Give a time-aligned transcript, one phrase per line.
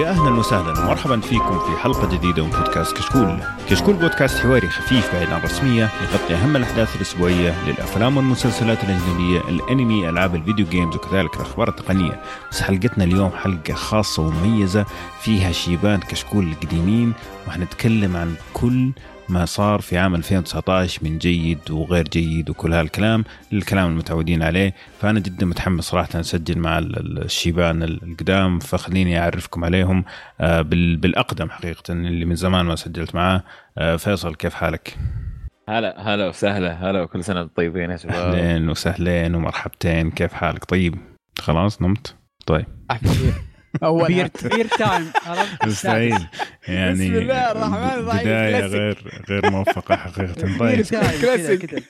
[0.00, 3.38] يا أهلا وسهلا ومرحبا فيكم في حلقة جديدة من بودكاست كشكول.
[3.70, 10.08] كشكول بودكاست حواري خفيف بعيد عن الرسمية يغطي أهم الأحداث الأسبوعية للأفلام والمسلسلات الأجنبية، الأنمي،
[10.08, 12.20] ألعاب ال video games وكذلك الأخبار التقنية.
[12.50, 14.86] بس حلقتنا اليوم حلقة خاصة ومميزة
[15.20, 17.12] فيها شيبان كشكول القديمين
[17.48, 18.90] وحنتكلم عن كل
[19.30, 24.74] ما صار في عام 2019 من جيد وغير جيد وكل هالكلام الكلام المتعودين عليه.
[25.00, 30.04] فأنا جدا متحمس صراحة أسجل مع الشيبان القدام فخليني أعرفكم عليهم
[30.40, 33.42] آه، بالأقدم حقيقة اللي من زمان ما سجلت معاه.
[33.78, 34.98] آه، فيصل كيف حالك؟
[35.68, 38.34] هلا هلا وسهلا هلا وكل سنة طيبين يا شباب.
[38.34, 40.94] أهلين وسهلين ومرحبتين كيف حالك؟ طيب
[41.38, 42.66] خلاص نمت؟ طيب.
[43.82, 45.10] اول بير, بير time
[45.66, 46.26] مستحيل.
[46.68, 48.20] يعني بسم الله الرحمن الرحيم.
[48.20, 50.58] بداية غير غير موفقة حقيقة.
[50.58, 50.82] طيب.
[51.20, 51.84] كلاسيك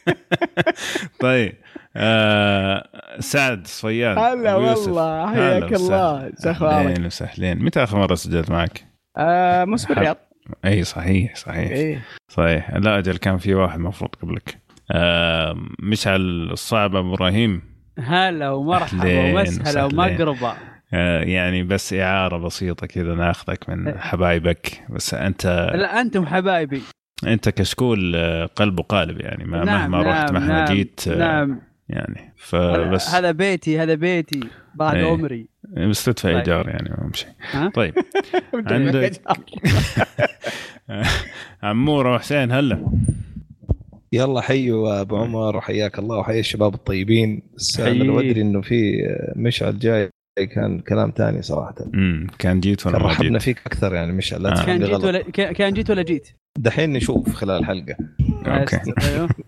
[1.20, 1.52] طيب.
[1.96, 2.88] آه
[3.20, 6.32] سعد صياد هلا والله حياك الله.
[6.62, 7.64] أهلين وسهلين.
[7.64, 8.84] متى آخر مرة سجلت معك؟
[9.16, 10.16] آه موسم الرياض.
[10.64, 11.70] إي صحيح صحيح.
[11.70, 12.70] إيه؟ صحيح.
[12.74, 14.58] لا أجل كان في واحد مفروض قبلك.
[14.90, 16.20] آه مشعل
[16.52, 17.62] الصعب أبو إبراهيم.
[17.98, 20.48] هلا ومرحبا ومسهلا ومقربا.
[20.48, 20.56] آه،
[21.22, 23.98] يعني بس إعارة بسيطة كذا ناخذك من إيه.
[23.98, 24.82] حبايبك.
[24.90, 26.82] بس أنت لا أنتم حبايبي.
[27.26, 31.18] أنت كشكول آه، قلب وقالب يعني ما نعم مهما نعم رحت مهما نعم جيت آه،
[31.18, 31.60] نعم.
[31.88, 32.34] يعني.
[32.36, 34.40] فبس هذا بيتي هذا بيتي
[34.74, 35.06] بعد إيه.
[35.06, 35.48] عمري.
[35.88, 36.36] بس تدفع طيب.
[36.36, 37.28] إيجار يعني ما شيء.
[37.74, 37.94] طيب.
[38.54, 39.12] عندك
[41.62, 42.92] عموره وحسين هلا.
[44.12, 47.42] يلا حيوا أبو عمر وحياك الله وحيا الشباب الطيبين.
[47.56, 49.02] بس أنا ادري إنه في
[49.36, 50.10] مشعل جاي.
[50.46, 54.60] كان كلام ثاني صراحة امم كان جيت ولا ما جيت؟ فيك أكثر يعني مش لا
[54.60, 54.64] آه.
[54.64, 57.96] كان جيت ولا كان جيت ولا جيت؟ دحين نشوف خلال الحلقة
[58.46, 59.28] أوكي أيوه.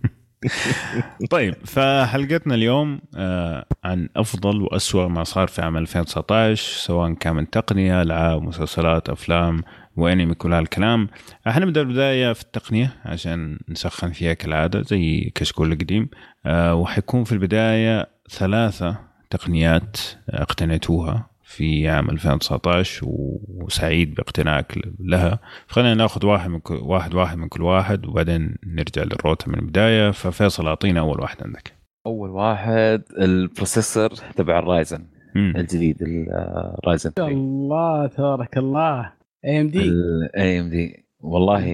[1.31, 7.50] طيب فحلقتنا اليوم آه عن أفضل وأسوأ ما صار في عام 2019 سواء كان من
[7.50, 9.62] تقنية ألعاب مسلسلات أفلام
[9.97, 11.08] وأنمي كل هالكلام
[11.47, 16.08] حنبدا البدايه في التقنية عشان نسخن فيها كالعادة زي كشكول القديم
[16.47, 19.97] آه وحيكون في البداية ثلاثة تقنيات
[20.31, 23.06] اقتنيتوها في عام 2019
[23.48, 25.38] وسعيد باقتنائك لها.
[25.66, 30.10] فخلينا ناخذ واحد من كل واحد واحد من كل واحد وبعدين نرجع للروتا من البداية.
[30.10, 31.72] ففيصل أعطينا أول واحد عندك.
[32.06, 35.04] أول واحد ال processor تبع الرايزن
[35.34, 35.53] مم.
[35.56, 39.12] الجديد الرايزن الله تبارك الله.
[39.44, 39.93] اي ام دي
[40.37, 41.64] اي ام دي والله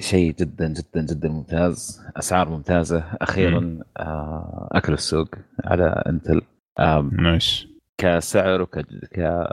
[0.00, 2.02] شيء جدا جدا جدا ممتاز.
[2.16, 3.04] أسعار ممتازة.
[3.20, 5.28] أخيرا آه، اكل السوق
[5.64, 6.42] على انتل
[7.12, 7.66] nice.
[7.98, 8.78] كسعر وك
[9.14, 9.46] ك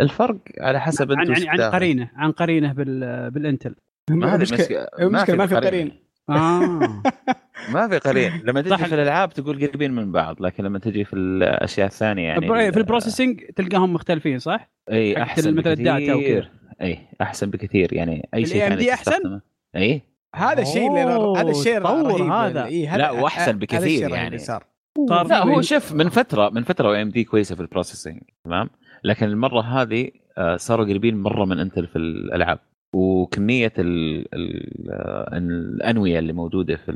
[0.00, 3.30] الفرق على حسب عن عن, عن قرينة عن قرينة بال...
[3.30, 3.74] بالإنتل.
[4.10, 5.92] ما هذه المشكلة ما في, ما في قرين
[6.30, 7.02] آه.
[7.74, 11.16] ما في قرين لما تجي في الألعاب تقول قريبين من بعض لكن لما تجي في
[11.16, 16.48] الأشياء الثانية يعني في ال processing تلقاهم مختلفين صح؟ إي أحسن مثل ال data وكذا.
[16.82, 17.92] إي أحسن بكثير.
[17.92, 19.40] يعني أي شيء ثاني أحسن؟
[19.76, 20.02] إي.
[20.34, 21.00] هذا الشيء اللي
[21.40, 22.66] هذا الشيء رهيب هذا.
[22.66, 24.38] إيه لا وأحسن بكثير يعني.
[24.38, 24.64] صار.
[25.08, 28.70] صار لا هو شوف من فترة من فترة AMD كويسة في ال processing تمام؟
[29.04, 32.58] لكن المرة هذه آه، صاروا قريبين مرة من انتل في الألعاب.
[32.94, 36.92] وكمية ال ال آه، الأنوية اللي موجودة في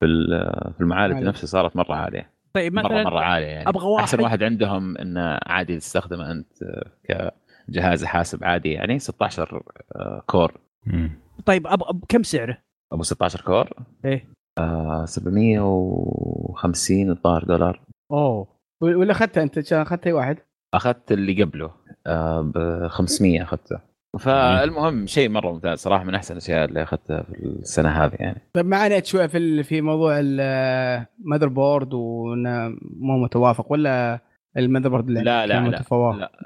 [0.00, 0.06] في
[0.74, 2.30] في المعالج نفسه صارت مرة عالية.
[2.54, 3.68] طيب مثلا مرة مره عالية يعني.
[3.68, 6.46] أبغى واحد أحسن واحد عندهم إنه عادي تستخدمه أنت
[7.68, 9.62] كجهاز حاسب عادي يعني 16
[10.26, 10.60] core.
[11.46, 12.58] طيب أبغى كم سعره؟
[12.92, 13.70] أبو 16 core؟
[14.04, 14.31] إيه.
[14.58, 17.80] آه 750 الظاهر دولار.
[18.10, 18.46] أوه.
[18.80, 20.38] ولا اخذته أنت؟ أخذت أي واحد؟
[20.74, 21.70] أخذت اللي قبله.
[22.06, 27.44] آه ب 500 اخذته فالمهم شيء مرة ممتاز صراحة من أحسن الأشياء اللي أخذتها في
[27.44, 28.40] السنة هذه يعني.
[28.54, 34.20] طيب ما عانيت شوية في في موضوع ال motherboard وإنه مو متوافق ولا
[34.56, 35.70] ال motherboard اللي لا لا لا,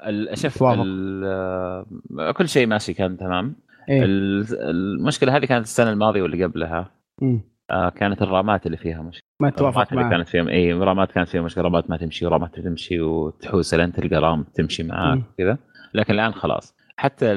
[0.05, 0.63] لا شوف
[2.37, 3.55] كل شيء ماشي كان تمام.
[3.89, 6.91] إيه؟ المشكلة هذه كانت السنة الماضية واللي قبلها.
[7.21, 7.39] م.
[7.71, 11.01] آه كانت ال RAM ات اللي فيها مشكله ما توافق اللي كانت فيها إي RAM
[11.01, 14.15] ات كانت فيها مشكلة RAM ات ما تمشي و RAM ات تمشي وتحوس لين تلقى
[14.15, 15.57] RAM تمشي معاك كذا.
[15.93, 16.75] لكن الآن خلاص.
[16.97, 17.27] حتى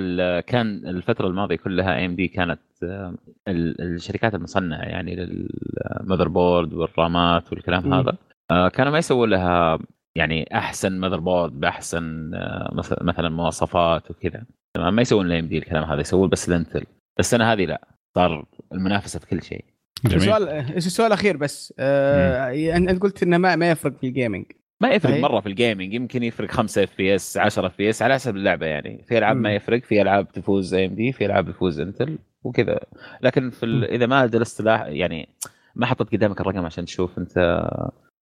[0.47, 3.15] كان الفترة الماضية كلها AMD كانت آه،
[3.49, 7.95] الشركات المصنعة يعني لل motherboard وال RAM ات والكلام م.
[7.95, 8.17] هذا
[8.51, 9.79] آه كانوا ما يسووا لها
[10.17, 14.45] يعني أحسن motherboard بأحسن آه، مثلا مواصفات وكذا.
[14.77, 16.85] تمام؟ ما يسوون AMD الكلام هذا يسوون بس لينتل.
[17.19, 17.89] السنة هذه لا.
[18.15, 19.65] صار المنافسة في كل شيء.
[20.07, 24.45] السؤال السؤال الاخير بس آه أنت قلت إنه ما ما يفرق في الجيمنج
[24.81, 25.23] ما يفرق صحيح.
[25.23, 28.15] مرة في ال gaming يمكن يفرق 5 اف بي اس 10 اف بي اس على
[28.15, 29.05] حسب اللعبة يعني.
[29.09, 32.81] في ألعاب ما يفرق في ألعاب تفوز AMD في ألعاب تفوز انتل وكذا.
[33.23, 33.85] لكن في ال...
[33.85, 35.29] إذا ما جلست يعني
[35.77, 37.39] ما حطيت قدامك الرقم عشان تشوف أنت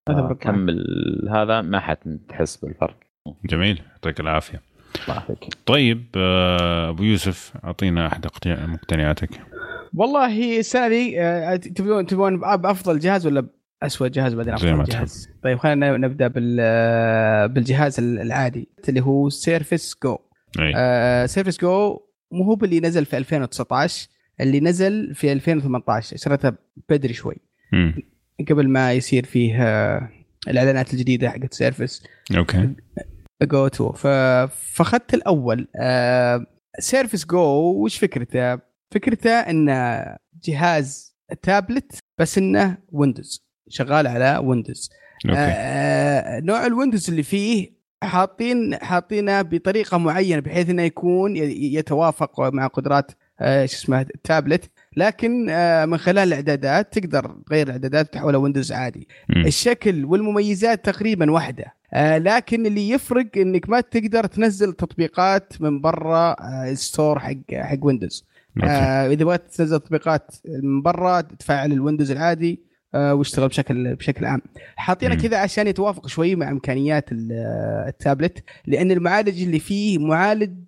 [0.08, 0.66] آه كم
[1.30, 2.96] هذا ما حتحس بالفرق.
[3.44, 3.82] جميل.
[3.92, 4.60] يعطيك العافية.
[5.04, 5.48] الله يعافيك.
[5.66, 9.30] طيب آه، أبو يوسف أعطينا أحد مقتنياتك.
[9.94, 13.46] والله السنة دي آه، تبون تبون بافضل جهاز ولا
[13.82, 19.96] باسوء جهاز بعدين أفضل جهاز؟ طيب خلينا نبدأ بال آه، بالجهاز العادي اللي هو Surface
[20.04, 20.18] Go
[20.58, 22.00] اي آه Surface Go
[22.32, 24.08] مو هو اللي نزل في 2019
[24.40, 26.52] اللي نزل في 2018 شريته
[26.88, 27.36] بدري شوي.
[27.72, 27.94] مم.
[28.50, 30.08] قبل ما يصير فيه آه
[30.48, 32.02] الإعلانات الجديدة حقت Surface
[32.36, 32.70] okay.
[33.42, 34.06] Go 2 ف...
[34.74, 35.68] فاخذت الأول.
[35.76, 36.46] آه
[36.78, 40.04] Surface Go وش فكرته؟ فكرته انه
[40.44, 44.90] جهاز تابلت بس إنه ويندوز شغال على ويندوز
[45.26, 45.38] okay.
[45.38, 53.12] آه نوع الويندوز اللي فيه حاطين حاطينه بطريقة معينة بحيث إنه يكون يتوافق مع قدرات
[53.40, 59.08] آه شو اسمه التابلت لكن آه من خلال الإعدادات تقدر تغير الإعدادات وتحولها ويندوز عادي.
[59.28, 59.46] مم.
[59.46, 61.74] الشكل والمميزات تقريبا واحدة.
[61.92, 67.54] آه لكن اللي يفرق إنك ما تقدر تنزل تطبيقات من برا آه ال store حق
[67.54, 68.24] حق ويندوز
[68.64, 72.62] آه إذا بغيت تنزل تطبيقات من برا تفعل الويندوز العادي
[72.94, 74.42] آه واشتغل بشكل بشكل عام.
[74.76, 75.14] حاطينه.
[75.14, 77.32] كذا عشان يتوافق شوي مع إمكانيات ال-
[77.88, 80.58] التابلت لأن المعالج اللي فيه معالج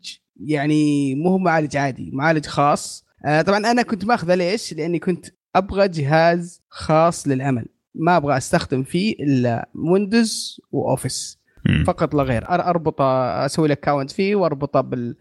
[0.45, 3.05] يعني مو هو معالج عادي معالج خاص.
[3.27, 7.67] آه طبعا أنا كنت ماخذه ليش؟ لأني كنت أبغى جهاز خاص للعمل.
[7.95, 11.41] ما أبغى أستخدم فيه إلا Windows و Office.
[11.87, 12.49] فقط لا غير.
[12.51, 13.05] أربطه
[13.47, 15.17] أسوي له account فيه وأربطه بال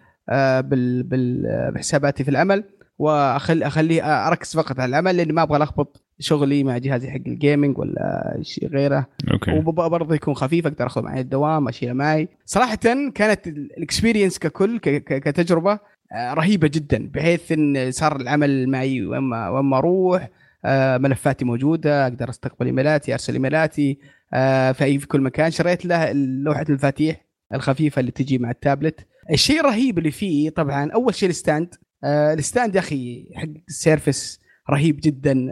[0.62, 2.64] بال آه، بحساباتي في العمل
[3.00, 7.35] واخلي أخليه أركز فقط على العمل لأني ما أبغى ألخبط شغلي مع جهازي حق ال
[7.35, 9.08] gaming ولا شيء غيره.
[9.32, 9.52] okay.
[9.52, 12.28] وبرضه يكون خفيف أقدر اخذه معي الدوام أشيله معي.
[12.46, 12.76] صراحة
[13.16, 15.80] كانت ال- ال experience ككل كتجربة
[16.14, 20.30] آه، رهيبة جدا بحيث إن صار العمل معي وينما وينما أروح
[20.66, 24.00] آه، ملفاتي موجودة أقدر أستقبل إيميلاتي أرسل إيميلاتي
[24.34, 25.52] آه، في أي في كل مكان.
[25.52, 29.00] شريت له لوحة المفاتيح الخفيفة اللي تجي مع التابلت.
[29.32, 31.76] الشيء الرهيب اللي فيه طبعا أول شيء ال stand.
[32.04, 34.40] آه، ال stand يا أخي حق ال Surface
[34.70, 35.48] رهيب جدا.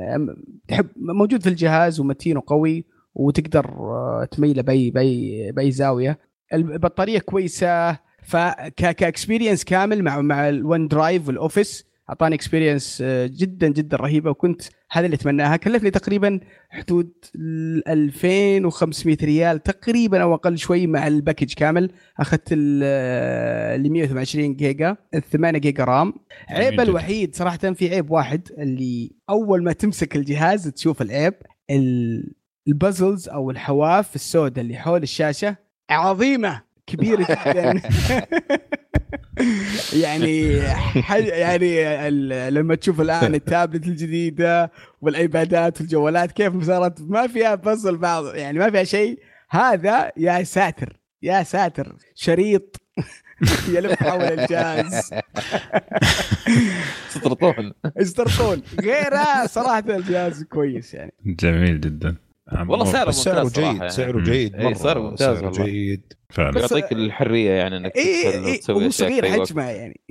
[0.68, 2.86] تحت موجود في الجهاز ومتين وقوي
[3.16, 6.20] وتقدر آه، تميله بأي بأي بأي زاوية.
[6.54, 8.08] البطارية كويسة.
[8.24, 14.30] فك experience كامل مع مع ال OneDrive وال Office أعطاني experience جدا جدا رهيبة.
[14.30, 15.56] وكنت هذا اللي أتمناها.
[15.58, 16.40] كلفني تقريبا
[16.70, 21.92] حدود ال 2500 ريال تقريبا أو أقل شوي مع ال package كامل.
[22.20, 22.84] أخذت ال
[23.86, 26.14] ال 128 جيجا ال 8 giga RAM.
[26.50, 26.80] عيب.
[26.82, 31.34] الوحيد صراحة في عيب واحد اللي أول ما تمسك الجهاز تشوف العيب
[31.70, 32.34] ال-
[32.68, 35.56] البازلز أو الحواف السوداء اللي حول الشاشة
[35.90, 36.67] عظيمة.
[36.88, 37.82] كبيرة جدا.
[40.04, 40.62] يعني
[41.02, 47.98] ح- يعني ال- لما تشوف الآن التابلت الجديدة والآيبادات والجوالات كيف صارت؟ ما فيها بازل
[47.98, 49.20] بعض يعني ما فيها شيء.
[49.50, 52.76] هذا يا ساتر يا ساتر شريط.
[53.70, 55.10] يلف حول الجهاز.
[57.16, 61.14] تطرطون استرطون غيره صراحة الجهاز كويس يعني.
[61.26, 62.16] جميل جدا.
[62.54, 63.90] والله سعره سعره ممتاز صراحة جيد يعني.
[63.90, 64.22] سعره.
[64.24, 65.52] جيد إيه، مرة سعره ممتاز سعره.
[65.66, 69.32] جيد فعلا يعطيك الحرية يعني إنك اي وتسوي هو أشياء صغير.
[69.32, 70.02] حجمه يعني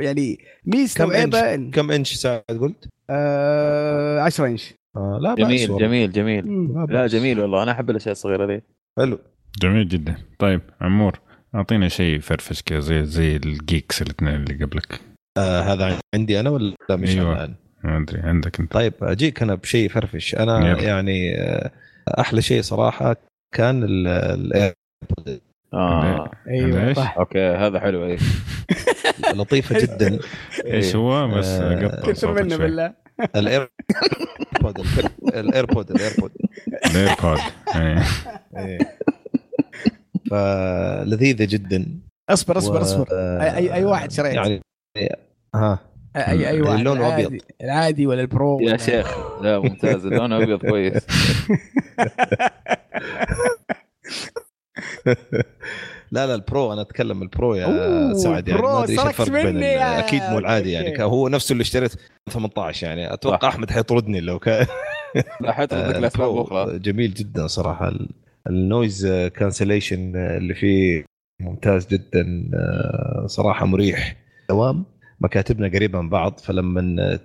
[0.00, 5.44] يعني ميزته كم إنش وعيبه كم إنش ساعد قلت؟ آه 10 إنش آه لا بأس
[5.46, 5.86] جميل والله.
[5.86, 6.44] جميل جميل
[6.74, 7.06] لا لا.
[7.06, 8.60] جميل والله أنا أحب الأشياء الصغيرة ذي
[8.98, 9.18] حلو
[9.62, 11.20] جميل جدا طيب عمور
[11.54, 15.00] أعطينا شيء فرفش كذا زي زي الجيكس الاثنين اللي قبلك
[15.38, 17.54] آه هذا عندي أنا ولا مش أيوة.
[17.84, 18.72] ما أدري عندك أنت.
[18.72, 20.34] طيب أجيك أنا بشيء فرفش.
[20.34, 20.82] أنا يلا.
[20.82, 21.70] يعني آه،
[22.20, 23.16] أحلى شيء صراحة
[23.54, 25.40] كان ال- الايربود
[25.74, 26.30] آه.
[26.48, 27.18] أيوه؟ صح.
[27.18, 28.18] أوكي هذا حلو اي
[29.36, 30.18] لطيفة جدا.
[30.66, 32.94] إيش هو؟ بس آه، قطع كثر صوتك منه بالله.
[33.36, 33.70] الايربود
[35.34, 36.32] الايربود الايربود
[36.86, 37.40] الايربود
[37.76, 38.02] إيه.
[38.56, 38.78] إيه.
[40.30, 41.86] فلذيذه جدا.
[42.30, 43.06] أصبر أصبر أصبر.
[43.12, 44.62] اي أي, واحد شريت؟ يعني
[45.54, 45.78] ها.
[46.16, 47.40] اي أي واحد اللون العادي- أبيض.
[47.62, 51.06] العادي ولا البرو يا ولا- شيخ لا ممتاز اللون ابيض كويس.
[56.12, 59.54] لا لا البرو أنا أتكلم البرو يا سعد يعني ما أدري إيش سرقت الفرق بين
[59.54, 59.76] مني.
[59.98, 61.92] أكيد مو العادي يعني هو نفسه اللي اشتريت
[62.30, 63.48] 18 يعني أتوقع.
[63.48, 64.66] أحمد حيطردني لو كان
[65.40, 67.88] لا حيطردك آه، الاسباب البرو أخرى جميل جدا صراحة.
[67.88, 68.08] ال-
[68.46, 71.04] النويز كانسليشن اللي فيه
[71.40, 74.16] ممتاز جدا آه، صراحة مريح.
[74.48, 74.84] دوام؟
[75.20, 77.18] مكاتبنا قريبة من بعض فلما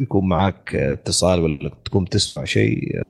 [0.00, 3.02] يكون معك اتصال ولا تكون تسمع شيء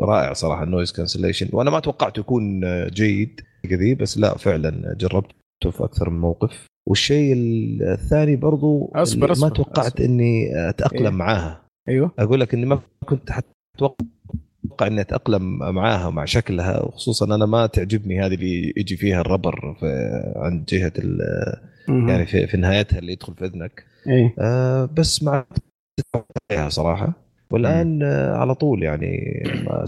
[0.00, 3.40] رائع صراحة النويز كانسليشن وأنا ما توقعته يكون جيد
[3.70, 7.34] كذي بس لا فعلا جربته في أكثر من موقف والشيء
[7.82, 10.04] الثاني برضو أصبر، اللي ما أصبر، توقعت أصبر.
[10.04, 11.10] إني أتأقلم إيه.
[11.10, 13.30] معاها أيوه أقول لك إني ما كنت
[13.76, 13.96] أتوقع
[14.86, 19.86] إني أتأقلم معاها ومع شكلها وخصوصا أنا ما تعجبني هذه اللي يجي فيها الربر في
[20.36, 21.69] عند جهة ال-
[22.08, 23.84] يعني في, في نهايتها اللي يدخل في إذنك.
[24.06, 24.34] إيه.
[24.38, 25.44] آه بس مع
[26.68, 27.12] صراحة.
[27.50, 29.42] والآن آه على طول يعني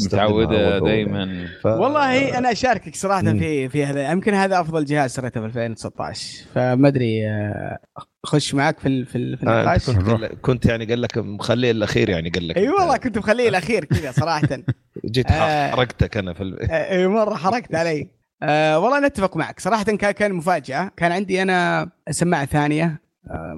[0.04, 1.66] متعودة بأول دائما ف...
[1.66, 3.38] والله أنا أشاركك صراحة مم.
[3.38, 4.10] في في هذا.
[4.12, 7.78] يمكن هذا أفضل جهاز شريته في 2019 فما أدري آه،
[8.24, 9.90] أخش معك في ال- في ال- في آه النقاش.
[9.90, 13.18] أنت كنت, كنت يعني قال لك مخليه الأخير يعني قال لك إي أنت والله كنت
[13.18, 14.48] مخليه الأخير كذا صراحة.
[15.06, 15.70] جيت آه.
[15.70, 16.70] حرقتك أنا في ال...
[16.70, 18.08] آه، مرة حرقت علي.
[18.42, 19.60] آه والله نتفق معك.
[19.60, 20.90] صراحة كان كان مفاجأة.
[20.96, 23.56] كان عندي أنا سماعة ثانية آه،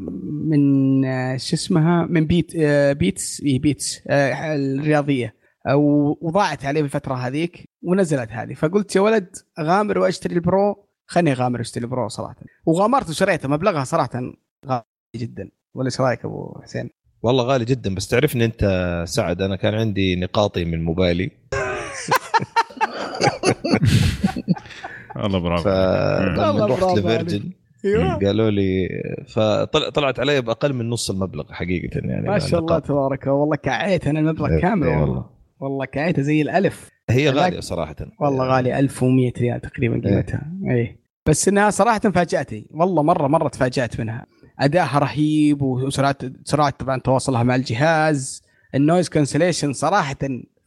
[0.51, 5.35] من آه، شو اسمها؟ من Beat آه، Beats اي Beats الرياضية.
[6.21, 8.55] وضاعت علي بالفترة هذيك ونزلت هذه.
[8.55, 10.87] فقلت يا ولد اغامر وأشتري ال Pro.
[11.07, 12.37] خلني أغامر وأشتري ال Pro صراحة.
[12.67, 13.49] وغامرت وشريته.
[13.49, 14.21] مبلغها صراحة
[14.67, 14.85] غالي
[15.17, 15.51] جدا.
[15.75, 16.91] ولا إيش رأيك أبو حسين؟
[17.23, 17.95] والله غالي جدا.
[17.95, 21.31] بس تعرفني أنت سعد أنا كان عندي نقاطي من موبايلي.
[25.17, 25.63] والله برافو.
[25.65, 27.51] فلما رحت لفيرجن
[27.85, 28.15] أيوه.
[28.15, 28.89] قالوا لي
[29.29, 32.29] فطلعت علي بأقل من نص المبلغ حقيقة يعني.
[32.29, 32.79] ما شاء الله.
[32.79, 35.27] تبارك والله كعيت أنا المبلغ إيه، كامل إيه والله.
[35.61, 35.85] والله.
[35.85, 36.89] كعيته زي الألف.
[37.11, 37.97] هي غالية صراحة.
[38.21, 40.53] والله غالي 1100 ريال تقريبا قيمتها.
[40.71, 42.67] اي بس إنها صراحة فاجأتني.
[42.71, 44.27] والله مرة مرة تفاجأت منها.
[44.61, 48.43] أدائها رهيب وسرعة سرعة طبعا تواصلها مع الجهاز.
[48.75, 50.17] ال noise cancellation صراحة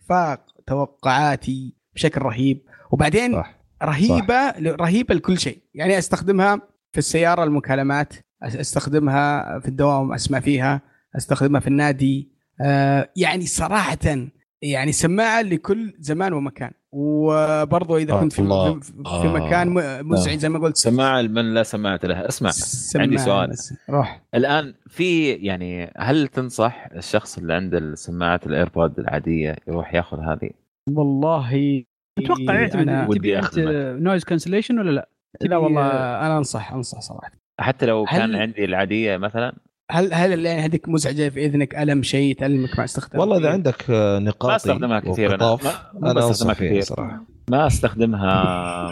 [0.10, 1.77] فاق توقعاتي.
[1.98, 2.62] بشكل رهيب
[2.92, 6.62] وبعدين صح رهيبة رهيبة لكل شيء يعني أستخدمها
[6.92, 8.14] في السيارة المكالمات
[8.44, 10.82] أستخدمها في الدوام أسمع فيها
[11.18, 13.98] أستخدمها في النادي آه يعني صراحة
[14.62, 18.80] يعني سماعة لكل زمان ومكان وبرضه إذا آه، كنت في, الله.
[18.80, 19.34] في, آه.
[19.34, 23.50] مكان م- مزعج زي ما قلت سماعة من لا سماعة له اسمع سماعة عندي سؤال.
[23.50, 23.74] بس.
[23.90, 30.50] روح الآن في يعني هل تنصح الشخص اللي عنده السماعات الايربود العادية يروح ياخذ هذه؟
[30.90, 31.84] والله
[32.20, 33.66] أتوقع يعتمد أنا ودي أخدمك.
[34.02, 35.10] نويز كانسليشن ولا لا؟
[35.42, 39.56] لا والله تبي- أنا أنصح أنصح صراحة حتى لو هل- كان عندي العادية مثلا
[39.92, 43.86] هل هل يعني هذيك مزعجة في إذنك ألم شيء تألمك مع استخدام والله إذا عندك
[43.90, 45.46] آه، نقاط ما أستخدمها كثير أنا.
[45.46, 45.60] ما-
[45.94, 46.82] ما أنا بستخدمها انصح فيها كثير.
[46.82, 48.92] صراحة ما أستخدمها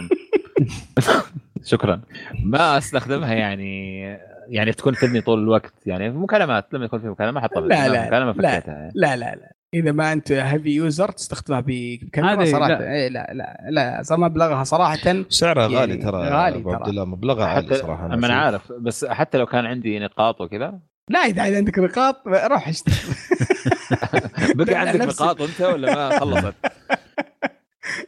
[1.64, 2.00] شكرا
[2.44, 4.00] ما أستخدمها يعني
[4.48, 7.68] يعني تكون في اذني طول الوقت يعني في مكالمات لما يكون في مكالمة أحطها في
[7.68, 8.50] لا، لا، مكالمة لا.
[8.66, 8.92] يعني.
[8.94, 13.08] لا لا لا إذا ما أنت هيفي يوزر تستخدمها بكاميرا صراحة لا.
[13.08, 13.08] لا.
[13.08, 16.78] لا لا لا صار مبلغها صراحة سعرها يعني غالي ترى غالي ابو ترى.
[16.80, 18.34] عبد الله مبلغها عالي صراحة أنا.
[18.34, 20.78] عارف بس حتى لو كان عندي نقاط وكذا
[21.10, 22.94] لا إذا إذا عندك نقاط روح اشتري
[24.54, 25.00] بقى عندك.
[25.06, 26.54] نقاط أنت ولا ما خلصت؟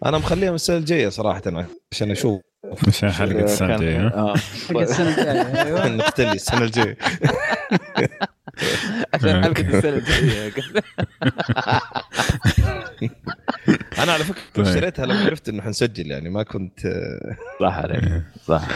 [0.07, 1.43] أنا مخليها من السنة الجاية صراحة
[1.93, 2.41] عشان أشوف
[2.89, 4.35] عشان حلقة السنة كان- الجاية ها؟ آه.
[4.69, 5.89] حق السنة الجاية أيوه.
[5.97, 6.97] نختلي السنة الجاية.
[9.15, 10.53] عشان حلقة السنة الجاية.
[13.99, 14.67] أنا على فكرة طيب.
[14.67, 16.81] اشتريتها لما عرفت إنه حنسجل يعني ما كنت
[17.61, 18.69] صح عليك صح.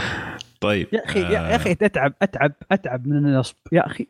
[0.60, 3.54] طيب يا أخي يا آه، أخي أتعب أتعب أتعب من النصب.
[3.72, 4.08] يا أخي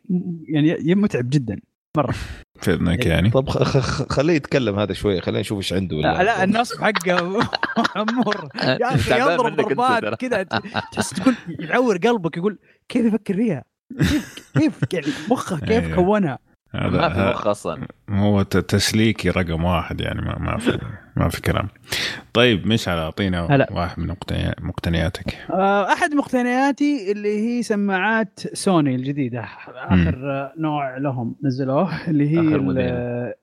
[0.49, 1.59] يعني متعب جدا
[1.95, 6.23] في اذنك يعني طب خ- خ- خليه يتكلم هذا شوية خلينا نشوف إيش عنده لا,
[6.23, 7.17] لا النصب حقه
[8.01, 8.49] امور
[8.81, 10.15] يا أخي يضرب ضربات.
[10.15, 10.43] كذا
[10.91, 13.63] تحس تقول يعور قلبك يقول كيف يفكر فيها؟
[13.99, 15.95] كيف كيف يعني مخه كيف أيوه.
[15.95, 16.39] كونها؟
[16.75, 17.87] هذا ما في مخ أصلا.
[18.09, 20.79] هو ت- تسليكي رقم واحد يعني ما, ما في
[21.15, 21.67] ما في كلام.
[22.33, 23.67] طيب مشعل أعطينا هلا.
[23.71, 25.37] واحد من مقتنيا- مقتنياتك.
[25.51, 29.45] آه، أحد مقتنياتي اللي هي سماعات سوني الجديدة.
[29.75, 32.39] آخر آه، نوع لهم نزلوه اللي هي.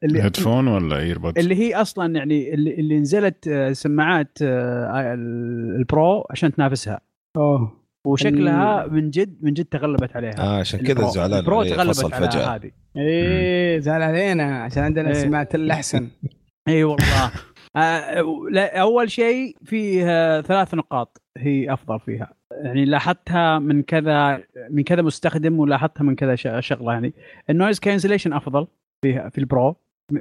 [0.05, 5.43] اللي headphone ولا AirPods اللي هي أصلا يعني اللي, اللي نزلت آه، سماعات آه، ال
[5.43, 7.01] Pro عشان تنافسها.
[7.37, 7.80] أوه.
[8.07, 10.35] وشكلها من جد من جد تغلبت عليها.
[10.38, 12.54] آه عشان كذا زعلان ال Pro تغلبت على فجأة.
[12.57, 12.71] هذه.
[12.97, 13.78] إيه.
[13.78, 15.14] زعل علينا عشان عندنا إيه.
[15.14, 16.09] سماعه الأحسن.
[16.69, 17.33] اي والله.
[17.76, 20.04] آه، لا، أول شيء فيه
[20.40, 22.33] ثلاث نقاط هي أفضل فيها.
[22.64, 27.12] يعني لاحظتها من كذا من كذا مستخدم ولاحظتها من كذا ش- شغلة يعني.
[27.50, 28.66] ال noise cancellation أفضل
[29.04, 29.77] فيها في ال Pro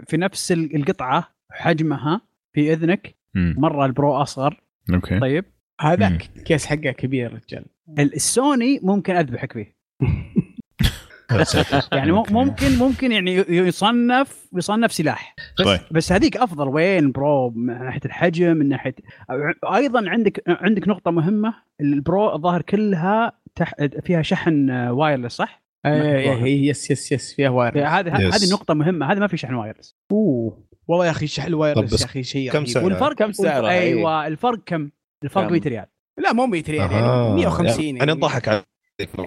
[0.08, 2.22] في نفس ال- القطعة حجمها
[2.56, 3.16] في إذنك.
[3.36, 4.62] مرة ال Pro أصغر.
[4.94, 5.20] okay.
[5.20, 5.46] طيب.
[5.80, 7.66] هذاك ال case حقه كبير رجال
[8.00, 9.76] ال- السوني ممكن اذبحك فيه
[11.92, 12.12] يعني.
[12.12, 15.80] ممكن ممكن يعني يصنف يصنف سلاح بس طيب.
[15.92, 18.96] بس هذيك أفضل وين Pro من ناحية الحجم من ناحيه
[19.76, 23.74] أيضا عندك عندك نقطة مهمة ال Pro الظاهر كلها تح...
[24.04, 28.18] فيها شحن wireless صح؟ إيه إيه، yes yes yes فيها wireless هذه.
[28.18, 32.02] هذه نقطة مهمة هذه ما في شحن wireless أوه والله يا أخي شحن ال wireless
[32.02, 32.68] يا أخي شيء كم رهيب.
[32.68, 34.90] سعر؟ والفرق كم سعرها؟ أيوه الفرق كم؟
[35.24, 35.86] الفرق كم؟ 100 ريال
[36.18, 37.36] لا مو 100 ريال يعني آه.
[37.36, 38.66] 150 أنا انضحك عليك.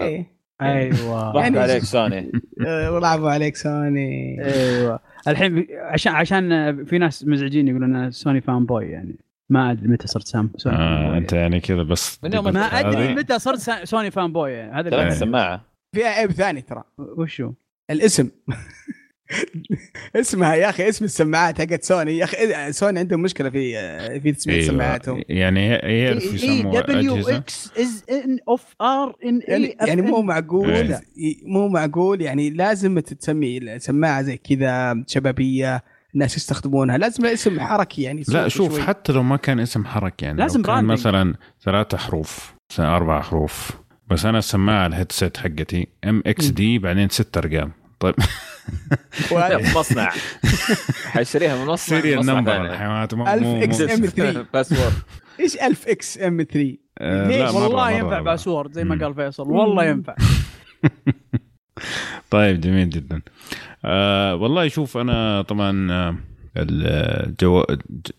[0.02, 0.26] إيه.
[0.62, 1.32] أيوه.
[1.32, 2.32] ضحك يعني- عليك سوني.
[2.66, 4.44] آه، ولعبوا عليك سوني.
[4.44, 5.00] أيوه.
[5.28, 9.16] الحين عشان عشان في ناس مزعجين يقولون أنا Sony fanboy يعني.
[9.50, 11.18] ما أدري متى صرت سام سوني فان آه بوي.
[11.18, 13.14] أنت يعني كذا بس من يوم قلت ما أدري.
[13.14, 14.72] متى صرت سوني فان بوي يعني.
[14.72, 15.60] هذا ثلاث اللي- سماعة.
[15.94, 16.82] فيها عيب ثاني ترى.
[16.98, 17.52] وشو؟
[17.90, 18.28] الاسم.
[20.16, 24.54] اسمها يا أخي اسم السماعات حقت سوني يا أخي سوني عندهم مشكلة في في تسمية
[24.54, 24.66] أيوة.
[24.66, 30.70] سماعاتهم يعني إيه، يسموا دبليو إكس از ان اوف ار ان يعني, يعني مو معقول
[30.70, 31.00] إيه.
[31.42, 35.82] مو معقول يعني لازم تسمي السماعة زي كذا شبابية
[36.14, 38.82] الناس يستخدمونها لازم اسم حركي يعني لا شوف شوي.
[38.82, 40.84] حتى لو ما كان اسم حركي يعني لازم كان.
[40.84, 41.34] مثلا
[41.64, 43.70] ثلاثة حروف مثلاً أربع حروف
[44.10, 48.14] بس أنا السماعة الهيدسيت حقتي ام إكس دي بعدين ست أرقام طيب
[49.30, 50.10] وهذا في مصنع
[51.12, 52.64] حيشتريها من مصنع سيريال مصنع نمبر.
[52.66, 54.46] الحيوانات مو ألف مو- مو- إكس إم 3.
[54.54, 54.92] باسورد
[55.40, 58.20] إيش 1000 إكس إم 3 آه، ليش؟ والله ينفع.
[58.20, 59.04] باسورد زي ما.
[59.04, 60.14] قال فيصل والله ينفع
[62.30, 63.22] طيب جميل جدا
[63.84, 66.16] آه والله شوف أنا طبعا آه،
[66.56, 67.64] الجو...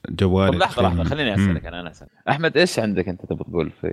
[0.09, 1.35] جوالي لحظة لحظة خليني.
[1.35, 3.87] أسألك أنا أنا أسألك أحمد إيش عندك أنت تبغى تقول في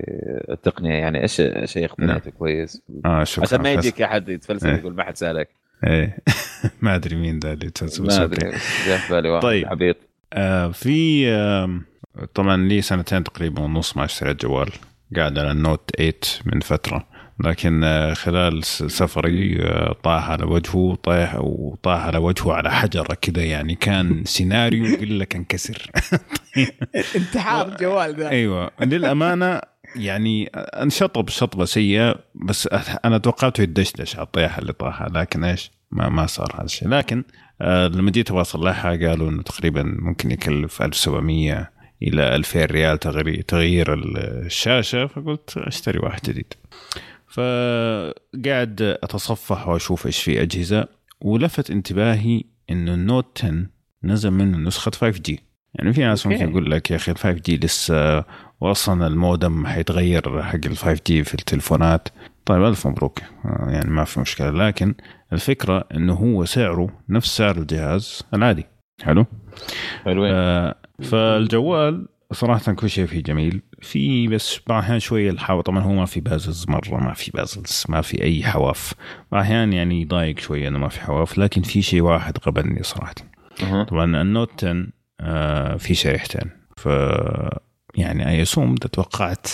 [0.50, 4.74] التقنية يعني إيش شيء اقتنيته كويس آه شكرا عشان ما يجيك أحد يتفلسف إيه.
[4.76, 5.48] يقول ما حد سألك
[5.86, 6.18] إيه.
[6.82, 8.24] ما أدري مين ذا اللي بس ما.
[8.24, 8.50] أدري.
[8.86, 9.66] جاء في بالي واحد طيب.
[9.66, 9.96] عبيط.
[10.32, 11.80] آه في آه
[12.34, 14.70] طبعا لي سنتين تقريبا ونص ما اشتريت جوال.
[15.16, 16.14] قاعد على النوت 8
[16.46, 17.06] من فترة.
[17.44, 23.44] لكن آه خلال سفري آه طاح على وجهه طاح وطاح على وجهه على حجرة كذا
[23.44, 23.74] يعني.
[23.74, 25.90] كان سيناريو يقول لك انكسر.
[27.16, 28.28] انتحار الجوال ذا.
[28.28, 28.70] أيوه.
[28.80, 29.60] للأمانة
[29.96, 32.68] يعني انشطب شطبه سيئه بس
[33.04, 36.88] أنا توقعته يدشدش على الطيحه اللي طاحها لكن إيش؟ ما ما صار هذا الشيء.
[36.88, 37.24] لكن
[37.60, 41.70] آه لما جيت أبغى اصلحها قالوا إنه تقريبا ممكن يكلف 1700
[42.02, 43.94] إلى 2000 ريال تغيير تغيير
[44.46, 46.54] الشاشه فقلت أشتري واحد جديد.
[47.28, 50.88] فقاعد أتصفح وأشوف إيش في أجهزة
[51.20, 53.66] ولفت انتباهي إنه ال Note 10
[54.04, 55.40] نزل منه نسخة 5G
[55.74, 56.26] يعني في ناس.
[56.26, 58.24] ممكن يقول لك يا أخي ال 5G لسه
[58.60, 62.08] واصلا المودم حيتغير حق ال 5G في التليفونات
[62.44, 63.18] طيب ألف مبروك.
[63.44, 64.50] آه، يعني ما في مشكلة.
[64.50, 64.94] لكن
[65.32, 68.66] الفكرة إنه هو سعره نفس سعر الجهاز العادي.
[69.02, 69.26] حلو؟
[70.04, 70.32] حلوين.
[70.34, 73.62] آه فالجوال صراحة كل شيء فيه جميل.
[73.82, 75.64] في بس بعض الأحيان شوية الحواف.
[75.64, 78.94] طبعا هو ما في bezels مرة ما في bezels ما في أي حواف.
[79.32, 81.38] بعض الأحيان يعني يضايق شوية إنه ما في حواف.
[81.38, 83.14] لكن في شيء واحد غبني صراحة.
[83.88, 84.86] طبعا ال Note 10
[85.20, 86.50] آه في شريحتين.
[86.76, 86.88] ف
[88.00, 89.46] يعني I assume توقعت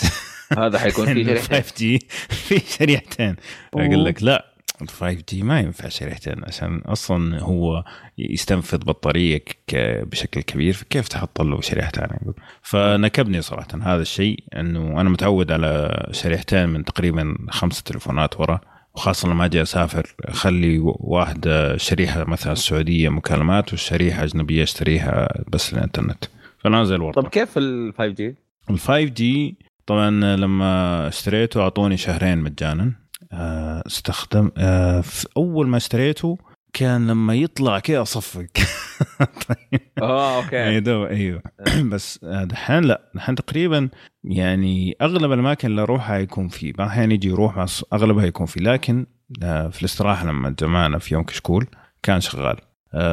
[0.57, 1.61] هذا حيكون في شريحتين.
[1.61, 3.35] 5G في شريحتين.
[3.73, 4.45] أقول لك لا
[4.81, 7.83] ال 5G ما ينفع شريحتين عشان أصلا هو
[8.17, 12.19] يستنفذ بطارية بشكل كبير فكيف تحط له شريحة ثانية؟
[12.61, 13.67] فنكبني صراحة.
[13.81, 18.61] هذا الشيء إنه أنا متعود على شريحتين من تقريبا خمسة تليفونات ورا
[18.95, 26.23] وخاصة لما أجي أسافر أخلي واحدة شريحة مثلا السعوديه مكالمات والشريحة أجنبية أشتريها بس الانترنت
[26.57, 27.21] فنازل ورطة.
[27.21, 28.35] طب كيف ال 5G؟
[28.69, 32.91] ال 5G طبعا لما اشتريته أعطوني شهرين مجانا.
[33.31, 36.37] آه، استخدم آه، في أول ما اشتريته
[36.73, 38.45] كان لما يطلع كذا أصفق.
[39.47, 39.81] طيب.
[40.01, 40.63] آه okay.
[40.63, 41.09] أيوه.
[41.09, 41.41] أيوه
[41.91, 43.11] بس آه، دحين لا.
[43.15, 43.89] دحين تقريبا
[44.23, 48.61] يعني أغلب الأماكن اللي أروحها يكون فيه بعض الاحيان يجي يروح بس أغلبها يكون فيه
[48.61, 49.05] لكن
[49.41, 51.67] في الاستراحة لما جمعنا في يوم كشكول
[52.03, 52.57] كان شغال.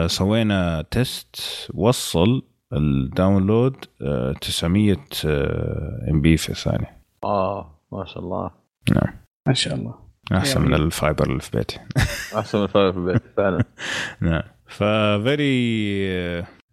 [0.07, 1.37] سوينا test
[1.74, 2.42] وصل
[2.76, 4.96] ال download آه، 900
[6.11, 6.96] MB في الثانية.
[7.24, 8.50] آه ما شاء الله.
[9.48, 9.94] ما شاء الله.
[10.32, 11.78] أحسن يعني- من ال fiber اللي في بيتي.
[12.38, 13.64] أحسن من ال fiber في البيت فعلا.
[14.20, 14.42] نعم.
[14.66, 16.04] ف very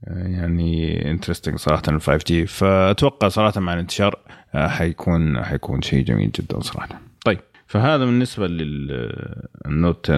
[0.07, 4.19] يعني interesting صراحة ال 5G فأتوقع صراحة مع الانتشار
[4.55, 7.01] آه، حيكون حيكون شيء جميل جدا صراحة.
[7.25, 10.15] طيب فهذا بالنسبة لل Note 10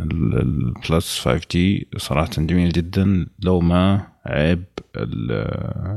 [0.00, 4.64] ال- البلس 5 جي صراحة جميل جدا لو ما عيب
[4.96, 5.32] ال-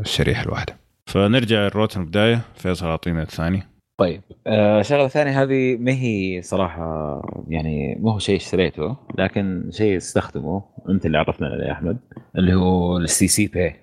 [0.01, 0.75] الشريحة الواحدة.
[1.05, 3.63] فنرجع الروت البدايه فيصل أعطينا الثاني.
[3.99, 4.21] طيب.
[4.47, 10.63] آه شغله ثانية هذه ما هي صراحة يعني ما هو شيء اشتريته لكن شيء استخدمه
[10.89, 11.97] أنت اللي عرفنا عليه يا أحمد
[12.37, 13.75] اللي هو السي سي بي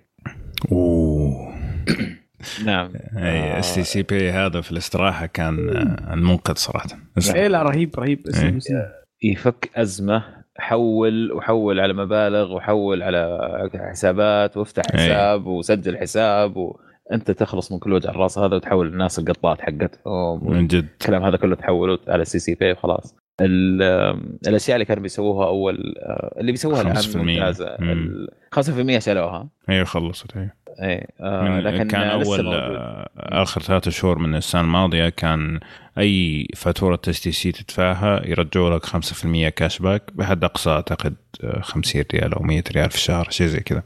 [0.72, 1.52] أوه.
[2.66, 2.92] نعم.
[3.16, 6.88] أي اس تي سي بي هذا في الاستراحة كان آه، المنقذ صراحة.
[7.34, 8.26] إيه لا رهيب رهيب.
[8.26, 8.56] إيه.
[8.56, 8.72] اسم.
[9.22, 10.24] يفك أزمة
[10.58, 13.38] حول وحول على مبالغ وحول على
[13.90, 14.98] حسابات وافتح أي.
[15.00, 20.66] حساب وسجل حساب وانت تخلص من كل وجع الراس هذا وتحول الناس القطات حقتهم من
[20.66, 20.88] جد.
[21.00, 23.14] الكلام هذا كله تحوله على STC Pay وخلاص.
[23.40, 23.82] ال-
[24.48, 25.94] الأشياء اللي كانوا بيسووها أول
[26.40, 27.90] اللي بيسووها الآن 5% ممتازة مم.
[27.90, 29.48] ال 5% شالوها.
[29.68, 30.50] أيوه خلصت أيوه
[30.82, 32.54] إيه آه لكن كان أول.
[32.54, 35.60] آه، آخر ثلاثة شهور من السنة الماضية كان
[35.98, 42.34] أي فاتورة STC تدفعها يرجعوا لك 5% cash back بحد أقصى أعتقد آه، 50 ريال
[42.34, 43.82] أو 100 ريال في الشهر شيء زي كذا.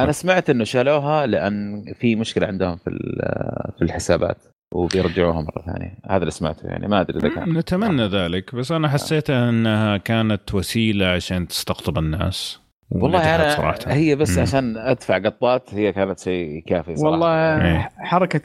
[0.00, 4.36] أنا سمعت إنه شالوها لأن في مشكلة عندهم في ال- في الحسابات
[4.72, 5.94] وبيرجعوها مرة ثانية.
[6.10, 7.52] هذا اللي سمعته يعني ما أدري إذا كان.
[7.58, 12.60] نتمنى ذلك بس أنا حسيت إنها كانت وسيلة عشان تستقطب الناس.
[12.90, 13.78] والله أنا صراحة.
[13.92, 14.42] هي بس مم.
[14.42, 17.10] عشان أدفع قطات هي كانت شيء كافي صراحة.
[17.12, 17.88] والله إيه.
[17.98, 18.40] حركة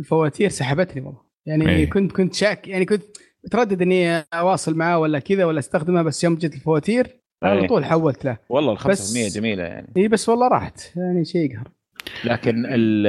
[0.00, 1.20] الفواتير سحبتني والله.
[1.46, 1.90] يعني إيه.
[1.90, 2.68] كنت كنت شاك.
[2.68, 3.02] يعني كنت
[3.44, 7.06] متردد إني أواصل معاه ولا كذا ولا أستخدمها بس يوم جت الفواتير
[7.42, 7.68] على إيه.
[7.68, 8.36] طول حولت له.
[8.48, 9.88] والله ال 5% بس- جميلة يعني.
[9.96, 10.96] اي بس والله راحت.
[10.96, 11.68] يعني شيء يقهر.
[12.24, 13.06] لكن ال-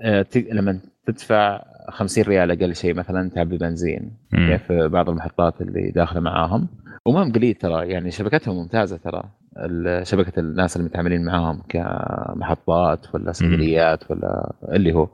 [0.00, 4.16] آه، لما تدفع 50 ريال أقل شيء مثلا تعبي بنزين.
[4.32, 4.48] مم.
[4.56, 6.68] كيف بعض المحطات اللي داخلة معاهم.
[7.06, 9.22] وما قليل ترى يعني شبكتهم ممتازة ترى.
[10.02, 15.08] شبكة الناس اللي متعاملين معاهم كمحطات ولا صيدليات ولا اللي هو.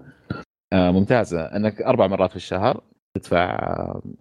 [0.73, 1.41] آه، ممتازة.
[1.41, 2.81] إنك أربع مرات في الشهر
[3.15, 3.59] تدفع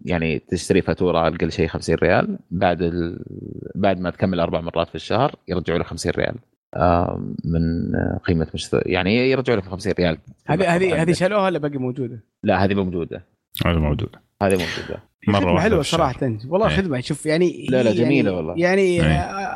[0.05, 2.39] يعني تشتري فاتورة أقل شيء 50 ريال.
[2.51, 3.23] بعد ال...
[3.75, 6.36] بعد ما تكمل أربع مرات في الشهر يرجعوا لك 50 ريال.
[6.75, 8.81] آه، من قيمة مشت...
[8.86, 10.17] يعني يرجعوا لك 50 ريال.
[10.47, 11.12] هذه هذه هذه.
[11.12, 13.23] شالوها ولا باقي موجودة؟ لا هذه موجودة.
[13.65, 15.82] هذا موجود هذه موجوده مرة حلوة.
[15.82, 16.75] صراحة والله إيه.
[16.77, 18.54] خدمة شوف يعني لا، لا، هي جميلة يعني والله.
[18.58, 19.01] يعني إيه.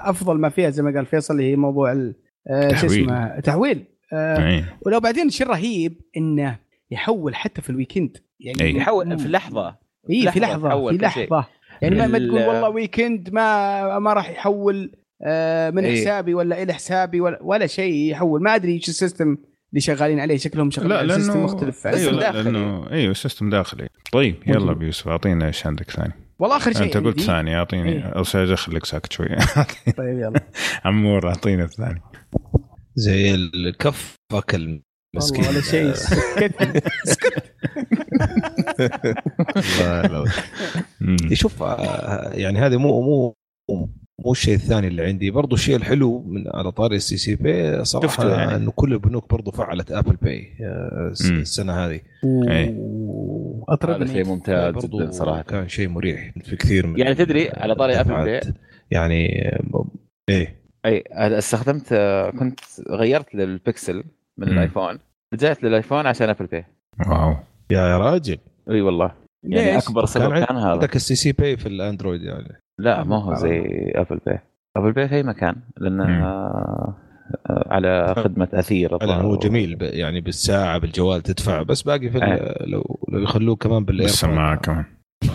[0.10, 2.16] أفضل ما فيها زي ما قال فيصل هي موضوع ال-
[2.50, 3.04] آه، شو تحويل.
[3.04, 4.78] اسمه تحويل آه، إيه.
[4.86, 6.56] ولو بعدين شيء رهيب إنه
[6.92, 8.76] يحول حتى في ال weekend يعني أي.
[8.76, 9.76] يحول في لحظه
[10.10, 10.98] اي في لحظة لحظه في.
[10.98, 11.46] لحظة
[11.82, 14.92] يعني ما, تقول والله weekend ما ما راح يحول
[15.24, 16.02] آه، من إيه.
[16.02, 19.38] حسابي ولا إلى حسابي ولا, ولا شيء يحول ما أدري إيش ال system
[19.70, 21.88] اللي شغالين عليه شكلهم شغالين لا على لأنه سيستم مختلف.
[21.88, 22.44] أيوه سيستم داخلي.
[22.44, 23.90] لأنه أيوه سيستم داخلي.
[24.12, 24.74] طيب يلا.
[24.74, 28.02] بيوسف اعطينا إيش عندك ثاني والله آخر شيء أنت قلت ثاني أعطيني إيه.
[28.02, 28.24] أو
[28.56, 29.28] خليك ساكت شوي.
[29.98, 30.42] طيب يلا.
[30.86, 32.02] عمور اعطينا الثاني
[32.96, 34.82] زي الكف اكل
[35.16, 35.94] مسكين والله ولا شيء.
[37.14, 37.54] سكت.
[39.80, 40.26] لا لا.
[41.02, 41.18] مم.
[41.34, 43.36] شوف آه، يعني هذه مو مو
[44.20, 48.30] مو الشيء الثاني اللي عندي برضو الشيء الحلو من على طاري السي سي بي صراحة
[48.30, 48.56] يعني.
[48.56, 51.40] إنه كل البنوك برضو فعلت ابل باي آه، مم.
[51.40, 52.00] السنة هذه.
[52.50, 52.74] هذا
[53.70, 58.00] اطربني شيء ممتاز جدا صراحة كان شيء مريح في كثير من يعني تدري على طاري
[58.00, 58.56] أبل الدفعات.
[58.92, 59.52] يعني
[60.30, 64.04] إيه أي استخدمت آه، كنت غيرت للبكسل
[64.38, 64.54] من مم.
[64.54, 65.00] الآيفون
[65.34, 66.66] رجعت للآيفون عشان Apple Pay
[67.10, 67.36] wow
[67.72, 68.38] يا يا راجل
[68.70, 69.12] أي والله
[69.48, 73.04] يعني ليش؟ أكبر سبب كان كان هذا عندك ال STC Pay في الأندرويد يعني لا
[73.04, 73.62] ما هو زي
[73.96, 74.40] Apple Pay
[74.78, 76.24] Apple Pay في اي مكان لأنه مم.
[76.24, 76.96] آه،
[77.50, 79.22] على خدمة أثير الظاهر.
[79.22, 82.66] هو جميل يعني بالساعة بالجوال تدفع بس باقي في إيه.
[82.68, 84.86] لو لو يخلوه كمان بال Air بالسماعه كمان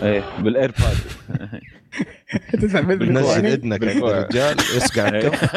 [0.03, 0.95] إيه بال AirPod
[2.53, 3.07] تدفع بالكوع.
[3.21, 4.17] نزل اذنك عند بالكوع.
[4.19, 5.55] الرجال اسقع الكف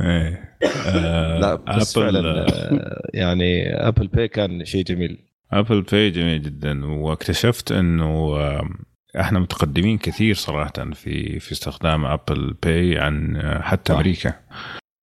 [0.00, 0.51] إيه
[1.40, 5.18] لا بس ابل فعلا آه، يعني Apple Pay كان شيء جميل.
[5.52, 6.86] Apple Pay جميل جدا.
[6.86, 8.36] واكتشفت إنه
[9.20, 13.98] إحنا متقدمين كثير صراحة في في استخدام Apple Pay عن آه، حتى صح.
[13.98, 14.34] أمريكا.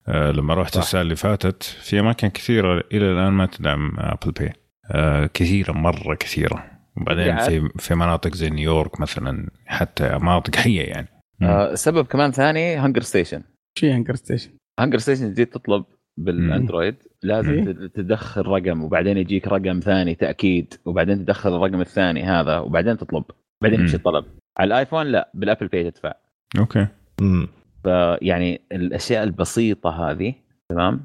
[0.07, 0.81] آه، لما رحت صح.
[0.81, 4.53] السنة اللي فاتت في أماكن كثيرة إلى الآن ما تدعم Apple Pay
[4.91, 6.63] آه، كثيرة مرة كثيرة.
[6.97, 11.07] وبعدين في في مناطق زي نيويورك مثلا حتى مناطق حية يعني.
[11.41, 13.41] آه، سبب كمان ثاني هانجر ستيشن
[13.79, 15.85] شيء هانجر ستيشن هانجر ستيشن جيت تطلب
[16.17, 16.95] بالأندرويد.
[17.23, 17.63] لازم إيه.
[17.65, 23.23] تد- تدخل رقم وبعدين يجيك رقم ثاني تأكيد وبعدين تدخل الرقم الثاني هذا وبعدين تطلب.
[23.63, 23.95] بعدين يمشي.
[23.95, 24.25] الطلب؟
[24.57, 26.13] على الآيفون لا بال Apple Pay تدفع.
[26.59, 26.87] Okay.
[27.21, 27.47] امم
[27.83, 30.33] فيعني الأشياء البسيطة هذه
[30.69, 31.01] تمام؟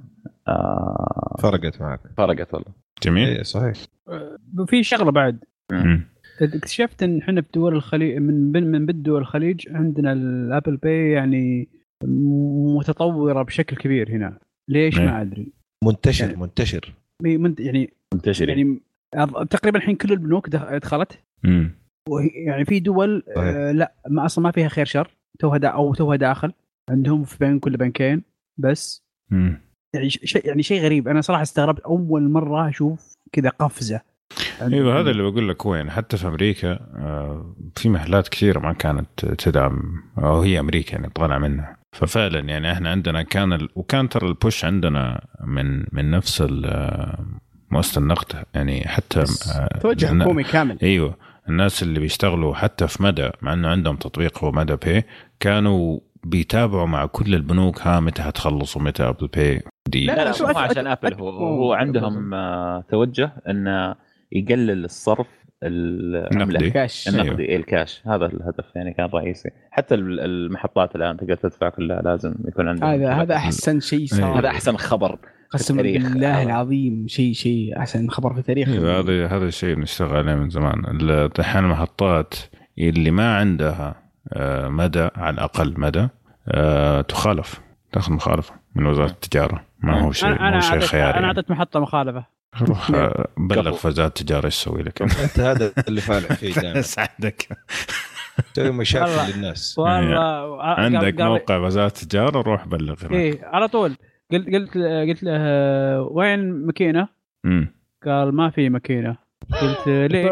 [0.48, 2.00] آه فرقت معك.
[2.16, 2.68] فرقت والله.
[3.02, 3.28] جميل.
[3.28, 3.72] إيه صحيح.
[4.66, 5.44] في شغلة بعد.
[5.72, 6.02] مم.
[6.42, 11.10] اكتشفت إن إحنا في دول الخليج من من بين دول الخليج عندنا ال Apple Pay
[11.10, 11.68] يعني
[12.06, 14.38] متطورة بشكل كبير هنا.
[14.70, 14.98] ليش.
[14.98, 15.52] ما أدري.
[15.84, 16.94] منتشر يعني- منتشر.
[17.58, 18.80] يعني منتشر يعني
[19.50, 21.18] تقريبا الحين كل البنوك دخ- دخلت.
[22.46, 23.22] يعني في دول.
[23.36, 25.10] آه لا ما أصلا ما فيها خير شر.
[25.38, 26.52] توها دا أو توها داخل.
[26.90, 28.22] عندهم في بين كل بنكين.
[28.58, 29.60] بس مم.
[29.94, 31.08] يعني شيء يعني شيء غريب.
[31.08, 34.00] أنا صراحة استغربت أول مرة أشوف كذا قفزة.
[34.62, 38.72] أيوه هذا اللي بقول لك هو يعني حتى في أمريكا آه، في محلات كثيرة ما
[38.72, 41.76] كانت تدعم أو هي أمريكا يعني طالع منها.
[41.94, 43.68] ففعلا يعني إحنا عندنا كان ال...
[43.74, 47.14] وكان ترى البوش عندنا من من نفس ال-
[47.70, 50.78] مؤسسة النقد يعني حتى آه، توجه حكومي كامل.
[50.82, 51.16] أيوه
[51.48, 55.04] الناس اللي بيشتغلوا حتى في مدى مع إنه عندهم تطبيق هو مدى Pay
[55.40, 60.06] كانوا بيتابعوا مع كل البنوك ها متى هتخلصوا متى Apple Pay دي.
[60.06, 63.94] لا، لا لا أك- عشان ابل هو هو عندهم آه، توجه إنه
[64.32, 65.26] يقلل الصرف
[65.66, 66.70] العمله نقدي.
[66.70, 67.22] كاش أيوه.
[67.22, 68.02] النقدي إيه الكاش.
[68.06, 69.50] هذا الهدف يعني كان رئيسي.
[69.70, 74.38] حتى ال- المحطات الآن تقدر تدفع كلها لازم يكون عندهم هذا هذا أحسن شيء صار.
[74.38, 75.18] هذا أحسن خبر
[75.54, 76.02] التاريخ.
[76.02, 76.42] بالله هذا.
[76.42, 78.68] العظيم شيء شيء أحسن خبر في التاريخ.
[78.68, 80.84] أيوه هذا هذا الشيء نشتغل عليه من زمان.
[80.84, 82.34] ال- دحين المحطات
[82.78, 86.08] اللي ما عندها آه، مدى على الأقل مدى
[86.48, 87.60] آه، تخالف.
[87.92, 89.64] تاخذ مخالفة من وزارة التجارة.
[89.80, 91.26] ما هو شيء ما هو شيء خياري أنا يعني.
[91.26, 92.24] أعطيت محطة مخالفة.
[92.62, 92.90] روح
[93.36, 95.02] بلغ وزاره التجاره إيش تسوي لك.
[95.24, 96.78] أنت هذا اللي فالح فيه دائما.
[96.80, 97.48] اساعدك
[98.54, 99.32] تسوي مشاكل.
[99.36, 99.78] للناس.
[99.78, 102.94] والله عندك قال- قال- موقع وزاره التجاره روح بلغ.
[103.12, 103.96] إيه على طول.
[104.32, 107.08] قلت قلت قلت له آه، وين ماكينة؟
[108.06, 109.16] قال ما في ماكينة.
[109.62, 110.30] قلت آه، ليش؟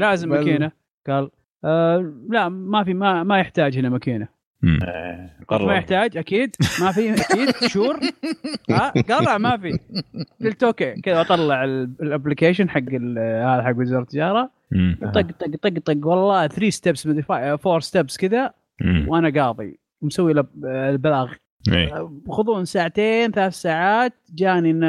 [0.00, 0.72] لازم ماكينة.
[1.06, 1.30] قال
[1.64, 4.28] آه لا ما في ما ما يحتاج هنا ماكينة.
[4.64, 6.56] آه، ما يحتاج أكيد.
[6.80, 7.50] ما في أكيد.
[7.66, 7.96] Sure.
[8.70, 9.78] ها قال لا ما في.
[10.44, 10.92] قلت okay.
[11.00, 14.50] كذا أطلع ال application حق ال- هذا حق وزارة التجارة.
[15.02, 16.06] طق طق طق طق.
[16.06, 18.52] والله 3 steps مدري 4 steps كذا.
[19.06, 19.78] وأنا قاضي.
[20.02, 21.32] مسوي له البلاغ.
[21.72, 22.10] إيه.
[22.28, 24.12] خذون ساعتين ثلاث ساعات.
[24.34, 24.84] جاني إن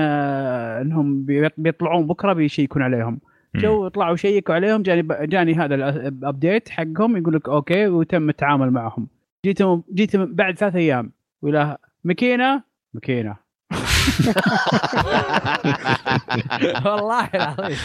[0.82, 3.20] إنهم بي- بيطلعون بكرة بيشيكون عليهم.
[3.56, 5.76] جو طلعوا شيكوا عليهم جاني جاني هذا
[6.08, 7.18] ال update حقهم.
[7.18, 9.08] يقول لك okay وتم التعامل معهم.
[9.46, 11.12] جيتهم جيتهم بعد ثلاث أيام.
[11.42, 13.36] ولا ماكينة؟ ماكينة.
[16.86, 17.78] والله العظيم.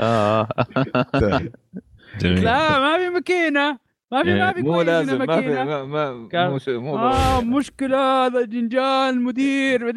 [0.00, 0.48] آه.
[2.20, 2.44] جميل.
[2.44, 3.78] لا ما في ماكينة.
[4.12, 5.48] ما في ما في مو لازم ما في.
[5.48, 7.46] ما ما مو مو آه ضروري.
[7.46, 9.90] مشكلة هذا جنجال مدير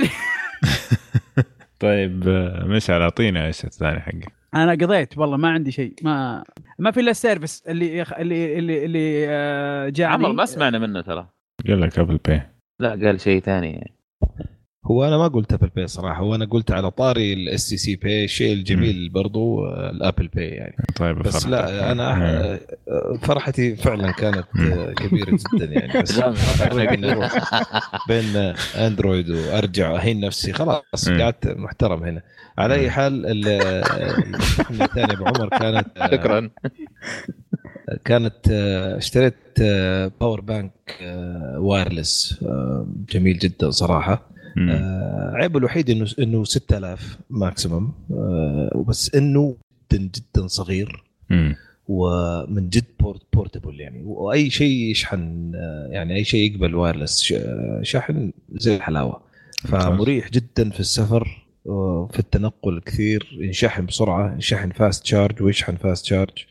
[1.79, 4.33] طيب آه، مشعل أعطينا إيش الثاني حقك.
[4.55, 6.43] أنا قضيت والله ما عندي شيء ما
[6.79, 8.13] ما في إلا السيرفس اللي يخ...
[8.13, 10.13] اللي اللي اللي آه، جاني.
[10.13, 11.29] عمر ما سمعنا منه ترى.
[11.67, 12.41] قال لك ابل باي
[12.79, 13.93] لا قال شيء ثاني.
[14.85, 17.95] هو أنا ما قلت أبل باي صراحة هو أنا قلت على طاري الاس سي سي
[17.95, 20.75] باي الشيء الجميل برضو الابل باي يعني.
[20.95, 21.47] طيب بس.
[21.47, 22.21] لا أنا مم.
[22.21, 22.59] آه،
[23.21, 24.45] فرحتي فعلا كانت
[24.97, 26.19] كبيرة جدا يعني بس
[28.09, 28.35] بين
[28.75, 30.53] اندرويد وأرجع اهين نفسي.
[30.53, 31.09] خلاص.
[31.09, 32.21] قعدت محترم هنا.
[32.57, 33.25] على أي حال
[34.81, 36.49] الثانية أبو عمر كانت آه، شكرا.
[38.05, 39.35] كانت آه، اشتريت
[40.21, 40.71] power bank
[41.57, 42.43] wireless
[43.09, 44.34] جميل جدا صراحة.
[44.57, 49.55] آه، عيبه الوحيد إنه إنه 6000 maximum آه، وبس إنه
[49.93, 51.03] جدا جدا صغير.
[51.29, 51.55] مم.
[51.87, 54.03] ومن جد port portable يعني.
[54.05, 59.21] وأي شيء يشحن آه، يعني أي شيء يقبل wireless ش- آه، شحن زي الحلاوة.
[59.67, 63.37] فمريح جدا في السفر آه، في التنقل كثير.
[63.41, 66.45] ينشحن بسرعة ينشحن fast charge ويشحن fast charge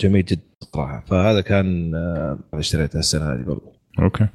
[0.00, 0.40] جميل جدا
[0.74, 1.04] صراحة.
[1.06, 1.92] فهذا كان
[2.54, 3.72] اشتريته السنة هذه برضو.
[3.98, 4.26] Okay.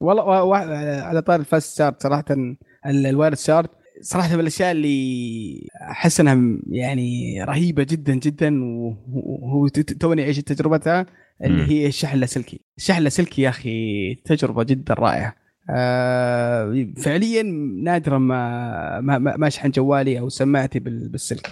[0.00, 0.56] والله
[1.02, 6.20] على طار ال fast charge صراحة ال- ال wireless charge صراحة من الأشياء اللي أحس
[6.20, 9.68] إنها يعني رهيبة جدا جدا وهو
[10.00, 11.06] توني أعيش تجربتها.
[11.44, 15.34] اللي هي الشحن اللاسلكي الشحن اللاسلكي يا أخي تجربة جدا رائعة.
[15.70, 17.42] آه فعليا
[17.82, 21.50] نادرا ما ما, ما اشحن جوالي أو سماعتي بال- بالسلك.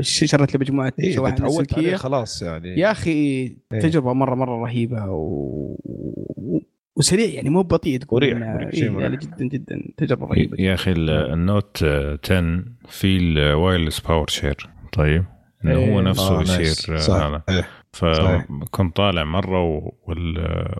[0.00, 2.68] شريت لي مجموعة إيه شواحن لاسلكيه خلاص يعني.
[2.80, 5.76] يا أخي تجربة مره مرة رهيبة و...
[6.96, 9.02] وسريع يعني مو بطيء تقول مريح، إنه- مريح، إيه، مريح.
[9.02, 14.28] يعني جدا جدا تجربة رهيبة يا أخي ال- Note آه، 10 في ال wireless power
[14.30, 15.24] share طيب
[15.64, 16.00] إنه هو إيه.
[16.04, 16.90] نفسه آه، nice.
[16.90, 17.28] آه،.
[17.28, 17.68] هذا إيه.
[17.92, 19.90] فكنت طالع مرة.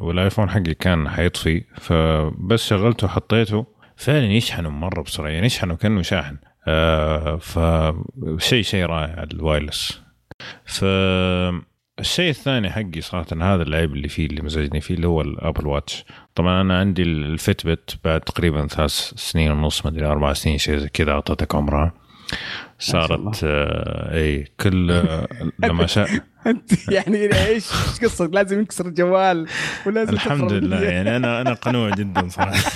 [0.00, 6.36] والآيفون حقي كان حيطفي فبس شغلته وحطيته فعلا يشحنوا مرة بسرعة يعني يشحنوا كأنه شاحن
[6.68, 10.02] آه فشيء شيء رائع ال wireless
[11.96, 15.66] فالشيء الثاني حقي صراحة هذا العيب اللي فيه اللي مزعجني فيه اللي هو ال Apple
[15.66, 20.78] Watch طبعا أنا عندي ال Fitbit بعد تقريبا ثلاث سنين ونص مدري أربع سنين شيء
[20.78, 21.92] زي كذا اعطتك عمرها
[22.78, 23.32] شاء الله.
[23.32, 25.28] صارت آه إي كل آه،
[25.68, 26.08] لما شاء
[26.46, 29.48] أنت يعني إيش إيش قصتك لازم ينكسر الجوال
[29.86, 30.82] ولازم الحمد لله.
[30.82, 32.70] يعني أنا أنا قنوع جدا صراحة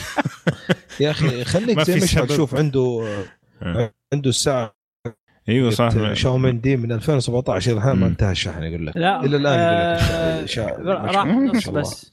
[1.01, 2.37] يا أخي خليك ما زي سبب.
[2.37, 3.09] شوف عنده
[3.63, 3.93] آه.
[4.13, 4.78] عنده الساعة
[5.49, 6.13] إيوه صح.
[6.13, 8.07] شاومين دي من 2017 إلى الان ما.
[8.07, 8.97] انتهى الشحن يقول لك.
[8.97, 9.97] لا إلى الآن آه،
[10.35, 11.69] يقول لك شا- راح نص.
[11.69, 12.11] بس.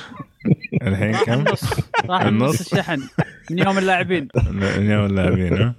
[0.82, 1.64] الحين كم؟ النص.
[2.06, 3.00] راح النص؟ الشحن
[3.50, 4.28] من يوم اللاعبين.
[4.76, 5.74] اليوم اللاعبين ها؟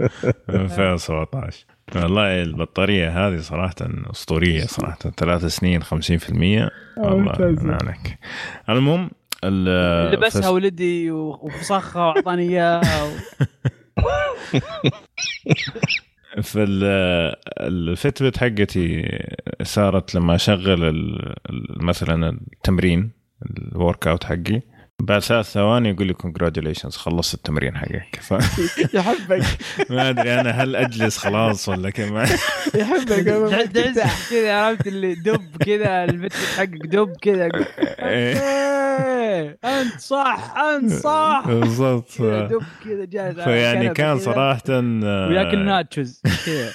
[0.50, 1.66] 2017
[1.96, 3.76] والله البطارية هذه صراحة
[4.12, 4.98] أسطورية صراحة.
[5.18, 7.32] ثلاث سنين 50% والله
[7.82, 8.18] عليك
[8.70, 9.10] المهم
[9.44, 13.10] ال- لبسها فس- ولدي وفسخها وأعطاني إياها و-
[16.42, 19.06] في ال- ال Fitbit حقتي
[19.64, 20.94] صارت لما أشغل
[21.78, 23.12] مثلا التمرين
[23.58, 24.62] ال workout حقي
[25.00, 28.20] بعد ثلاث ثواني يقول لي congratulations خلصت التمرين حقك.
[28.22, 28.34] ف...
[28.96, 29.44] يحبك.
[29.90, 32.12] ما أدري أنا هل أجلس خلاص ولا كيف؟
[32.76, 33.26] يحبك.
[33.74, 37.50] تعز كذا عرفت اللي دب كذا البت حقك دب كذا.
[38.00, 39.58] إيه.
[39.66, 46.72] انت صح انت صح بالضبط دب كذا على فيعني كان صراحة وياكل nachos كذا.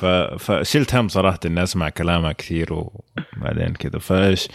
[0.00, 0.04] ف...
[0.44, 3.98] فشلت هم صراحة إني أسمع كلامها كثير وبعدين كذا.
[3.98, 4.48] فايش؟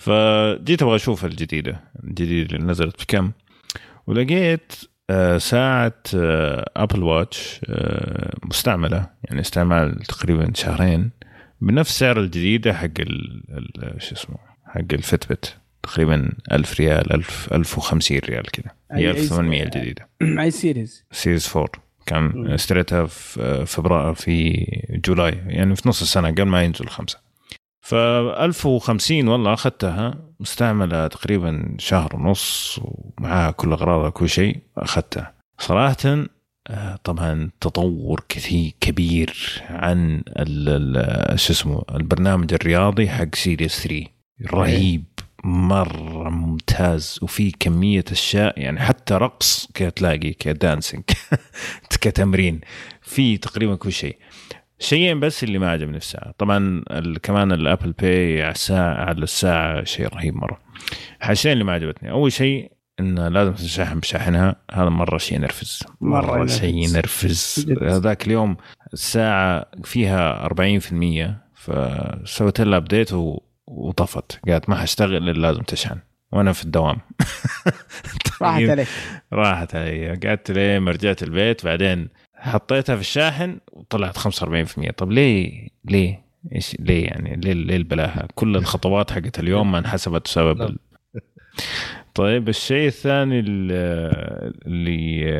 [0.00, 3.30] فجيت أبغى أشوف الجديدة الجديدة اللي نزلت بكم
[4.06, 4.72] ولقيت
[5.10, 11.10] آه، ساعة آه، Apple Watch آه، مستعملة يعني استعمال تقريبا شهرين
[11.60, 14.36] بنفس سعر الجديدة حق ال شو اسمه
[14.66, 19.66] حق ال Fitbit تقريبا 1000 ريال 1000 1050 ريال كذا هي أي- أي 1800 سعر.
[19.66, 21.04] الجديدة معي series.
[21.12, 21.70] Series 4
[22.06, 22.46] كان.
[22.50, 24.66] اشتريتها في فبراير في
[25.06, 27.18] July يعني في نص السنة قبل ما ينزل خمسة.
[27.80, 35.34] ف 1050 والله أخذتها مستعملة تقريبا شهر ونص ومعها كل أغراضها كل شيء أخذتها.
[35.58, 36.26] صراحة
[36.68, 40.22] آه، طبعا تطور كثير كبير عن
[41.34, 44.06] شو اسمه البرنامج الرياضي حق series 3
[44.52, 45.04] رهيب
[45.44, 51.04] مرة ممتاز وفي كمية أشياء يعني حتى رقص كذا تلاقي ك dancing
[52.00, 52.60] كتمرين
[53.02, 54.16] في تقريبا كل شيء.
[54.80, 56.34] شيئين بس اللي ما عجبني في الساعة.
[56.38, 56.82] طبعا
[57.22, 60.60] كمان ال Apple Pay على الساعة على الساعة شيء رهيب مرة.
[61.20, 62.10] الحاجتين اللي ما عجبتني.
[62.10, 65.82] أول شيء انه لازم تشحن بشاحنها هذا مرة شيء ينرفز.
[66.00, 66.60] مرة مرة ينرفز.
[66.60, 67.66] شيء ينرفز.
[67.82, 68.56] هذاك اليوم
[68.92, 73.10] الساعة فيها 40% فسويت لها ابديت.
[73.66, 74.40] وطفت.
[74.48, 75.98] قالت ما حاشتغل إلا لازم تشحن.
[76.32, 76.98] وأنا في الدوام.
[78.42, 78.70] راحت طيب.
[78.70, 78.88] عليك.
[79.32, 80.08] راحت علي.
[80.08, 81.64] قعدت ليه ما رجعت البيت.
[81.64, 82.08] بعدين
[82.40, 86.22] حطيتها في الشاحن وطلعت 45% طب ليه ليه؟
[86.54, 90.66] إيش ليه يعني؟ ليه ليه البلاهة؟ كل الخطوات حقت اليوم ما انحسبت بسبب لا.
[90.66, 90.78] ال...
[92.14, 95.30] طيب الشيء الثاني اللي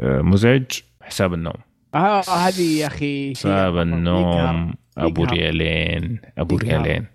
[0.00, 0.64] آه، مزعج
[1.02, 1.54] حساب النوم.
[1.94, 3.30] آه هذه يا أخي.
[3.30, 3.78] حساب.
[3.78, 5.24] النوم أبو.
[5.24, 6.56] ريالين أبو.
[6.56, 7.06] ريالين.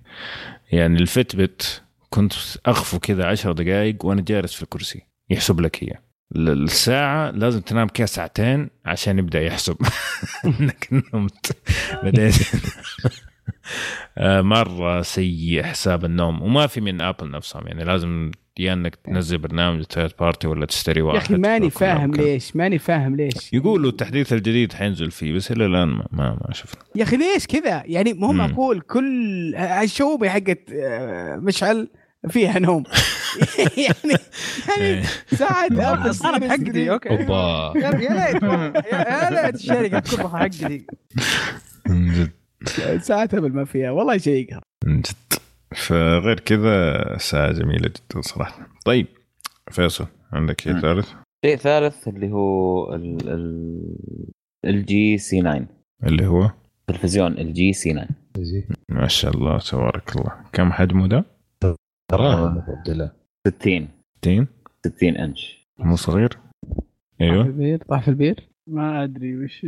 [0.72, 2.34] يعني الفتبت كنت
[2.66, 5.94] أخفو كذا عشر دقائق وأنا جالس في الكرسي يحسب لك هي.
[6.36, 9.78] الساعة لازم تنام كذا ساعتين عشان يبدأ يحسب.
[10.46, 11.58] إنك نمت.
[12.04, 12.32] بعدين
[14.18, 16.42] آه، مرة سيء حساب النوم.
[16.42, 17.68] وما في من ابل نفسهم.
[17.68, 21.16] يعني لازم يا إنك تنزل برنامج third party ولا تشتري واحد.
[21.16, 22.12] يا أخي ماني فاهم.
[22.12, 23.54] ليش؟ ماني فاهم ليش.
[23.54, 26.82] يقولوا التحديث الجديد حينزل فيه بس إلى الآن ما ما, ما شفنا.
[26.96, 28.32] يا أخي ليش كذا؟ يعني مو.
[28.32, 31.88] معقول كل الشوبه حقت آه، مشعل
[32.30, 32.84] فيها نوم.
[33.78, 34.18] يعني
[34.70, 35.04] يعني إيه.
[35.36, 37.10] ساعة Apple صارت حقتي okay.
[37.10, 37.74] أوبا.
[37.80, 38.44] يا ليت
[38.94, 40.86] يا ليت الشركة كلها حقتي
[41.90, 42.32] من جد.
[43.02, 44.62] ساعة Apple ما فيها والله شيء يقهر.
[44.86, 45.40] من جد.
[45.76, 48.68] فغير كذا ساعة جميلة جدا صراحة.
[48.86, 49.08] طيب
[49.72, 50.80] فيصل عندك شيء.
[50.80, 51.10] ثالث؟
[51.46, 52.94] شيء ثالث اللي هو
[54.66, 55.68] ال LG C9
[56.04, 56.52] اللي هو؟
[56.88, 58.08] تلفزيون ال LG C9
[58.90, 60.32] ما شاء الله تبارك الله.
[60.54, 61.26] كم حجمه ده؟
[62.14, 63.12] الله
[63.48, 63.88] 60
[64.24, 64.48] 60
[64.86, 65.68] 60 إنش.
[65.80, 66.40] مو صغير؟ طاح
[67.18, 69.66] في أيوه البير؟ طاح في البير؟ ما أدري وش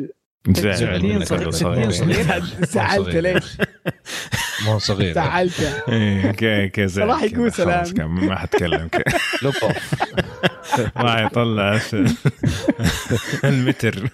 [0.50, 1.92] زعل ستين منك صغير- هذا ستين صغير.
[1.92, 2.42] صغير.
[2.74, 3.58] زعلته ليش؟
[4.65, 5.13] ما هو صغير.
[5.13, 7.84] زعلته إيه كي كي زعل راح سلام.
[7.86, 8.88] كان ما حتكلم.
[8.88, 9.04] كذا.
[9.43, 9.95] لوب اوف
[10.97, 11.80] راح يطلع.
[13.43, 14.10] المتر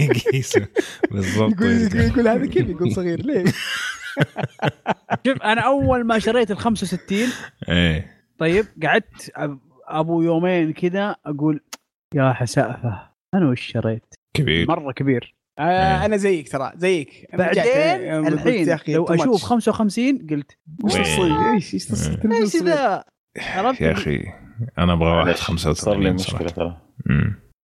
[0.00, 0.66] يقيسه
[1.10, 1.52] بالضبط.
[1.52, 3.44] يقول يقول, يقول هذا كيف يقول صغير؟ ليه؟
[5.26, 7.18] شوف أنا أول ما شريت ال 65
[7.68, 8.14] إيه.
[8.38, 9.32] طيب قعدت
[9.88, 11.60] أبو يومين كذا أقول
[12.14, 14.68] يا حسافة أنا وش شريت؟ كبير.
[14.68, 15.33] مرة كبير.
[15.58, 17.26] آه أنا زيك ترى زيك.
[17.34, 17.62] بعدين
[18.26, 19.46] الحين لو أشوف much.
[19.46, 21.92] 55 قلت وش؟ إيش إيش.
[22.32, 23.04] إيش ذا
[23.38, 24.24] عرفت؟ يا أخي
[24.78, 26.76] أنا أبغى واحد معلش، صار لي 85 مشكلة ترى.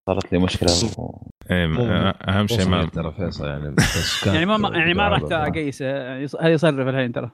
[0.07, 0.71] صارت لي مشكلة.
[0.99, 1.27] و...
[1.51, 1.67] إيه،
[2.11, 5.81] أهم شيء ما ترى فيصل يعني بس كان يعني ما ما- يعني ما رحت أقيس
[5.81, 7.31] يص- هذه يصرف الحين ترى.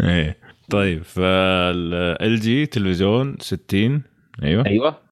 [0.00, 0.36] إيه
[0.70, 4.02] طيب فال جي تلفزيون 60
[4.42, 4.66] أيوه.
[4.66, 5.07] أيوه.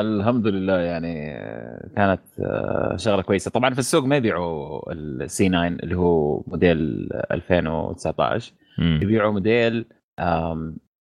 [0.00, 3.50] الحمد لله يعني آه، كانت آه، شغلة كويسة.
[3.50, 9.00] طبعا في السوق ما يبيعوا ال C9 اللي هو موديل 2019 أمم.
[9.02, 9.84] يبيعوا موديل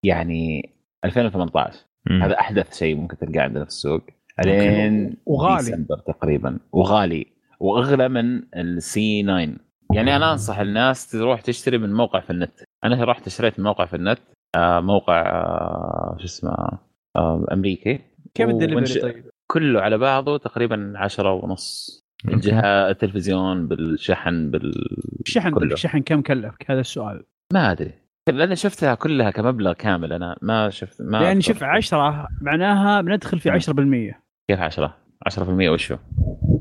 [0.04, 0.74] يعني
[1.06, 1.80] 2018
[2.12, 2.24] أمم.
[2.24, 4.02] هذا أحدث شيء ممكن تلقاه عندنا في السوق.
[4.46, 5.58] ألين وغالي.
[5.58, 6.60] ديسمبر تقريبا.
[6.72, 7.26] وغالي.
[7.60, 12.52] وأغلى من ال C9 يعني أنا أنصح الناس تروح تشتري من موقع في النت.
[12.84, 14.20] أنا رحت اشتريت من موقع في النت
[14.56, 16.80] آه، موقع آه، شو اسمه آه،
[17.52, 18.00] أمريكي
[18.36, 21.98] كيف ومن الدليفري طيب؟ كله على بعضه تقريبا عشرة ونص.
[22.28, 24.74] الجهه التلفزيون بالشحن بال
[25.26, 25.74] الشحن كله.
[25.74, 27.92] الشحن كم كلفك هذا السؤال ما أدري
[28.28, 31.54] لاني شفتها كلها كمبلغ كامل أنا ما شفت ما يعني أذكر.
[31.54, 34.16] شوف 10 معناها بندخل في 10%
[34.50, 34.98] كيف 10
[35.30, 35.98] 10% وشو؟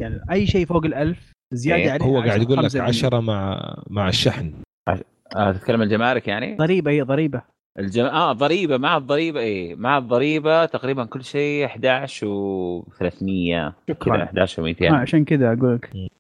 [0.00, 2.76] يعني أي شيء فوق الألف زيادة إيه، عليه هو قاعد يقول لك 5%.
[2.76, 4.52] 10 مع مع الشحن
[5.30, 7.42] تتكلم الجمارك يعني؟ ضريبة هي ضريبة
[7.78, 8.04] الجم...
[8.04, 12.26] آه ضريبة مع الضريبة إيه مع الضريبة تقريبا كل شيء 11
[12.82, 14.16] و300 شكراً.
[14.16, 16.10] كذا 11 و200 آه عشان كذا أقول لك.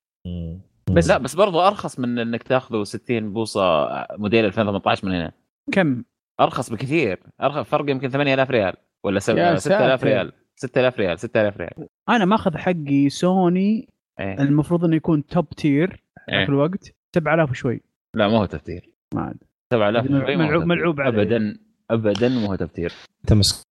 [0.90, 3.88] بس لا بس برضو أرخص من إنك تاخذه 60 بوصة
[4.18, 5.32] موديل 2018 من هنا.
[5.72, 6.04] كم؟
[6.40, 7.20] أرخص بكثير.
[7.42, 9.36] ارخص فرق يمكن 8000 ريال ولا سب...
[9.36, 10.06] يا 6000 ساتر.
[10.06, 10.32] ريال.
[10.56, 11.88] 6000 ريال 6000 ريال.
[12.08, 13.88] أنا ماخذ حقي سوني
[14.20, 14.40] إيه.
[14.40, 16.44] المفروض إنه يكون top tier إيه.
[16.44, 17.80] في الوقت 7000 وشوي.
[18.14, 19.36] لا مو هو top tier ما عاد
[19.72, 21.22] 7000 ملعوب- ملعوب- عليه.
[21.22, 21.56] ابدا
[21.90, 23.64] ابدا مو هو top tier انت مسكين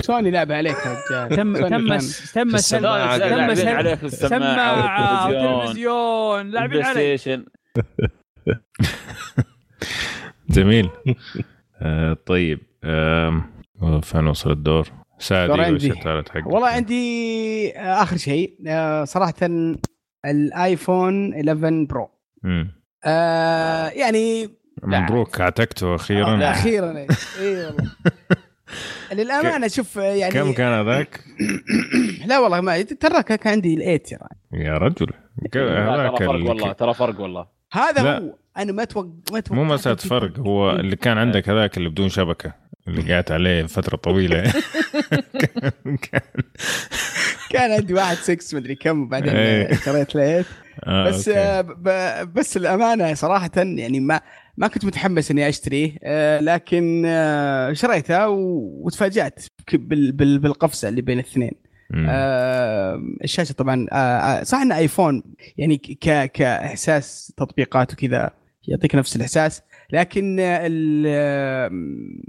[0.00, 1.28] سوني لعب عليك يا رجال.
[1.36, 1.86] تم تم تم
[2.34, 2.48] تم
[3.68, 5.54] عليك السماعة سماعة والتلفزيون.
[5.60, 7.44] وتلفزيون لاعبين Play علي Station
[10.50, 10.90] جميل.
[11.82, 12.60] آه طيب
[14.02, 15.50] فين وصل الدور؟ سعد
[16.46, 18.58] والله عندي آه، آخر شيء.
[18.66, 19.34] آه، صراحة
[20.26, 22.10] ال iPhone 11 Pro.
[23.04, 24.48] آه يعني
[24.82, 26.50] مبروك عتقته أخيرا لا.
[26.50, 27.06] أخيرا اي
[27.66, 27.90] والله
[29.12, 31.20] للأمانة شوف يعني كم كان هذاك؟
[32.26, 35.06] لا والله ما ترى كان كان عندي ال eight ترى يا رجل
[35.54, 38.18] هذاك ترى فرق والله ترى فرق والله هذا لا.
[38.18, 41.88] هو أنا ما توقع ما توقع مو مسألة فرق هو اللي كان عندك هذاك اللي
[41.88, 42.52] بدون شبكة
[42.88, 44.52] اللي قعدت عليه فترة طويلة
[45.38, 45.70] كان-
[46.12, 46.42] كان-
[47.50, 49.72] كان عندي واحد 6 مدري كم بعدين إيه.
[49.72, 50.46] اشتريت ليت
[50.84, 51.28] آه، بس.
[51.28, 51.60] آه
[52.22, 54.20] بس الامانه صراحة يعني ما
[54.56, 61.02] ما كنت متحمس إني أشتريه آه لكن آه شريته وتفاجأت ك- بال- بال- بالقفزة اللي
[61.02, 61.52] بين الاثنين.
[62.08, 65.22] آه الشاشة طبعا آه آه، صح إن آيفون
[65.58, 68.30] يعني ك كإحساس تطبيقات وكذا
[68.68, 70.36] يعطيك نفس الإحساس لكن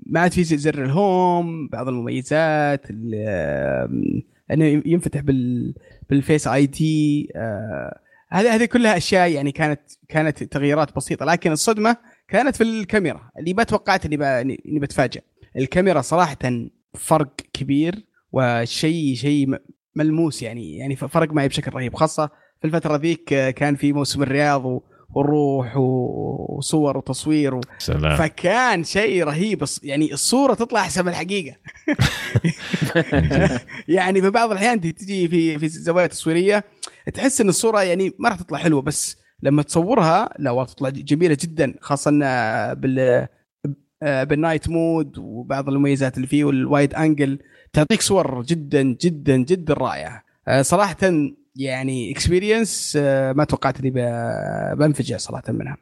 [0.06, 5.74] ما عاد في زر الهوم بعض المميزات ال- إنه ينفتح بال
[6.10, 7.28] بالفيس آي دي
[8.30, 11.98] هذه هذه كلها أشياء يعني كانت كانت تغييرات بسيطة لكن الصدمة
[12.28, 13.30] كانت في الكاميرا.
[13.40, 14.16] اللي ما توقعت إني
[14.66, 15.22] إني بتفاجئ.
[15.58, 16.38] الكاميرا صراحة
[16.94, 19.48] فرق كبير وشيء شيء
[19.96, 21.96] ملموس يعني يعني فرق معي بشكل رهيب.
[21.96, 22.30] خاصة
[22.62, 23.24] في الفترة ذيك
[23.56, 24.82] كان في موسم الرياض و-
[25.16, 27.62] ونروح و- وصور وتصوير و...
[27.78, 28.18] سلام.
[28.18, 29.64] فكان شيء رهيب.
[29.84, 31.56] يعني الصورة تطلع أحسن من الحقيقة.
[33.88, 36.64] يعني في بعض الأحيان تجي في في زوايا تصويرية
[37.14, 41.38] تحس إن الصورة يعني ما راح تطلع حلوة بس لما تصورها لا والله تطلع جميلة
[41.42, 42.20] جدا خاصة إن
[42.74, 43.28] بال
[44.04, 47.40] آه، بال night mode وبعض المميزات اللي فيه وال wide angle
[47.74, 50.24] تعطيك صور جدا جدا جدا رائعة.
[50.48, 50.98] آه، صراحة
[51.56, 52.96] يعني experience
[53.36, 53.90] ما توقعت إني
[54.76, 55.78] بنفجع صراحة منها.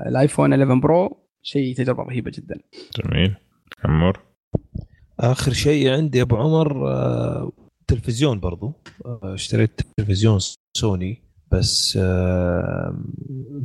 [0.00, 2.60] فال iPhone 11 Pro شيء تجربة رهيبة جدا.
[2.96, 3.36] جميل.
[3.84, 4.20] عمور؟
[5.20, 7.52] آخر شيء عندي أبو عمر آه،
[7.86, 8.72] تلفزيون برضو.
[9.06, 10.38] آه، اشتريت تلفزيون
[10.76, 11.27] سوني.
[11.52, 12.96] بس آه،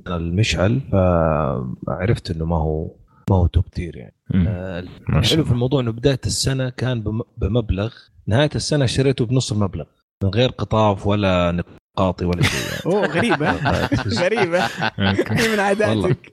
[0.07, 2.91] المشعل فعرفت إنه ما هو
[3.29, 4.15] ما هو top tier يعني.
[4.47, 4.79] آه،
[5.09, 7.93] الحلو في الموضوع إنه بداية السنة كان بم- بمبلغ
[8.27, 9.85] نهاية السنة اشتريته بنص المبلغ
[10.23, 11.51] من غير قطاف ولا
[11.97, 12.81] نقاطي ولا شيء يعني.
[12.95, 13.51] أوه غريبه
[14.23, 14.59] غريبه
[14.99, 15.51] أوكي.
[15.53, 16.31] من عاداتك.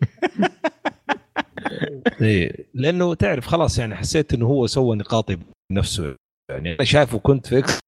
[2.20, 5.38] إيه لأنه تعرف خلاص يعني حسيت إنه هو سوى نقاطي
[5.70, 6.16] بنفسه
[6.51, 6.74] يعني.
[6.74, 7.78] أنا شايفه كنت في إكس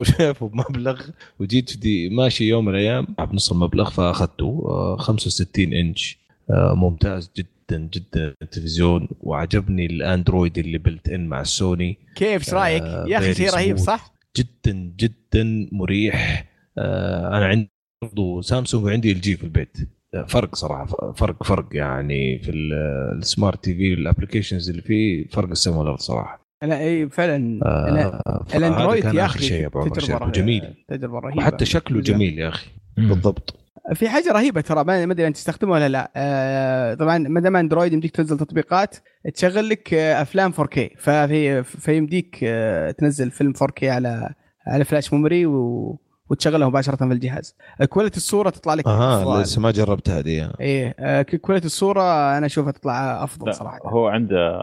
[0.00, 1.02] وشايفه بمبلغ
[1.38, 6.18] وجيت دي ماشي يوم من الأيام بنص المبلغ فأخذته آه، 65 إنش.
[6.50, 12.54] آه، ممتاز جدا جدا التلفزيون وعجبني ال Android اللي built in مع السوني كيف؟ إيش
[12.54, 13.76] رأيك؟ آه، يا أخي شيء رهيب.
[13.76, 16.44] صح؟ جدا جدا مريح.
[16.78, 17.70] آه، أنا عندي
[18.02, 19.76] برضو سامسونج وعندي LG في البيت.
[20.14, 22.72] آه، فرق صراحة فرق فرق يعني في ال-
[23.18, 26.45] ال smart TV ال applications اللي فيه فرق السماء والارض صراحة.
[26.62, 30.30] لا اي فعلا آه، ال Android كان يا أخي شيء يا عمر تجربة.
[30.30, 32.00] جميل تجربة رهيبة وحتى شكله.
[32.00, 32.66] جميل يا أخي.
[32.96, 33.54] بالضبط
[33.94, 37.56] في حاجة رهيبة ترى ما ما أدري أنت تستخدمه ولا لا آه طبعا ما دام
[37.56, 38.96] Android يمديك تنزل تطبيقات
[39.34, 44.30] تشغل لك آه، أفلام 4K ففي فيمديك آه، تنزل فيلم 4K على
[44.66, 45.98] على flash memory و...
[46.30, 47.56] وتشغله مباشرة في الجهاز.
[47.88, 49.42] quality الصورة تطلع لك أها.
[49.42, 52.02] لسه ما جربتها دي إيه آه، quality الصورة
[52.38, 53.78] أنا أشوفها تطلع أفضل لا صراحة.
[53.84, 54.58] هو عنده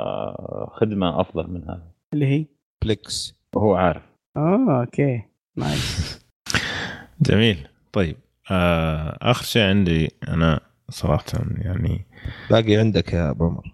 [0.72, 1.84] خدمة أفضل من هذا.
[2.14, 2.46] اللي هي؟
[2.84, 4.04] Plex وهو عارف.
[4.38, 5.22] آه أوكي.
[5.58, 6.20] nice
[7.28, 7.68] جميل.
[7.92, 8.16] طيب
[8.52, 10.60] آه آخر شيء عندي أنا
[10.90, 11.24] صراحة
[11.58, 12.06] يعني.
[12.50, 13.74] باقي عندك يا أبو عمر.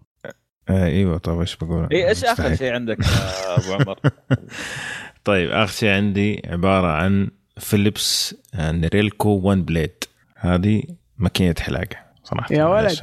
[0.70, 2.56] آه إيوه طيب إيش بقول؟ اي إيش آخر.
[2.56, 4.00] شيء عندك يا أبو عمر؟
[5.26, 7.30] طيب آخر شيء عندي عبارة عن
[7.60, 9.92] Philips Norelco 1 Blade
[10.36, 10.84] هذه
[11.18, 12.56] ماكينة حلاقة صراحة.
[12.56, 13.00] يا ولد.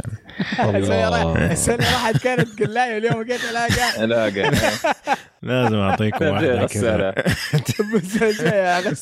[1.50, 4.28] السنة راحت كانت قلايه واليوم جيت الاقى لا
[5.42, 6.66] لازم أعطيكم واحدة.
[6.66, 7.14] كذا.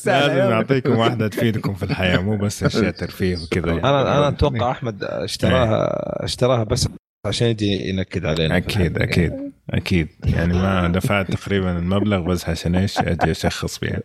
[0.05, 0.49] لازم يوم.
[0.49, 3.67] نعطيكم واحدة تفيدكم في الحياة مو بس أشياء ترفيه وكذا.
[3.67, 3.79] يعني.
[3.79, 5.89] أنا أنا أتوقع أحمد اشتراها
[6.25, 6.87] اشتراها بس
[7.25, 8.57] عشان يجي ينكد علينا.
[8.57, 9.44] أكيد أكيد.
[9.69, 10.09] أكيد.
[10.25, 13.99] يعني ما دفعت تقريبا المبلغ بس عشان إيش؟ أجي أشخص بها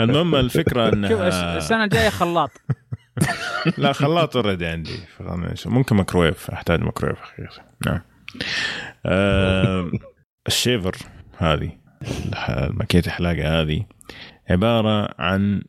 [0.00, 2.50] المهم الفكرة إنها السنة الجاية خلاط.
[3.78, 4.98] لا خلاط already عندي.
[5.66, 7.50] ممكن ميكروويف أحتاج ميكروويف أخيرا.
[7.86, 8.00] نعم.
[9.06, 9.90] آه
[10.46, 10.96] ال shaver
[11.38, 11.70] هذه
[12.48, 13.86] الماكينه الحلاقة هذه
[14.50, 15.62] عبارة عن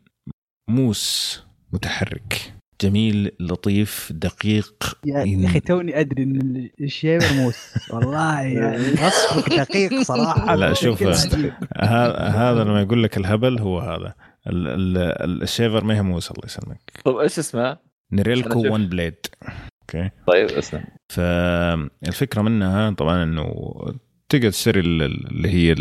[0.70, 1.44] موس
[1.74, 2.54] متحرك.
[2.84, 7.58] جميل لطيف دقيق يا أخي توني أدري إن ال shaver موس
[7.94, 10.56] والله يعني وصفك دقيق صراحة.
[10.56, 11.04] لا، شوف،.
[11.78, 14.14] هذا لما يقول لك الهبل هو هذا.
[14.48, 16.80] ال- ال- ال shaver ما هي موس الله يسلمك.
[17.06, 17.78] طب إيش اسمه؟
[18.64, 18.72] شوف.
[18.72, 19.16] 1 Blade.
[19.82, 20.10] أوكي.
[20.28, 23.54] طيب اسمه فالفكرة منها طبعا إنه
[24.30, 25.76] تقدر تشتري ال- ال- اللي هي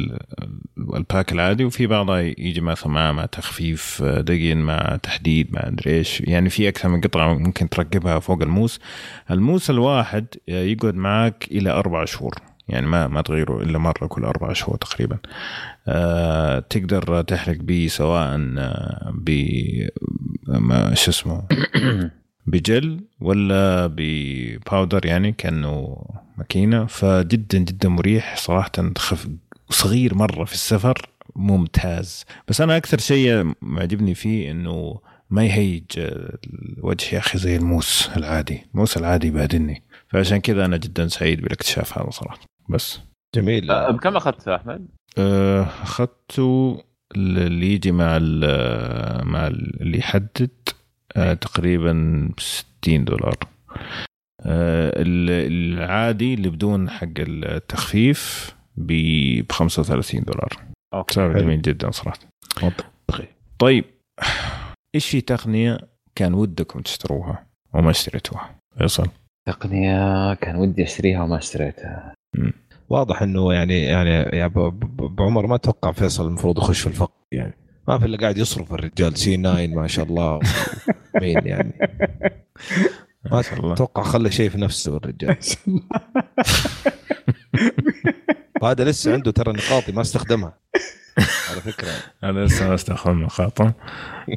[0.97, 5.91] ال pack العادي وفي بعضها يجي مثلا مع مع تخفيف دقن مع تحديد مع أدري
[5.91, 6.21] إيش.
[6.21, 8.81] يعني في أكثر من قطعة ممكن تركبها فوق الموس.
[9.31, 12.35] الموس الواحد يقعد معك إلى أربع شهور.
[12.69, 15.19] يعني ما ما تغيره إلا مرة كل أربع شهور تقريبا.
[15.89, 19.31] آه تقدر تحرق به سواء آه، ب
[20.95, 21.43] شو اسمه
[22.47, 26.05] بجل ولا بباودر يعني كأنه
[26.39, 26.87] ماكينة.
[26.87, 29.29] فجدا جدا مريح صراحة خف
[29.73, 32.25] صغير مرة في السفر ممتاز.
[32.49, 35.01] بس أنا أكثر شيء معجبني فيه إنه
[35.31, 38.67] ما يهيج الوجه يا أخي زي الموس العادي.
[38.75, 39.83] الموس العادي يبهدلني.
[40.09, 42.39] فعشان كذا أنا جدا سعيد بالاكتشاف هذا صراحة.
[42.69, 43.01] بس.
[43.37, 43.71] جميل.
[43.71, 44.87] أه، بكم اخذته أحمد؟
[45.19, 46.83] آه، اخذته
[47.17, 50.51] اللي يجي مع ال- مع اللي يحدد
[51.17, 53.35] آه، تقريبا 60 دولار.
[54.41, 58.55] آه، ال- العادي اللي بدون حق التخفيف
[58.87, 60.59] ب 35 دولار.
[60.95, 61.15] أوكي.
[61.15, 61.41] سعر.
[61.41, 62.19] جميل جدا صراحة.
[62.63, 63.27] منطقي.
[63.59, 63.85] طيب
[64.95, 65.79] إيش في تقنية
[66.15, 69.07] كان ودكم تشتروها وما اشتريتوها؟ فيصل.
[69.49, 72.15] تقنية كان ودي أشتريها وما اشتريتها.
[72.89, 77.13] واضح إنه يعني يعني يا ب- ب- بعمر ما أتوقع فيصل المفروض يخش في الفقر
[77.33, 77.55] يعني.
[77.89, 80.41] ما في إلا قاعد يصرف الرجال سي 9 ما شاء الله.
[81.21, 81.73] مين يعني؟
[83.25, 83.73] ما ما شاء الله.
[83.73, 85.37] أتوقع خلى شيء في نفسه الرجال.
[88.63, 90.59] وهذا لسه عنده ترى نقاطي ما استخدمها
[91.51, 91.89] على فكرة
[92.31, 93.75] أنا لسه ما استخدم نقاطه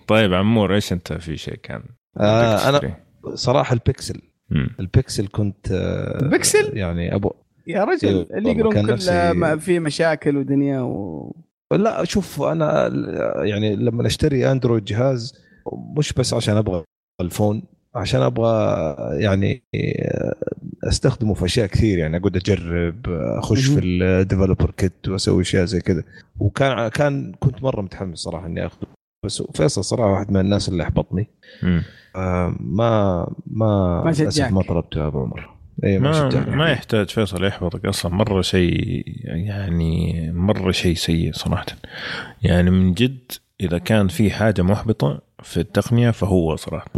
[0.07, 1.83] طيب عمور إيش أنت في شيء كان
[2.17, 2.97] آه أنا؟
[3.33, 4.69] صراحة البكسل مم.
[4.79, 7.31] البكسل كنت آه البكسل؟ يعني أبو
[7.67, 11.35] يا رجل أيوة، اللي يقولون كان كل نفسي- ما في مشاكل ودنيا و...
[11.71, 12.87] لا شوف أنا
[13.43, 15.33] يعني لما أشتري Android جهاز
[15.97, 16.83] مش بس عشان أبغى
[17.21, 17.63] ال phone
[17.95, 18.75] عشان أبغى
[19.23, 19.63] يعني
[20.83, 25.81] أستخدمه في أشياء كثير يعني أقعد أجرب أخش في ال developer kit وأسوي أشياء زي
[25.81, 26.03] كذا.
[26.39, 28.87] وكان كان كنت مرة متحمس صراحة إني أخذه.
[29.25, 31.27] بس فيصل صراحة واحد من الناس اللي أحبطني.
[32.15, 34.51] آه، ما ما ما شجعك.
[34.51, 35.49] ما طلبته يا ابو عمر
[35.83, 36.55] اي ما, ما.
[36.55, 38.15] ما يحتاج فيصل يحبطك أصلا.
[38.15, 41.65] مرة شيء يعني مرة شيء سيء صراحة.
[42.41, 43.31] يعني من جد
[43.61, 46.91] إذا كان في حاجة محبطة في التقنية فهو صراحة.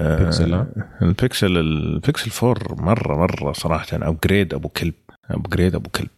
[0.00, 0.66] آه، ها؟
[1.02, 3.86] ال Pixel ال Pixel 4 مرة مرة صراحة.
[3.92, 4.94] upgrade أبو كلب.
[5.30, 6.10] upgrade أبو كلب.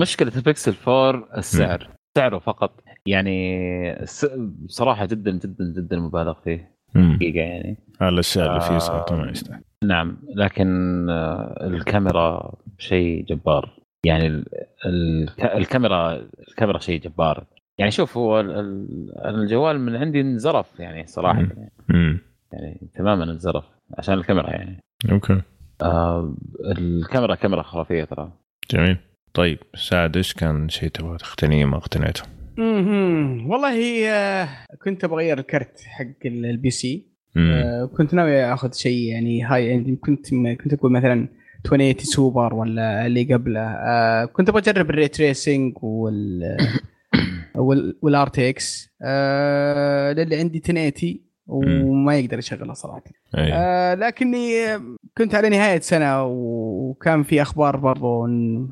[0.00, 1.88] مشكلة البكسل 4 السعر.
[2.18, 2.80] سعره فقط.
[3.06, 3.58] يعني
[4.64, 6.76] بصراحه جدا جدا جدا مبالغ فيه.
[6.94, 7.14] مم.
[7.16, 7.76] حقيقه يعني.
[8.00, 8.78] على الاشياء اللي فيه آه.
[8.78, 9.60] صراحة ما يستاهل.
[9.84, 10.16] نعم.
[10.36, 10.66] لكن
[11.10, 13.70] آه، الكاميرا شيء جبار.
[14.06, 14.46] يعني ال-
[14.86, 16.12] ال- الكاميرا
[16.48, 17.44] الكاميرا شيء جبار.
[17.78, 21.40] يعني شوف هو ال- ال- الجوال من عندي انزرف يعني صراحة.
[21.40, 21.68] مم.
[21.88, 22.18] مم.
[22.64, 23.64] يعني تماما انزرف
[23.98, 24.80] عشان الكاميرا يعني.
[25.12, 25.42] أوكي.
[25.82, 26.36] آه
[26.78, 28.32] الكاميرا كاميرا خرافية ترى.
[28.70, 28.96] جميل.
[29.34, 32.22] طيب سعد إيش كان شيء تبغى تقتنيه ما اقتنيته؟
[32.58, 33.50] مهم.
[33.50, 34.48] والله آه،
[34.84, 37.06] كنت أبغى اغير الكرت حق ال- ال PC.
[37.36, 41.28] آه، كنت ناوي آخذ شيء يعني high يعني كنت كنت أقول مثلا
[41.64, 43.60] 2080 سوبر ولا اللي قبله.
[43.60, 46.56] آه، كنت أبغى أجرب ال ray tracing وال
[48.02, 48.88] وال RTX
[50.16, 53.02] للي عندي 1080 وما يقدر يشغلها صراحة.
[53.38, 53.52] أي.
[53.52, 54.54] آه لكني
[55.18, 58.26] كنت على نهاية سنة وكان في أخبار برضو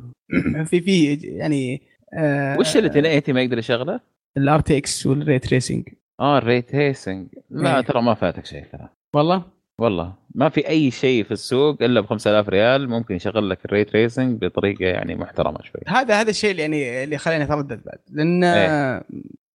[0.71, 1.83] في في يعني
[2.15, 4.01] آه وش اللي 1080 ما يقدر يشغله؟
[4.37, 5.89] ال RTX وال ray tracing
[6.21, 7.81] آه ال ray tracing لا إيه.
[7.83, 8.89] ترى ما فاتك شيء ترى.
[9.15, 9.43] والله؟
[9.79, 10.13] والله.
[10.35, 13.85] ما في أي شيء في السوق إلا ب 5000 ريال ممكن يشغل لك ال ray
[13.85, 15.81] tracing بطريقة يعني محترمة شوي.
[15.87, 17.99] هذا هذا الشيء اللي يعني اللي خلاني أتردد بعد.
[18.11, 19.03] لأن إيه.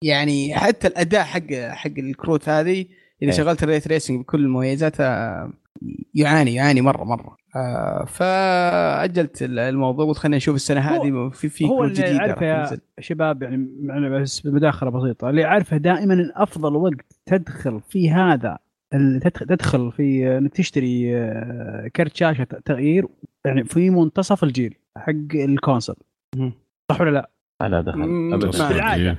[0.02, 2.86] يعني حتى الأداء حق حق الكروت هذه
[3.22, 3.38] إذا إيه.
[3.38, 5.52] شغلت ال ray tracing بكل مميزاتها
[6.16, 11.66] يعاني يعاني مرة مرة آه فأجلت الموضوع قلت خلينا نشوف السنة هو- هذه في في
[11.66, 12.80] هو اللي عارفه راح يا.
[13.00, 18.58] شباب يعني معنا بس بمداخله بسيطة اللي عارفه دائما إن أفضل وقت تدخل في هذا
[19.34, 23.06] تدخل في إنك تشتري آه، كرت شاشة تغيير
[23.46, 25.96] يعني في منتصف الجيل حق ال console.
[26.92, 27.30] صح ولا لا؟
[27.62, 28.02] لا دخل
[28.34, 29.18] ابدا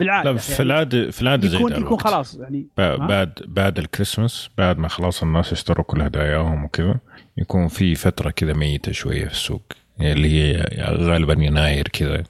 [0.00, 1.98] بالعادة لا في العاده في العادة يكون يكون.
[1.98, 6.98] خلاص يعني؟ بعد بعد الكريسماس بعد ما خلاص الناس اشتروا كل هداياهم وكذا
[7.36, 12.22] يكون في فترة كذا ميتة شوية في السوق اللي هي غالبا يناير كذا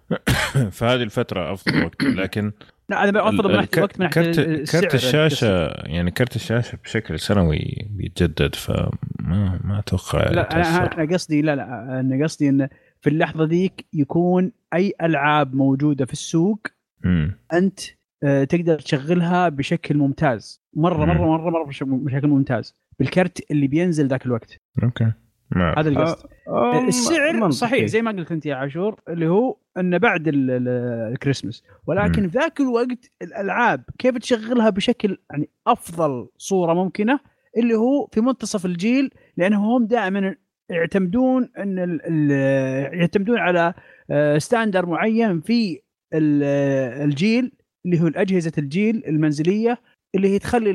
[0.76, 2.52] فهذه الفترة أفضل وقت لكن
[2.88, 7.20] لا أنا أفضل من ناحيه الوقت من ناحيه كرت كرت الشاشة يعني كرت الشاشة بشكل
[7.20, 12.68] سنوي بيتجدد فما ما أتوقع لا أنا قصدي لا لا أنا قصدي إن
[13.00, 16.66] في اللحظة ذيك يكون أي ألعاب موجودة في السوق
[17.04, 17.38] مم.
[17.52, 17.80] أنت
[18.22, 20.62] آه، تقدر تشغلها بشكل ممتاز.
[20.74, 21.06] مرة مم.
[21.10, 22.74] مرة مرة مرة بش- بشكل ممتاز.
[22.98, 24.60] بالكرت اللي بينزل ذاك الوقت.
[24.82, 25.12] أوكي.
[25.50, 26.26] ما هذا القصد.
[26.48, 27.50] آه، السعر منطقي.
[27.52, 30.68] صحيح زي ما قلت أنت يا عاشور اللي هو إنه بعد ال- ال-
[31.12, 31.62] الكريسماس.
[31.86, 32.28] ولكن مم.
[32.28, 37.20] في ذاك الوقت الألعاب كيف تشغلها بشكل يعني أفضل صورة ممكنة؟
[37.56, 40.34] اللي هو في منتصف الجيل لانهم هم دائما
[40.70, 43.74] يعتمدون إن ال- ال- يعتمدون على
[44.10, 45.80] آه، standard معين في آه،
[46.14, 47.52] الجيل
[47.86, 49.78] اللي هو اجهزه الجيل المنزلية
[50.14, 50.72] اللي هي تخلي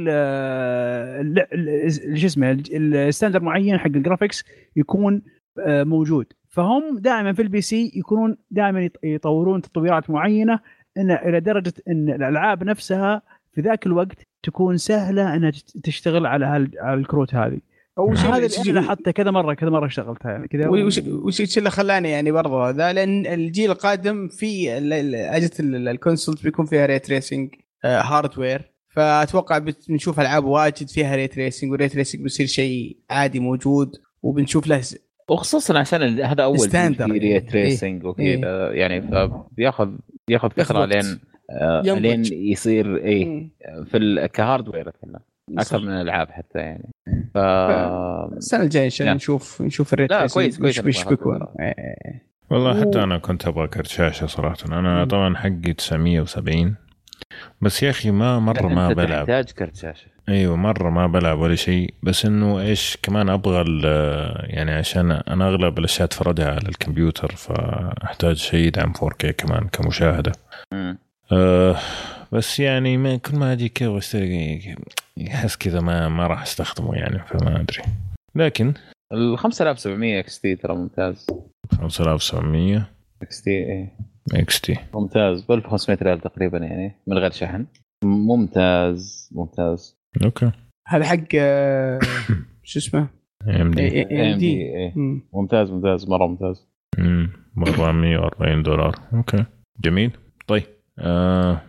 [2.16, 4.44] شو اسمه ال standard معين حق ال graphics
[4.76, 5.22] يكون
[5.60, 6.26] آه، موجود.
[6.50, 10.60] فهم دائما في ال PC يكونون دائما يط- يطورون تطويرات معينة
[10.98, 13.22] إن إلى درجة إن الألعاب نفسها
[13.54, 15.52] في ذاك الوقت تكون سهلة إنها
[15.84, 17.60] تشتغل على الكروت هذه.
[17.98, 21.42] أول شيء- هذا شيء- اللي لاحظته كذا مرة كذا مرة اشتغلتها يعني كذا وش وش
[21.42, 25.94] وش اللي خلاني يعني برضه ذا لأن الجيل القادم في ال- ال- أجهزة ال- ال
[25.94, 27.50] console بيكون فيها ray tracing
[27.86, 29.58] hardware فأتوقع
[29.90, 34.82] بنشوف ألعاب واجد فيها ray tracing وال ray tracing بيصير شيء عادي موجود وبنشوف له
[35.30, 37.34] وخصوصا عشان هذا أول standard جيل يعني.
[37.34, 39.92] ray tracing وكذا يعني فبياخذ
[40.28, 40.86] بياخذ بياخذ فترة.
[40.86, 41.20] لين
[41.52, 41.82] آه،.
[41.82, 43.52] لين يصير اي مم.
[43.86, 45.20] في كهاردوير اتكلم
[45.58, 45.80] أكثر.
[45.80, 46.90] من الألعاب حتى يعني.
[47.34, 47.38] ف
[48.38, 49.16] السنة الجاية إن شاء الله.
[49.16, 52.32] نشوف نشوف الري لا، كويس- كويس إنك بيكون أخذت إيه.
[52.50, 54.56] والله و- حتى أنا كنت أبغى كرت شاشة صراحة.
[54.72, 56.76] أنا طبعا حقي 970
[57.62, 59.20] بس يا أخي ما مرة ما أنت بلعب.
[59.26, 60.08] تحتاج كرت شاشة.
[60.30, 61.94] أيوه مرة ما بلعب ولا شيء.
[62.04, 68.36] بس إنه إيش كمان أبغى ال- يعني عشان أنا أغلب الأشياء أتفرجها على الكمبيوتر فأحتاج
[68.36, 70.32] شيء يدعم 4K كمان كمشاهدة.
[70.74, 70.98] مم.
[72.34, 74.76] بس يعني ما كل ما أجي كذا واشتري
[75.28, 77.84] احس كذا ما ما راح أستخدمه يعني فما أدري.
[78.36, 78.74] لكن
[79.14, 81.28] ال 5700 XT ترى ممتاز.
[81.72, 82.90] 5700
[83.22, 83.98] XT إيه.
[84.34, 84.76] XT.
[84.94, 85.44] ممتاز.
[85.44, 87.66] ب 1500 ريال تقريبا يعني من غير شحن.
[88.04, 89.98] ممتاز ممتاز.
[90.24, 90.52] okay.
[90.88, 92.00] هذا حق آه،
[92.64, 93.08] شو اسمه؟
[93.48, 93.82] MD.
[93.82, 94.62] A AMD، D.
[94.62, 94.94] إيه.
[95.34, 96.10] ممتاز ممتاز.
[96.10, 96.68] مرة ممتاز.
[97.58, 98.96] 440 دولار.
[99.14, 99.46] أوكي.
[99.80, 100.12] جميل.
[100.48, 100.64] طيب
[101.00, 101.62] آه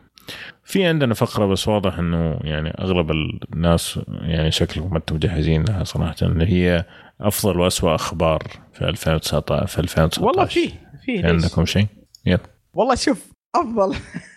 [0.65, 3.11] في عندنا فقرة بس واضح إنه يعني أغلب
[3.53, 6.85] الناس يعني شكلهم ما أنتم مجهزين لها صراحة اللي هي
[7.21, 8.43] أفضل واسوء أخبار
[8.73, 10.73] في 2019 في 2019 والله في
[11.09, 11.87] ليش؟ عندكم شيء؟
[12.27, 12.39] يلا
[12.75, 13.97] والله شوف أفضل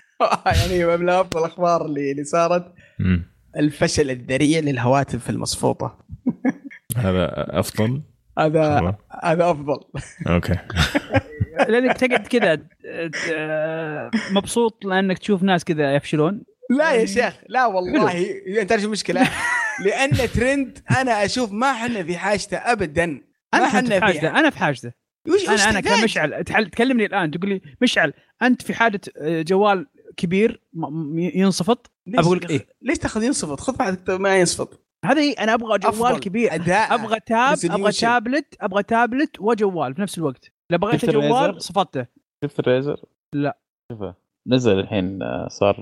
[0.45, 2.73] يعني من أفضل الاخبار اللي اللي صارت.
[3.57, 5.97] الفشل الذريع للهواتف المصفوطة
[6.97, 8.01] هذا أفضل
[8.39, 8.95] هذا.
[9.23, 9.79] هذا أفضل
[10.27, 10.55] okay
[11.69, 12.59] لأنك تقعد كذا
[13.33, 18.87] آه، مبسوط لأنك تشوف ناس كذا يفشلون لا يا شيخ لا والله أنت تعرف شو
[18.87, 19.29] المشكلة؟
[19.85, 23.21] لأن ترند أنا أشوف ما حنا في حاجته ابدا ما
[23.53, 24.91] أنا أنت حنا في في حاجته أنا في حاجته
[25.27, 30.61] وش أنا أنا؟ كمشعل تكلمني الآن تقول لي مشعل أنت في حاجة آه، جوال كبير
[31.15, 35.53] ينصفط ليش أقول لك إيه؟ ليش تاخذ ينصفط؟ خذ بعد ما ينصفط هذه هي، أنا
[35.53, 37.91] أبغى جوال كبير أداء أبغى tab أبغى.
[37.91, 42.05] تابلت أبغى تابلت وجوال في نفس الوقت إذا بغيت جوال؟ صفطته
[42.43, 43.57] شفت الريزر؟ لا.
[43.91, 44.15] شوفه
[44.47, 45.75] نزل الحين آه، صار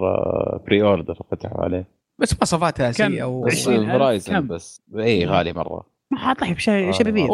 [0.67, 1.87] بري اوردر فتحوا عليه
[2.19, 3.41] بس مواصفاتها؟ سيئة و...
[3.41, 6.91] بس 20,000 فرايزن كم؟ بس اي غالي مرة ما بشيء آه.
[6.91, 7.27] شبابيه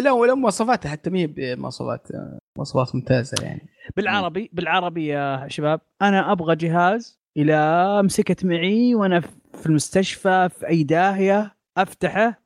[0.00, 2.08] لا ولا مواصفاتها حتى مي بمواصفات
[2.56, 9.22] مواصفات ممتازة يعني بالعربي بالعربي يا شباب أنا أبغى جهاز إلى مسكت معي وأنا
[9.56, 12.42] في المستشفى في أي داهية أفتحه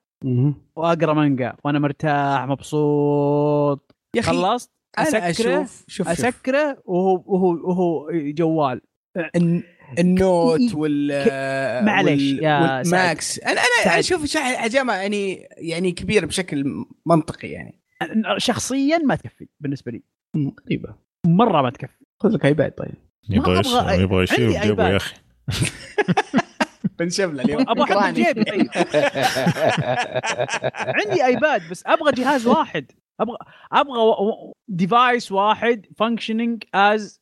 [0.76, 3.94] وأقرأ مانجا وأنا مرتاح مبسوط.
[4.16, 6.08] يا أخي خلصت أنا أسكره أشوف شوف شوف.
[6.26, 8.80] أسكره وهو وهو وهو جوال.
[9.36, 9.62] الن-
[9.98, 10.74] ال Note.
[10.74, 11.08] وال
[11.84, 13.98] معليش يا وال Max أنا أنا.
[13.98, 17.80] أشوف حجامه يعني يعني كبيره بشكل منطقي يعني.
[18.36, 20.02] شخصيا ما تكفي بالنسبة لي.
[20.66, 20.94] غريبة.
[21.26, 22.04] مرة ما تكفي.
[22.22, 22.94] خذ لك iPad طيب.
[23.30, 23.62] يبغى
[24.02, 24.50] يبغى يشيل.
[24.50, 25.14] يا أخي.
[26.98, 27.60] بنشوف له اليوم.
[27.68, 28.68] أبغى احطه في جيبي طيب
[30.74, 32.86] عندي iPad بس أبغى جهاز واحد.
[33.20, 33.36] أبغى
[33.72, 33.96] أبغى
[34.68, 37.20] device واحد functioning as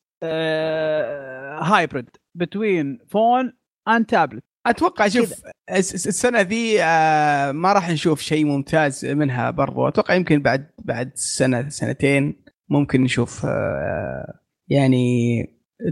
[1.61, 3.53] hybrid between phone
[3.87, 9.51] and tablet أتوقع شوف الس- الس- السنة ذي آه، ما راح نشوف شيء ممتاز منها
[9.51, 9.87] برضو.
[9.87, 15.45] أتوقع يمكن بعد بعد سنة سنتين ممكن نشوف آه، يعني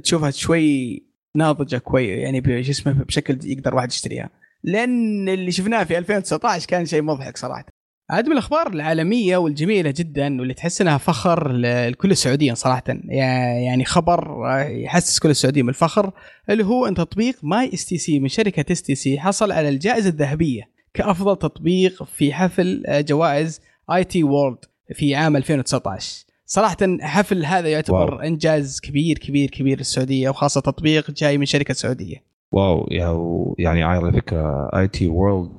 [0.04, 1.07] تشوفها شوي
[1.38, 4.30] ناضجة كويس يعني بش اسمه بشكل يقدر واحد يشتريها.
[4.64, 7.66] لأن اللي شفناه في 2019 كان شيء مضحك صراحة.
[8.10, 12.84] عاد من الأخبار العالمية والجميلة جدا واللي تحس إنها فخر لكل السعوديين صراحة.
[13.08, 16.12] يعني خبر آه، يحسس كل السعوديين بالفخر
[16.50, 19.70] اللي هو إن تطبيق ماي إس تي سي من شركة إس تي سي حصل على
[19.70, 23.62] الجائزة الذهبية كأفضل تطبيق في حفل آه، جوائز
[23.92, 28.20] IT World في عام 2019 صراحة حفل هذا يعتبر wow.
[28.20, 32.24] إنجاز كبير كبير كبير للسعودية وخاصة تطبيق جاي من شركة سعودية.
[32.52, 35.58] wow يعني على فكرة IT World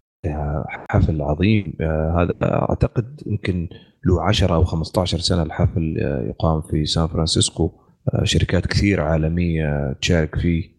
[0.90, 3.68] حفل عظيم آه، هذا أعتقد يمكن
[4.06, 7.72] له 10 أو 15 سنة الحفل آه، يقام في سان فرانسيسكو
[8.14, 10.78] آه، شركات كثير عالمية تشارك فيه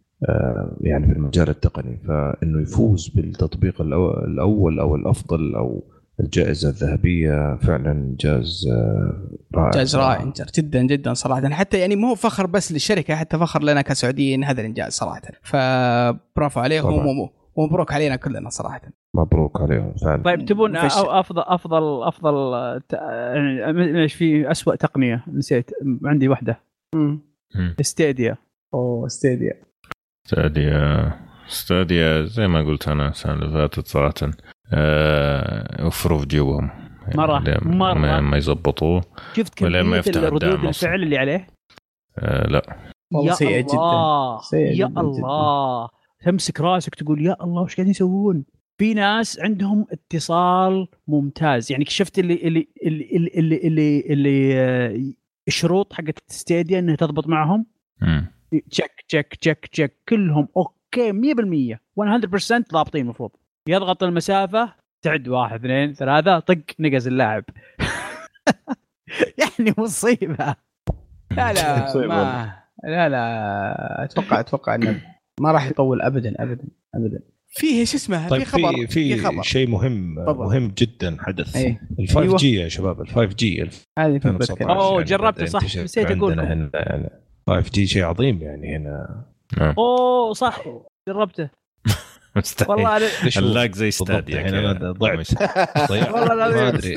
[0.82, 5.84] يعني في المجال التقني فإنه يفوز بالتطبيق الأول أو الأفضل أو
[6.20, 9.84] الجائزة الذهبية فعلا انجاز آه، رائع.
[9.84, 10.08] صراحة.
[10.18, 11.50] رائع جدا جدا صراحة.
[11.50, 15.22] حتى يعني مو فخر بس للشركة حتى فخر لنا كسعوديين هذا الإنجاز صراحة.
[15.44, 18.82] فبرافو عليهم ومبروك علينا كلنا صراحة.
[19.16, 20.24] مبروك عليهم فعلا.
[20.24, 25.72] طيب تبون أفضل أفضل أفضل ت- يعني إيش في اسوء تقنية؟ نسيت
[26.06, 26.60] عندي واحدة
[27.82, 28.38] ستيديا.
[28.74, 29.54] اوه ستيديا.
[30.28, 31.12] ستاديا
[31.48, 34.32] ستاديا زي ما قلت أنا السنة اللي فاتت صراحة.
[34.74, 36.26] آه، وفروا في
[37.08, 37.94] يعني مرة- لين مرة.
[37.94, 39.02] ما- ما يزبطوه
[39.38, 40.66] شفت كمية يفتح الدعم ردود.
[40.66, 41.48] الفعل اللي عليه
[42.18, 42.78] آه لا
[43.14, 43.74] والله يا سيئة جدا.
[43.74, 45.02] الله سيئة يا جداً.
[45.02, 45.90] الله
[46.26, 48.46] تمسك راسك تقول يا الله وش قاعدين يسوون
[48.78, 55.00] في ناس عندهم اتصال ممتاز يعني شفت اللي اللي اللي اللي اللي, اللي, اللي آه،
[55.48, 57.66] الشروط حقت Stadia إنها تضبط معهم.
[58.70, 63.32] check check check check كلهم okay 100% 100% ضابطين المفروض
[63.68, 64.74] يضغط المسافة
[65.06, 67.44] تعد واحد اثنين ثلاثة طق نقز اللاعب.
[69.40, 70.56] يعني مصيبة.
[71.32, 71.96] لا لا.
[72.08, 72.54] ما
[72.84, 74.04] لا لا.
[74.04, 75.02] أتوقع أتوقع إنه
[75.42, 77.20] ما راح يطول ابدا ابدا ابدا.
[77.52, 79.42] فيه شو اسمه؟ طيب في خبر في في خبر.
[79.42, 80.46] شيء مهم تفضل.
[80.46, 81.56] مهم جدا حدث.
[81.56, 82.38] اي ال 5 أيوة.
[82.38, 83.62] جي يا شباب ال 5 جي
[84.00, 84.70] هذه في 2019 بتكلم.
[84.70, 86.26] أوه، يعني جربته صح، نسيت لكم.
[86.26, 87.10] هنا يعني
[87.48, 89.26] 5 جي شيء عظيم يعني هنا.
[89.78, 90.64] أوه صح.
[91.08, 91.50] جربته.
[92.36, 92.72] مستحيل.
[92.72, 92.98] والله؟
[93.38, 94.72] اللاق زي ستاديا الحين كذا.
[94.72, 95.34] أنا ضعت مش-
[95.90, 96.58] ضيعت والله العظيم.
[96.58, 96.96] ما أدري.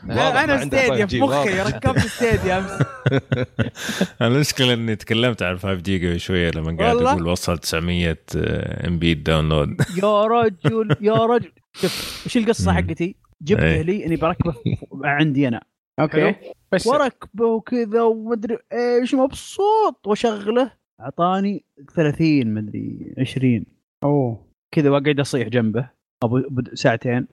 [0.44, 0.58] أنا
[1.04, 1.60] 5G في مخي.
[1.62, 2.70] ركبت Stadia أمس.
[4.22, 6.96] المشكلة إني تكلمت عن 5G قبل شوية لما قاعد.
[6.96, 11.52] أقول وصل 900 MB download يا رجل يا رجل.
[11.72, 12.72] شوف إيش القصة.
[12.72, 13.82] حقتي؟ جبته إيه.
[13.82, 14.54] لي إني بركبه
[15.04, 15.60] عندي أنا.
[16.00, 16.34] أوكي؟
[16.72, 20.06] بس واركبه وكذا ومدري إيش مبسوط.
[20.06, 20.70] وأشغله.
[21.00, 21.64] أعطاني
[21.96, 23.64] 30 مدري 20
[24.04, 24.51] أوه.
[24.74, 25.90] كذا واقعد اصيح جنبه.
[26.24, 27.26] ابو بد- ساعتين.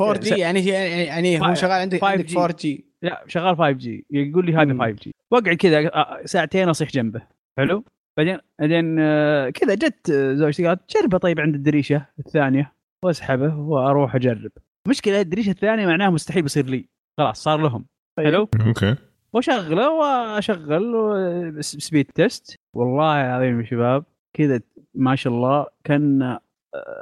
[0.00, 2.36] 4G يعني يعني يعني هو شغال عندك عندك 5G.
[2.36, 4.82] 4 جي لا شغال 5 جي يقول لي هذا مم.
[4.82, 5.90] 5G واقعد كذا
[6.24, 7.22] ساعتين اصيح جنبه.
[7.58, 7.84] حلو؟
[8.18, 12.72] بعدين بعدين آه، كذا جت آه، زوجتي قالت جربه طيب عند الدريشة الثانية.
[13.04, 14.50] واسحبه وأروح اجرب.
[14.86, 16.88] المشكلة الدريشة الثانية معناها مستحيل بيصير لي.
[17.18, 17.86] خلاص صار لهم.
[18.18, 18.94] حلو؟ أوكي.
[19.32, 22.56] واشغله واشغل speed test.
[22.76, 24.04] والله العظيم يا شباب
[24.36, 24.60] كذا
[24.94, 26.38] ما شاء الله كان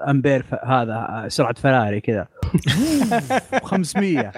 [0.09, 0.55] أمبير ف...
[0.55, 2.29] هذا آه، سرعة فراري كذا.
[3.64, 4.33] 500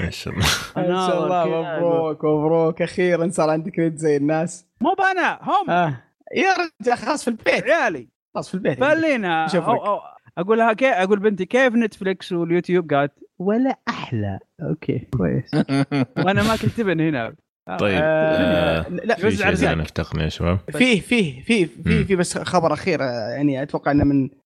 [0.00, 0.46] ما شاء الله.
[0.76, 2.82] ما شاء الله مبروك مبروك.
[2.82, 4.66] أخيرا صار عندك نت زي الناس.
[4.80, 5.70] مو بأنا هم.
[5.70, 6.02] آه.
[6.34, 6.48] يا
[6.82, 7.64] رجال خلاص في البيت.
[7.64, 8.78] عيالي خلاص في البيت.
[9.86, 10.00] أو
[10.38, 14.38] أقول لها كيف أقول بنتي كيف Netflix وال YouTube؟ قالت ولا أحلى.
[14.62, 15.54] أوكي كويس.
[16.24, 17.34] وأنا ما كنت ابن هنا.
[17.78, 21.66] طيب آه، آه، لا في شيء في تقنيه يا شباب؟ فيه فيه فيه.
[21.66, 24.45] فيه في بس خبر أخير آه، يعني أتوقع إنه من آه،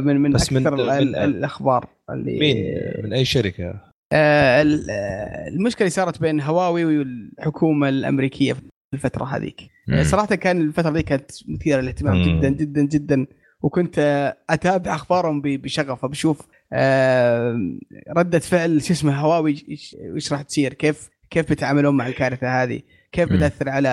[0.00, 2.56] من من بس من- أكثر ال- من- الأخبار اللي مين
[3.04, 3.80] من أي شركة؟
[4.12, 8.60] آه، ال- آه، المشكلة اللي صارت بين هواوي والحكومة الأمريكية في
[8.94, 10.02] الفترة هذيك مم.
[10.04, 12.22] صراحة كان الفترة ذيك كانت مثيرة للاهتمام مم.
[12.40, 13.26] جدا جدا جدا
[13.62, 17.58] وكنت آه، أتابع أخبارهم بشغف بشوف آه،
[18.16, 19.64] ردة فعل شو اسمه هواوي
[20.14, 22.80] إيش راح تصير كيف كيف بيتعاملون مع الكارثة هذه
[23.12, 23.32] كيف.
[23.32, 23.88] بتأثر على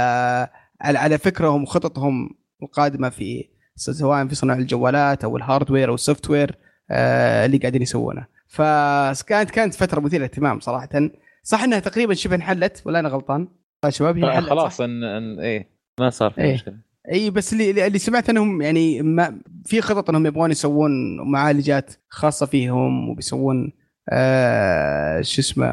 [0.82, 2.30] على على فكرهم وخططهم
[2.64, 6.56] القادمة في سواء في صناعة الجوالات أو ال hardware أو ال software
[6.92, 10.90] آه، اللي قاعدين يسوونه فكانت كانت فترة مثيرة للاهتمام صراحة
[11.44, 13.48] صح إنها تقريبا شبه انحلت ولا أنا غلطان؟
[13.90, 15.70] شباب هي انحلت خلاص؟ ان ان إيه
[16.00, 16.54] ما صار في إيه.
[16.54, 16.76] مشكلة
[17.12, 20.92] إي بس اللي اللي سمعت إنهم يعني ما في خطط إنهم يبغون يسوون
[21.32, 23.72] معالجات خاصة فيهم وبيسوون
[24.10, 25.68] آه شو اسمه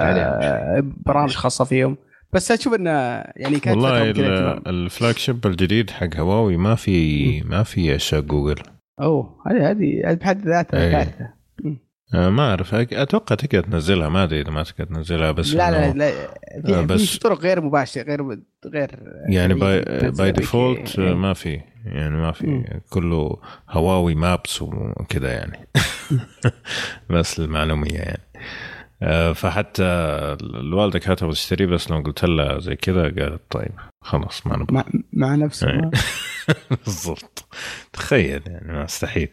[0.00, 1.96] عليهم آه برامج خاصة فيهم
[2.32, 2.90] بس أشوف إنه
[3.36, 4.10] يعني كانت والله
[4.66, 8.62] ال flagship الجديد حق هواوي ما في ما في أشياء جوجل.
[9.00, 10.92] أوه هذه هذه بحد ذاتها إيه.
[10.92, 11.42] كارثة.
[12.14, 12.74] آه، ما أعرف.
[12.74, 14.08] أتوقع تقدر تنزلها.
[14.08, 16.10] ما أدري إذا ما تقدر تنزلها بس لا لا لا.
[16.66, 18.22] في, آه، بس- في طرق غير مباشرة غير
[18.66, 18.90] غير
[19.28, 21.14] يعني by لك- default إيه.
[21.14, 21.60] ما في.
[21.84, 22.46] يعني ما في.
[22.46, 22.64] مم.
[22.90, 23.36] كله
[23.70, 25.68] Huawei Maps وكذا يعني.
[27.10, 28.22] بس المعلومية يعني.
[29.34, 29.82] فحتى
[30.42, 33.72] الوالده كانت تبغى تشتري بس لو قلت لها زي كذا قالت طيب
[34.04, 35.90] خلاص ما نبغى مع, مع نفسه إيه.
[36.84, 37.44] بالضبط
[37.92, 39.28] تخيل يعني ما مستحيل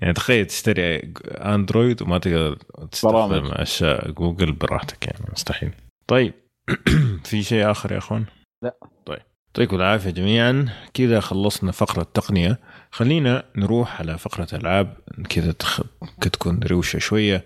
[0.00, 2.58] يعني تخيل تشتري Android وما تقدر
[2.90, 3.50] تستخدم برامج.
[3.52, 5.72] أشياء جوجل براحتك يعني مستحيل
[6.06, 6.34] طيب
[7.24, 8.24] في شيء آخر يا أخوان؟
[8.62, 8.76] لا.
[9.06, 12.58] طيب يعطيكم العافية جميعا كذا خلصنا فقرة تقنيه
[12.90, 14.96] خلينا نروح على فقرة العاب
[15.28, 15.80] كذا تخ...
[16.20, 17.44] تكون روشة شوية آه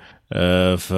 [0.76, 0.92] ف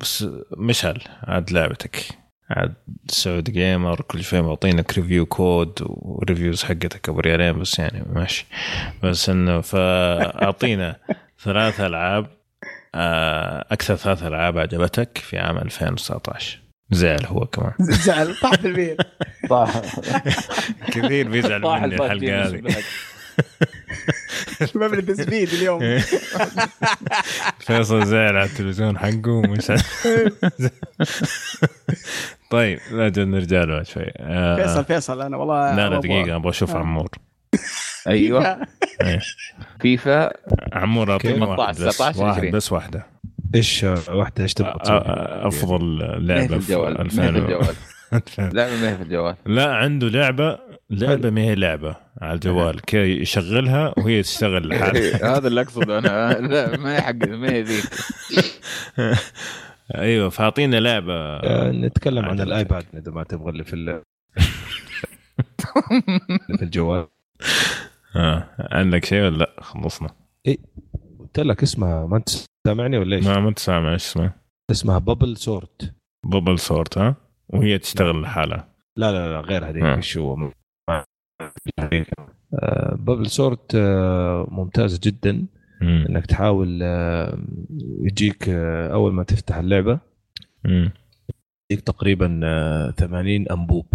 [0.00, 2.04] بس مشعل عاد لعبتك.
[2.50, 2.74] عاد
[3.08, 8.46] سعود gamer كل شوي معطينك review code و reviews حقتك أبو ريالين بس يعني ماشي.
[9.02, 10.96] بس إنه فاعطينا
[11.40, 12.26] ثلاث ألعاب
[12.94, 16.58] آه، أكثر ثلاث ألعاب عجبتك في عام 2019
[16.90, 17.72] زعل هو كمان.
[18.06, 18.96] زعل طاح في البير
[19.50, 19.70] صح
[20.86, 22.62] كثير بيزعل طاح مني الحلقة هذه.
[24.74, 25.80] مبنى تسبيد اليوم.
[27.66, 29.72] فيصل زعل على التلفزيون حقه ومش
[32.50, 34.12] طيب لا جد نرجع له شوي.
[34.16, 36.78] آه، فيصل فيصل أنا والله لا لا أبغى- دقيقة أبغى أشوف آه.
[36.78, 37.08] عمور.
[38.08, 38.66] أيوه.
[39.02, 39.20] إيه.
[39.80, 40.30] فيفا
[40.72, 41.96] عمور اعطيني 18 واحد بس.
[41.96, 42.50] 19 واحد 20.
[42.52, 43.06] بس واحدة.
[43.54, 44.76] إيش واحدة؟ إيش تبغى؟ أ-
[45.46, 47.74] أفضل لعبة في الجوال ما هي 2000 في الجوال.
[48.12, 49.36] و- لعبه ما هي في الجوال.
[49.46, 50.58] لا عنده لعبة
[50.92, 52.80] لعبة ما هي لعبة على الجوال.
[52.80, 55.36] كي يشغلها وهي تشتغل لحالها.
[55.38, 56.32] هذا اللي أقصده أنا.
[56.48, 57.84] لا ما هي حق ما هي ذيك
[59.94, 61.14] أيوه فأعطينا لعبة.
[61.14, 62.40] آه، نتكلم عن.
[62.40, 64.02] الآيباد إذا ما تبغى اللي في ال-
[66.48, 67.06] اللي في الجوال.
[68.16, 68.48] آه.
[68.58, 70.08] عندك شيء ولا لا؟ خلصنا.
[71.20, 72.06] قلت لك اسمها.
[72.06, 72.28] ما أنت
[72.66, 74.32] سامعني ولا إيش؟ ما ما أنت سامع إيش اسمه
[74.70, 75.94] اسمها Bubble Sort.
[76.26, 77.14] Bubble Sort ها؟
[77.48, 78.68] وهي تشتغل لحالها.
[78.96, 80.00] لا لا لا غير هذيك آه.
[82.54, 85.46] آه، Bubble Sort آه، ممتاز جدا.
[85.80, 86.06] مم.
[86.08, 87.38] إنك تحاول آه،
[88.00, 89.98] يجيك أول ما تفتح اللعبة
[90.64, 90.90] مم.
[91.72, 93.86] يجيك تقريبا آه، 80 أنبوب.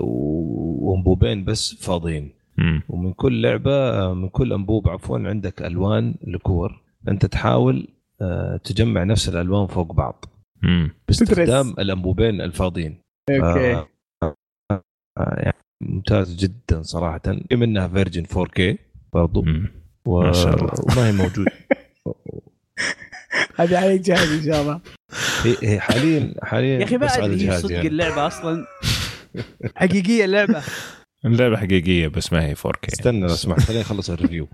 [0.00, 2.30] وأنبوبين بس فاضيين.
[2.58, 2.82] مم.
[2.88, 7.88] ومن كل لعبة من كل أنبوب عفوا عندك ألوان لكور أنت تحاول
[8.64, 10.24] تجمع نفس الألوان فوق بعض.
[11.08, 12.98] باستخدام الأنبوبين الفاضيين.
[13.30, 13.84] أوكي.
[15.18, 17.20] يعني ممتاز جدا صراحة.
[17.48, 18.76] في منها version 4K
[19.12, 19.42] برضو.
[19.42, 19.72] مم.
[20.06, 20.22] و...
[20.22, 20.72] ما شاء الله.
[20.82, 21.52] وما هي موجوده
[23.56, 24.80] هذه عليك جاهز إن شاء الله.
[25.44, 27.88] هي هي حاليا حاليا يا أخي ما بس على أدري هي الجهاز صدق يعني.
[27.88, 28.66] اللعبة أصلا.
[29.76, 30.62] حقيقية اللعبة.
[31.24, 34.48] اللعبة حقيقية بس ما هي 4K استنى لو سمحت خليني أخلص ال review.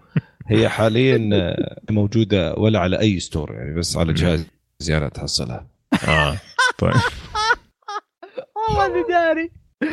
[0.46, 4.46] هي حاليا آه، موجودة ولا على أي store يعني بس على جهاز
[4.78, 5.66] زياده تحصلها
[6.08, 6.36] آه
[6.78, 6.92] طيب.
[8.68, 9.50] والله إني داري.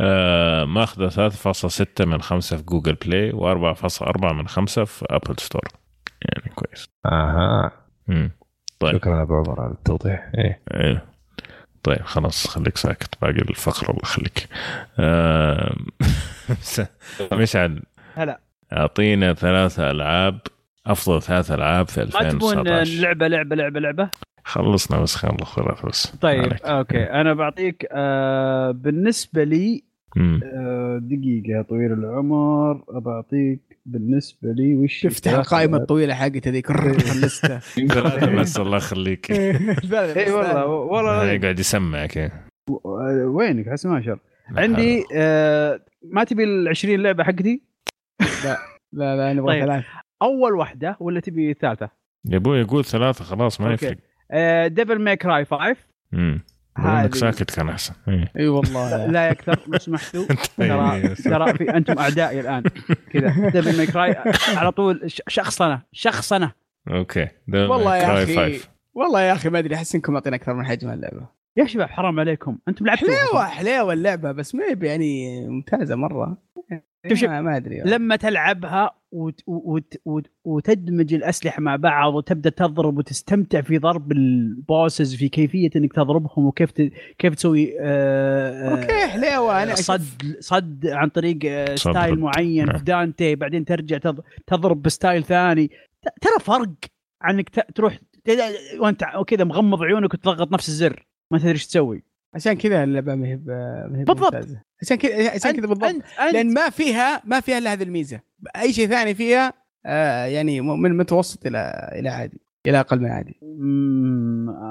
[0.00, 5.68] آه ماخذة 3.6 من 5 في Google Play و4.4 من 5 في Apple Store.
[6.22, 6.88] يعني كويس.
[7.06, 7.70] أها.
[8.08, 8.30] مم.
[8.80, 8.92] طيب.
[8.96, 10.30] شكرا ابو عمر على التوضيح.
[10.38, 10.60] إيه.
[10.74, 11.04] إيه.
[11.82, 13.14] طيب خلاص خليك ساكت.
[13.22, 14.48] باقي الفقرة الله يخليك.
[14.98, 15.74] آه
[17.32, 17.82] مشعل
[18.14, 18.40] هلا.
[18.72, 20.38] أعطينا ثلاثة ألعاب
[20.86, 24.10] أفضل ثلاث ألعاب في ما تبون 2019 لعبة لعبة لعبة لعبة؟
[24.44, 26.62] خلصنا بس خلص ثلاث بس طيب عليك.
[26.64, 27.02] أوكي.
[27.02, 29.84] أنا بعطيك آه بالنسبة لي.
[30.16, 32.84] آه دقيقة يا طويل العمر.
[32.88, 37.58] بعطيك بالنسبة لي وش تفتح القائمه الطويلة حقت هذيك اللسته
[37.94, 39.30] ثلاثة بس الله يخليك.
[39.30, 41.32] إي والله والله.
[41.32, 42.18] يقعد يسمعك.
[42.18, 42.46] إيه.
[43.24, 44.18] وينك؟ حسن ما شاء
[44.56, 47.62] عندي آه ما تبي ال 20 لعبة حقتي؟
[48.44, 49.64] لا لا نبغى طيب.
[49.64, 49.84] ثلاث
[50.22, 51.88] أول واحدة ولا تبي الثالثه
[52.30, 53.72] يا أبوي يقول ثلاثة خلاص ما.
[53.72, 53.96] يفرق.
[54.68, 55.76] Devil May Cry 5
[56.14, 56.40] امم
[56.78, 57.94] انك ساكت كان أحسن.
[58.08, 58.32] إيه.
[58.36, 59.06] إي والله.
[59.06, 60.24] لا يكثر لو سمحتوا
[60.58, 61.14] ترى طيب.
[61.14, 62.62] ترى في أنتم أعدائي الآن.
[63.12, 63.48] كذا.
[63.50, 64.14] Devil May Cry
[64.56, 65.82] على طول ش- شخصنة.
[65.92, 66.52] شخصنة.
[66.90, 67.28] أوكي.
[67.52, 68.60] والله يا أخي.
[68.94, 71.26] والله يا أخي ما أدري أحس إنكم معطينا أكثر من حجم اللعبه
[71.56, 76.36] يا شباب حرام عليكم أنتم لعبتوا حليوة حليوة اللعبة بس ما هي يعني ممتازة مرة
[77.08, 77.28] شوف شوف.
[77.30, 79.40] ما, ما أدري لما تلعبها وت...
[79.46, 79.94] وت...
[80.04, 80.26] وت...
[80.44, 86.46] وتدمج الأسلحة مع بعض وتبدأ تضرب وتستمتع في ضرب ال bosses في كيفية إنك تضربهم
[86.46, 86.92] وكيف ت...
[87.18, 88.70] كيف تسوي آه...
[88.70, 90.02] أوكي حليوة أنا صد
[90.40, 92.18] صد عن طريق آه، style.
[92.20, 92.78] معين نعم.
[92.78, 96.70] في دانتي بعدين ترجع تض- تضرب ب style ثاني ت- ترى فرق
[97.22, 97.98] عنك ت- تروح
[98.78, 102.02] وأنت كذا مغمض عيونك وتضغط نفس الزر ما تدري إيش تسوي.
[102.34, 103.48] عشان كذا اللعبة ما هي ب-
[103.90, 104.34] ما هي بالضبط.
[104.82, 105.84] عشان كذا عشان كذا بالضبط.
[105.84, 108.20] انت انت لأن ما فيها ما فيها إلا هذه الميزة.
[108.56, 109.52] أي شيء ثاني فيها
[109.86, 112.40] آه يعني من متوسط إلى إلى عادي.
[112.66, 113.38] إلى أقل من عادي.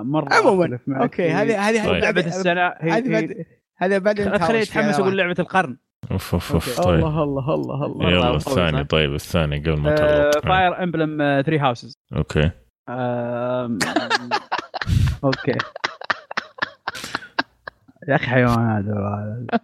[0.05, 0.79] مرة عموما.
[0.89, 2.03] أوكي هذه هذه طيب.
[2.03, 3.45] لعبة السنة هذه بعد
[3.77, 4.99] هذه بعدين خليني أتحمس.
[4.99, 5.77] أقول لعبة القرن.
[6.11, 6.81] أوف أوف أوف.
[6.81, 6.95] طيب.
[6.95, 8.09] الله الله الله الله.
[8.11, 8.77] يلا الثاني.
[8.77, 12.51] صح؟ طيب الثاني قبل ما آه، تغلط فاير امبلم ثري هاوسز okay.
[15.23, 15.57] أوكي.
[18.07, 19.59] يا أخي حيوان هذا.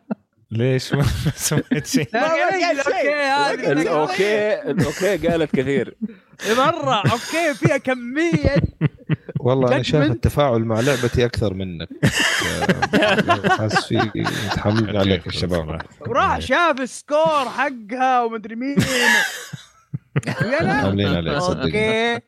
[0.51, 1.03] ليش ما
[1.35, 2.07] سمعت شيء.
[2.15, 2.63] أوكي
[3.13, 5.97] هذه الأوكي الأوكي قالت كثير.
[6.57, 8.55] مرة okay فيها كمية.
[9.39, 10.11] والله أنا شايف.
[10.11, 11.89] التفاعل مع لعبتي أكثر منك.
[13.57, 18.77] حاسس في متحملين عليك الشباب وراح شاف ال score حقها ومدري مين.
[20.27, 22.13] يا لا متحملين عليك صدقني.
[22.15, 22.21] okay.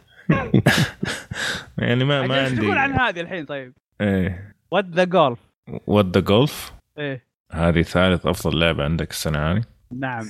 [1.78, 4.54] يعني ما ما إيش تقول عن عندي هذه الحين طيب؟ إيه.
[4.70, 5.38] وات ذا جولف
[5.86, 7.24] وات ذا جولف إيه.
[7.52, 9.62] هذه ثالث أفضل لعبة عندك السنة هذه.
[9.92, 10.26] نعم.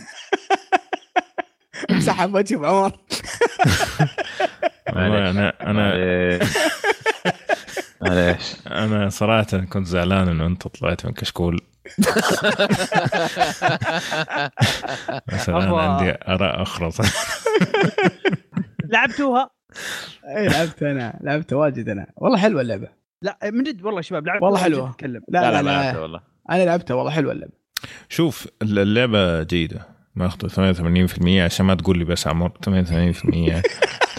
[1.99, 2.93] سحب وجهي بعمر
[4.89, 5.95] أنا أنا
[8.01, 8.57] معليش.
[8.67, 11.61] أنا صراحة كنت زعلان إنه أنت طلعت من كشكول.
[15.31, 15.81] أفا.
[15.81, 16.91] عندي آراء أخرى.
[18.85, 19.51] لعبتوها؟
[20.37, 22.07] اي لعبت أنا لعبت واجد أنا.
[22.17, 22.89] والله حلوة اللعبة.
[23.23, 24.91] لا من جد والله شباب لعبتوها والله.
[24.91, 25.23] تتكلم.
[25.29, 26.21] لا لا, ما لعبته لا, والله.
[26.51, 27.53] أنا لعبتها والله حلوة اللعبة.
[28.09, 29.87] شوف اللعبة جيدة.
[30.15, 33.63] ماخذ 88% عشان ما تقول لي بس عمر 88%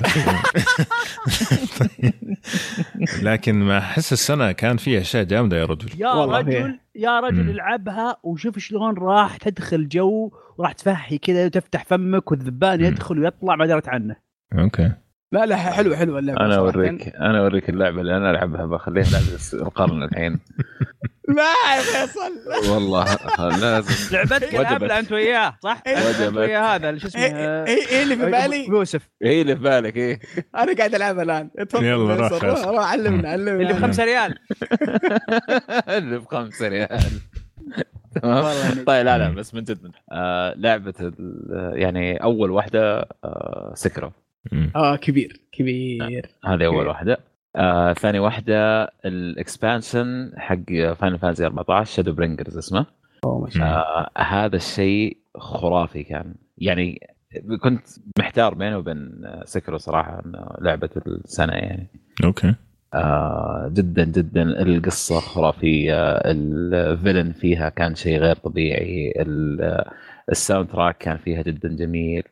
[3.23, 6.01] لكن ما أحس السنة كان فيها أشياء جامدة يا رجل.
[6.01, 6.79] يا رجل فيها.
[6.95, 7.49] يا رجل.
[7.49, 12.81] العبها وشوف شلون راح تدخل جو وراح تفحي كذا وتفتح فمك والذبان.
[12.81, 14.15] يدخل ويطلع ما درت عنه.
[14.53, 14.91] okay.
[15.31, 16.55] لا لا حلوة حلوة اللعبة أنا.
[16.57, 20.39] أوريك أنا أوريك اللعبة اللي أنا ألعبها بخليها لعبة القرن الحين
[21.37, 23.05] لا يا فيصل والله
[23.59, 24.55] لازم لعبتك.
[24.55, 25.97] العبها أنت وياه صح؟ إيه.
[25.97, 26.37] أنت وجبت.
[26.37, 29.61] وياه هذا اللي شو اسمه هي آه، هي اللي في بالي يوسف هي اللي في
[29.61, 30.19] بالك إيه
[30.55, 32.43] أنا قاعد العبها الآن يلا روح.
[32.43, 34.35] روح علمنا علمنا اللي بخمسة ريال
[35.97, 36.99] اللي بخمسة ريال
[38.21, 38.43] تمام
[38.85, 44.13] طيب لا لا بس من جد آه لعبة ال- يعني أول واحدة آه سكرو مم.
[44.75, 46.25] آه كبير كبير.
[46.45, 46.87] هذه أول.
[46.87, 47.17] واحدة.
[47.55, 52.85] آه ثاني واحدة ال expansion حق Final Fantasy 14 Shadowbringers اسمه.
[53.23, 53.77] أوه ما شاء الله.
[53.77, 56.35] آه هذا الشيء خرافي كان.
[56.57, 57.07] يعني
[57.61, 57.87] كنت
[58.19, 61.87] محتار بينه وبين Sekiro صراحة إنه لعبة السنة يعني.
[62.23, 62.55] okay.
[62.93, 64.41] آه جدا جدا.
[64.41, 66.11] القصة خرافية.
[66.11, 69.13] ال villain فيها كان شيء غير طبيعي.
[70.31, 72.23] ال soundtrack كان فيها جدا جميل.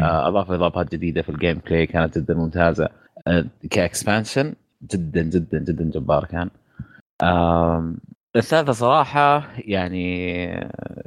[0.00, 2.88] آه، أضاف إضافات جديدة في ال gameplay كانت جدا ممتازة.
[3.26, 4.54] آه، ك expansion
[4.92, 6.50] جدا جدا جدا جبار كان.
[8.36, 10.44] الثالثة صراحة يعني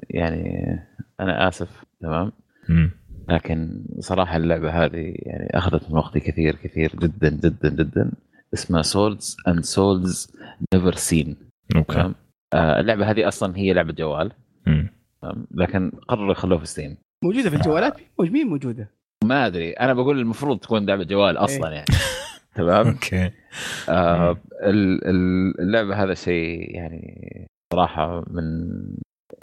[0.09, 0.79] يعني
[1.19, 2.31] أنا آسف تمام.
[3.29, 8.11] لكن صراحة اللعبة هذه يعني أخذت من وقتي كثير كثير جدا جدا جدا.
[8.53, 10.38] اسمها Swords and Souls
[10.73, 11.36] Neverseen
[11.75, 12.13] okay.
[12.53, 14.31] آه، اللعبة هذه أصلا هي لعبة جوال.
[14.67, 15.00] مم.
[15.51, 18.91] لكن قرروا يخلوها في Steam موجودة في الجوالات؟ موج- مين موجودة؟
[19.24, 19.72] ما أدري.
[19.72, 21.86] أنا بقول المفروض تكون لعبة جوال أصلا يعني.
[22.55, 22.88] تمام.
[22.93, 23.32] okay.
[23.89, 28.43] آه ال- ال- اللعبة هذا شيء يعني صراحة من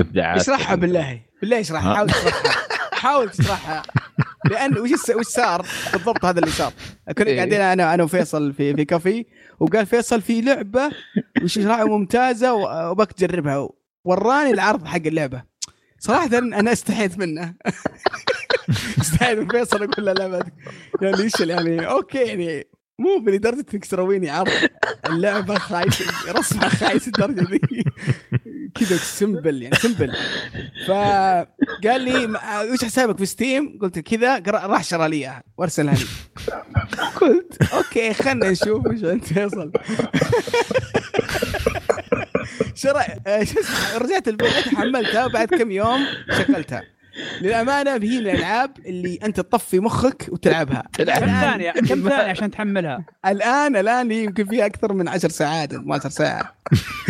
[0.01, 1.20] إبداعات اشرحها بالله.
[1.41, 1.93] بالله اشرحها.
[1.93, 2.53] ها؟ حاول تشرحها.
[2.93, 3.83] حاول تشرحها.
[4.51, 6.72] لأن وش وش صار بالضبط هذا اللي صار؟
[7.18, 7.37] كنا إيه.
[7.37, 9.26] قاعدين أنا أنا وفيصل في في كافي
[9.61, 10.91] وقال فيصل في لعبة
[11.43, 12.55] وش رايها؟ ممتازة
[12.91, 13.68] وأبك تجربها
[14.07, 15.43] وراني العرض حق اللعبة.
[15.99, 17.55] صراحة أنا استحيت منه.
[19.01, 20.46] استحيت من فيصل أقول له لا.
[21.03, 22.66] يعني إيش يعني okay يعني
[22.99, 24.51] مو لدرجه إنك تسويني عرض.
[25.07, 27.61] اللعبة خايسة رسمها خايس الدرجة ذي
[28.74, 30.16] كذا simple يعني simple
[30.86, 32.26] فقال لي
[32.72, 36.05] وش حسابك في Steam؟ قلت كذا راح شرى لي إياها وأرسلها لي.
[37.20, 39.72] قلت أوكي خلنا نشوف وش انت فيصل
[43.26, 46.82] آه، شو اسمه رجعت البيت حملتها بعد كم يوم شغلتها
[47.40, 50.82] للأمانة هي من الألعاب اللي أنت تطفي مخك وتلعبها.
[50.92, 56.09] كم ثانية؟ كم ثانية عشان تحملها؟ الان الآن يمكن فيها أكثر من 10 ساعات 12
[56.11, 56.54] ساعة.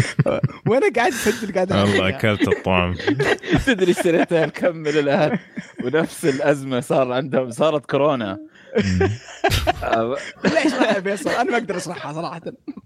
[0.68, 2.08] وأنا قاعد أسجل قاعد والله.
[2.08, 2.94] أكلت الطعم.
[3.66, 5.38] تدري اشتريتها مكمل الان
[5.84, 8.38] ونفس الأزمة صار عندهم صارت كورونا.
[10.44, 11.30] لا اشرحها يا فيصل.
[11.30, 12.40] أنا ما أقدر أشرحها صراحة.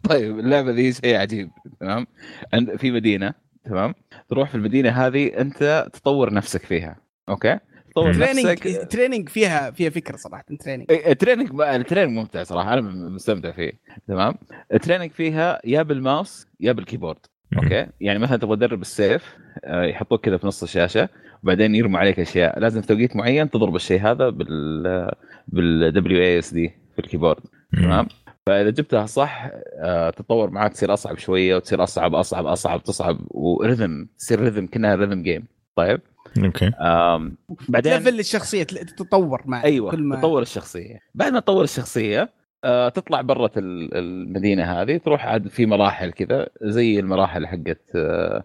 [0.08, 2.06] طيب اللعبة ذي شيء عجيب تمام؟
[2.54, 3.34] عند في مدينة
[3.64, 3.94] تمام؟
[4.28, 6.96] تروح في المدينة هذه أنت تطور نفسك فيها
[7.28, 7.58] okay؟
[7.90, 8.88] تطور نفسك.
[8.90, 13.72] training فيها فيها فكرة صراحة training ال training ال training ممتع صراحة أنا مستمتع فيه
[14.08, 14.34] تمام؟
[14.72, 17.18] ال training فيها يا بالماوس يا بال keyboard
[17.58, 21.08] okay؟ يعني مثلا تبغى تدرب السيف آه، يحطوك كذا في نص الشاشة
[21.42, 22.58] وبعدين يرموا عليك أشياء.
[22.60, 25.10] لازم في توقيت معين تضرب الشيء هذا بال
[25.48, 27.40] بال W A S D في ال keyboard.
[27.72, 28.06] تمام؟
[28.46, 33.31] فإذا جبتها صح آه، تتطور معك تصير أصعب شوية وتصير أصعب أصعب أصعب تصعب و
[33.31, 35.44] rhythm تصير rhythm كأنها rhythm game
[35.76, 36.00] طيب؟
[36.44, 36.66] okay.
[36.80, 37.36] آم،
[37.68, 40.98] بعدين level الشخصية تتطور مع أيوه كل ما تطور الشخصية.
[41.14, 42.28] بعد ما تطور الشخصية
[42.64, 48.44] آه تطلع برة ال- المدينة هذه تروح عاد في مراحل كذا زي المراحل حقت آه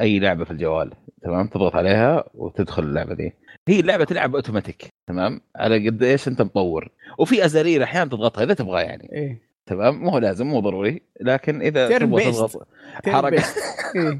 [0.00, 0.90] أي لعبة في الجوال
[1.22, 3.32] تمام؟ تضغط عليها وتدخل اللعبة دي.
[3.68, 6.88] هي اللعبة تلعب اوتوماتيك تمام؟ على قد إيش أنت مطور.
[7.18, 9.42] وفي ازارير أحيانا تضغطها إذا تبغى يعني إيه.
[9.66, 11.02] تمام؟ مو لازم مو ضروري.
[11.20, 12.24] لكن إذا تبغى.
[12.32, 12.68] تضغط
[13.06, 13.44] حركة.
[13.96, 14.18] إيه.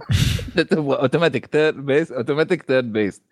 [0.62, 3.22] تبغى automatic turn-based automatic turn-based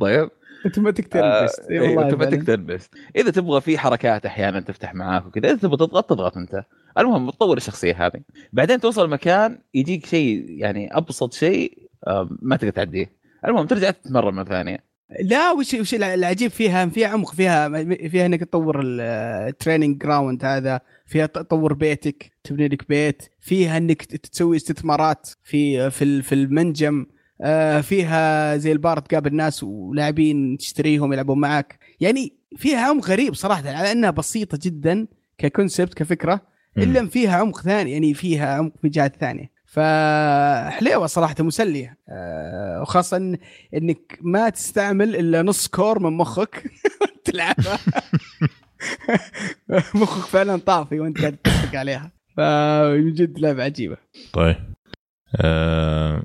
[0.00, 0.30] طيب؟
[0.64, 2.42] automatic turn-based اي إيه، والله automatic.
[2.42, 6.64] turn-based إذا تبغى في حركات أحيانا تفتح معاك وكذا إذا تبغى تضغط تضغط أنت.
[6.98, 8.20] المهم تطور الشخصية هذه.
[8.52, 13.12] بعدين توصل مكان يجيك شيء يعني أبسط شيء آه، ما تقدر تعديه.
[13.46, 14.88] المهم ترجع تتمرن مرة ثانية.
[15.20, 20.80] لا وش وش العجيب فيها فيها عمق فيها فيها إنك تطور ال training ground هذا
[21.06, 23.22] فيها تطور بيتك تبني لك بيت.
[23.40, 27.06] فيها إنك تسوي استثمارات في في في المنجم.
[27.42, 33.70] آه، فيها زي البار تقابل ناس ولاعبين تشتريهم يلعبون معك يعني فيها عمق غريب صراحة
[33.70, 35.06] على إنها بسيطة جدا
[35.38, 36.40] ككونسبت كفكرة.
[36.82, 39.50] إلا فيها عمق ثاني يعني فيها عمق في جهات ثانية.
[39.66, 41.98] فحليوة صراحة مسلية.
[42.08, 43.38] آه، وخاصة إن
[43.74, 46.70] إنك ما تستعمل إلا نص كور من مخك
[47.24, 47.78] تلعبها.
[49.94, 52.12] مخك فعلا طافي وأنت قاعد تطبق عليها.
[52.36, 53.96] فمن جد لعبة عجيبة.
[54.32, 54.56] طيب.
[55.36, 56.22] آه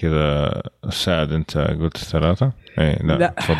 [0.00, 3.34] كذا سعد أنت قلت ثلاثة؟ اي لا, لا.
[3.38, 3.56] تفضل.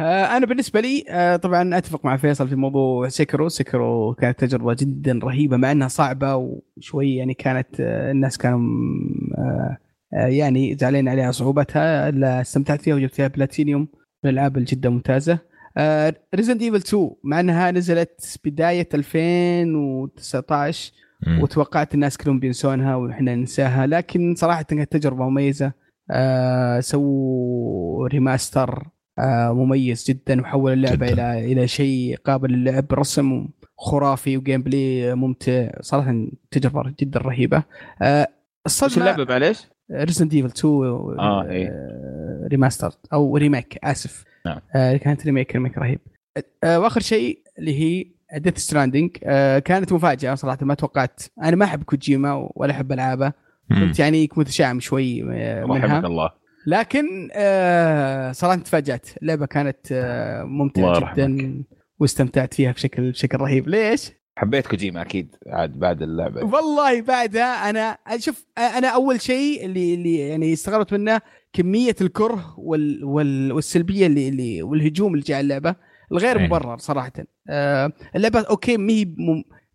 [0.00, 4.76] آه، أنا بالنسبة لي آه، طبعا أتفق مع فيصل في موضوع Sekiro Sekiro كانت تجربة
[4.80, 6.36] جدا رهيبة مع إنها صعبة
[6.76, 8.60] وشوي يعني كانت آه، الناس كانوا
[10.12, 12.08] يعني زعلين عليها صعوبتها.
[12.08, 13.88] الا استمتعت فيها وجبت فيها بلاتينيوم.
[14.24, 15.38] من الألعاب الجدا ممتازة.
[16.34, 20.92] Resident Evil 2 مع إنها نزلت بداية 2019
[21.26, 21.42] مم.
[21.42, 25.72] وتوقعت الناس كلهم بينسونها وإحنا ننساها لكن صراحة كانت تجربة مميزة
[26.10, 28.88] آه سووا remaster
[29.18, 31.12] آه مميز جدا وحول اللعبة جداً.
[31.38, 33.48] إلى إلى شيء قابل للعب رسم
[33.78, 37.62] خرافي و gameplay ممتع صراحة تجربة جدا رهيبة
[38.02, 38.28] آه
[38.66, 40.72] الصدمه اللعبة معليش؟ Resident Evil 2
[41.18, 41.70] آه، إيه.
[42.50, 44.58] remaster أو remake آسف نعم.
[44.76, 45.98] آه كانت remake remake رهيب
[46.64, 48.06] آه وآخر شيء اللي هي
[48.36, 51.20] Death Stranding آه كانت مفاجأة صراحة ما توقعت.
[51.42, 53.32] أنا ما أحب كوجيما ولا أحب ألعابه.
[53.68, 55.98] كنت يعني متشائم شوي آه، منها.
[55.98, 56.30] الله.
[56.66, 59.06] لكن آه صراحة تفاجأت.
[59.22, 59.86] اللعبه كانت
[60.44, 61.14] ممتعة.
[61.14, 61.62] جدا
[61.98, 63.68] واستمتعت فيها بشكل بشكل رهيب.
[63.68, 66.44] ليش؟ حبيت كوجيما أكيد عاد بعد اللعبة.
[66.44, 71.20] والله بعدها أنا شوف أنا أول شيء اللي اللي يعني استغربت منه
[71.52, 75.74] كمية الكره وال وال والسلبية اللي, اللي والهجوم اللي جاء على اللعبة.
[76.12, 76.46] الغير أي.
[76.46, 77.12] مبرر صراحة.
[77.48, 79.04] آه اللعبة أوكي ما هي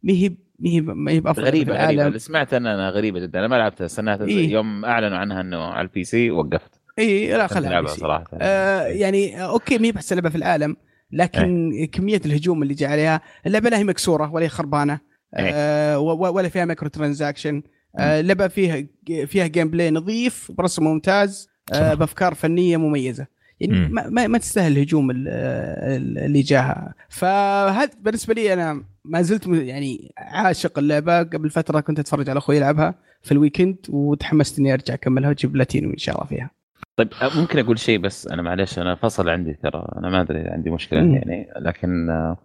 [0.03, 0.29] ما هي
[0.59, 1.91] ما هي ما هي بأفضل غريبة في غريبة.
[1.93, 2.07] العالم.
[2.07, 3.39] اللي سمعت أنا أنا غريبة جدا.
[3.39, 4.51] أنا ما لعبتها استناها تنزل إيه.
[4.51, 7.99] يوم أعلنوا عنها إنه على ال PC وقفت اي لا خلها سي.
[7.99, 8.23] صراحة.
[8.41, 10.75] آه يعني أوكي ما هي بحس لعبة في العالم
[11.11, 14.99] لكن كمية الهجوم اللي جاء عليها اللعبة لا هي مكسورة ولا هي خربانة.
[15.33, 17.63] آه و- و- ولا فيها microtransaction
[17.99, 18.85] آه اللعبة فيها
[19.25, 21.49] فيها gameplay نظيف برسم ممتاز.
[21.73, 21.93] آه.
[21.93, 23.27] بأفكار فنية مميزة.
[23.59, 23.87] يعني.
[23.89, 26.93] ما, ما, ما تستاهل الهجوم ال- ال- اللي جاها.
[27.09, 31.19] فهذا بالنسبة لي أنا ما زلت يعني عاشق اللعبة.
[31.23, 35.51] قبل فترة كنت أتفرج على أخوي يلعبها في ال weekend وتحمست إني أرجع أكملها وأجيب
[35.51, 36.49] بلاتينو إن شاء الله فيها.
[36.97, 39.87] طيب ممكن أقول شيء بس؟ أنا معلش أنا فصل عندي ترى.
[39.97, 41.15] أنا ما أدري عندي مشكلة مم.
[41.15, 41.47] يعني.
[41.59, 42.37] لكن آه،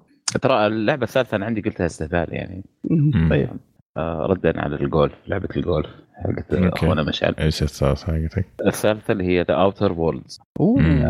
[0.43, 2.65] ترى اللعبة الثالثة أنا عندي قلتها استهبال يعني.
[2.91, 3.29] مم.
[3.31, 3.49] طيب.
[4.27, 5.87] ردا على الجولف لعبة الجولف
[6.25, 6.55] حقت.
[6.55, 9.93] أخونا مشعل إيش الثالث حقتك؟ الثالثه اللي هي The Outer.
[10.61, 11.03] مم.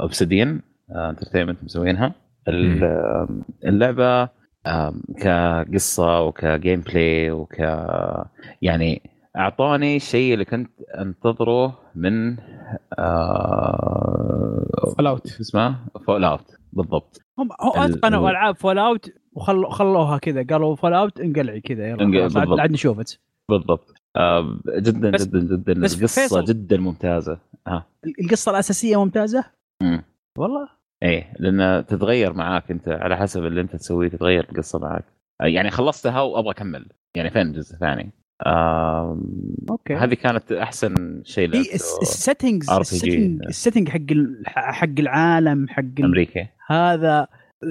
[0.00, 0.60] Obsidian
[0.90, 2.14] Entertainment مسوينها.
[2.48, 3.28] آه،
[3.64, 4.28] اللعبة
[4.66, 7.58] آه، كقصة وك gameplay وك
[8.62, 12.36] يعني أعطاني الشيء اللي كنت أنتظره من
[12.98, 14.66] آه...
[14.96, 15.76] Fallout شو اسمه؟
[16.06, 20.42] Fallout بالضبط هم اتقنوا ال- ألعاب Fallout وخلوها كذا.
[20.50, 21.88] قالوا فول اوت انقلعي كذا.
[21.88, 22.70] يلا خلاص، عاد
[23.50, 23.94] بالضبط.
[24.16, 25.80] آه جدا بس- جدا جدا.
[25.80, 26.44] بس القصة فيصل.
[26.44, 27.38] جدا ممتازة.
[27.66, 27.86] ها.
[28.20, 29.44] القصة الأساسية ممتازة؟
[29.82, 30.02] مم.
[30.38, 30.68] والله.
[31.02, 35.04] إيه لأن تتغير معاك أنت على حسب اللي أنت تسويه تتغير القصة معاك.
[35.40, 36.86] آه، يعني خلصتها وأبغى أكمل.
[37.16, 38.10] يعني فين جزء ثاني
[38.46, 39.22] آم،
[39.70, 39.94] أوكي.
[39.94, 41.74] هذه كانت أحسن شيء هي لعبته.
[42.02, 42.70] ال settings.
[43.48, 44.00] ال setting حق
[44.46, 47.26] حق العالم حق أمريكا هذا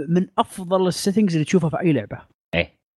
[0.09, 2.17] من أفضل ال settings اللي تشوفها في أي لعبة.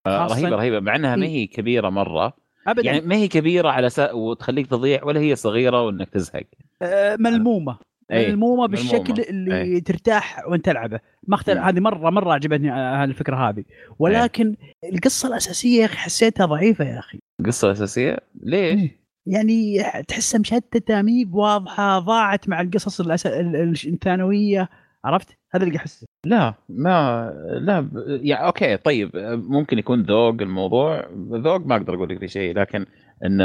[0.09, 0.81] خاصة- رهيبة رهيبة.
[0.81, 1.31] مع إنها ما إيه.
[1.31, 2.33] هي كبيرة مرة.
[2.67, 2.87] ابدا.
[2.87, 4.13] يعني ما هي كبيرة على سا...
[4.13, 6.45] وتخليك تضيع ولا هي صغيرة وإنك تزهق.
[6.83, 7.77] آه، ملمومة.
[8.11, 9.23] إيه، ملمومة بالشكل ملمومة.
[9.29, 9.83] اللي إيه.
[9.85, 11.01] ترتاح وأنت تلعبه.
[11.29, 11.59] ما اختلف.
[11.59, 11.65] مم.
[11.65, 13.65] هذه مرة مرة عجبتني آه، الفكرة هذه.
[13.99, 14.57] ولكن
[14.93, 17.19] القصة الأساسية يا أخي حسيتها ضعيفة يا أخي.
[17.41, 18.91] القصة الاساسيه ليش؟
[19.27, 23.27] يعني تحسها مشتتة مي بواضحة ضاعت مع القصص الأس...
[23.27, 24.69] ال- ال- الثانوية
[25.05, 27.91] عرفت؟ هذا اللي احسه لا ما لا ب...
[28.23, 29.11] يعني أوكي طيب
[29.49, 32.87] ممكن يكون ذوق الموضوع ذوق ما أقدر أقول لك في شيء لكن
[33.25, 33.39] إن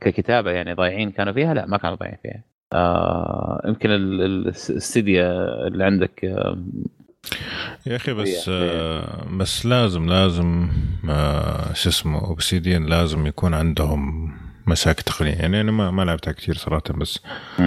[0.00, 5.24] ككتابة يعني ضايعين كانوا فيها لا ما كانوا ضايعين فيها آه يمكن ال- ال- الاستديو
[5.66, 6.58] اللي عندك آه،
[7.86, 8.46] يا أخي بس.
[8.48, 10.68] آه بس لازم لازم
[11.10, 14.32] آه شو اسمه Obsidian لازم يكون عندهم
[14.66, 17.20] مشاكل تقنية يعني أنا ما, ما لعبتها كثير صراحة بس.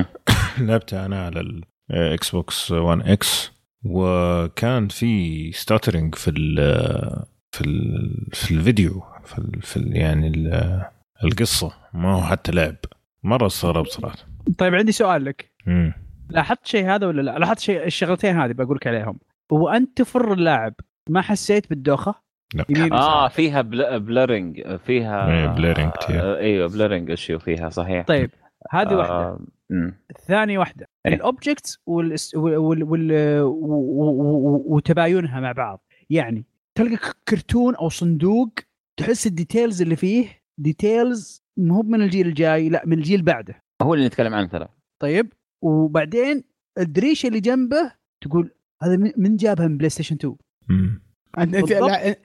[0.60, 3.52] لعبتها أنا على ال Xbox 1 X
[3.84, 6.56] وكان في stuttering في ال
[7.52, 10.82] في ال في الفيديو في, ال في ال يعني ال
[11.24, 12.76] القصة ما هو حتى لعب
[13.24, 14.18] مرة استغربت صراحة
[14.58, 15.94] طيب عندي سؤال لك مم.
[16.30, 19.20] لاحظت شيء هذا ولا لا؟ لاحظت شيء الشغلتين هذه بقول لك عليهم
[19.52, 20.74] وانت تفر اللاعب
[21.10, 22.16] ما حسيت بالدوخة؟
[22.54, 22.66] لا.
[22.92, 23.28] آه.
[23.28, 24.00] فيها blur...
[24.00, 25.56] blurring فيها
[25.90, 26.22] كتير.
[26.22, 28.32] آه أيوه blurring issue فيها صحيح طيب
[28.72, 29.48] هذه واحدة آه مم.
[30.28, 31.14] ثاني واحدة إيه.
[31.14, 32.16] ال objects وال...
[32.36, 32.58] وال...
[32.58, 32.84] وال...
[32.84, 33.42] وال...
[33.42, 35.84] و- و- وتباينها مع بعض.
[36.10, 36.46] يعني
[36.78, 38.50] تلقى كرتون أو صندوق
[39.00, 40.28] تحس ال details اللي فيه
[40.60, 43.62] details مو من الجيل الجاي لا من الجيل بعده.
[43.82, 44.68] هو اللي نتكلم عنه ترى.
[45.02, 45.34] طيب
[45.64, 46.44] وبعدين
[46.78, 48.52] الدريشة اللي جنبه تقول
[48.84, 50.36] هذا من- من جابها من PlayStation 2
[50.70, 51.02] مم.
[51.38, 51.72] أنت انت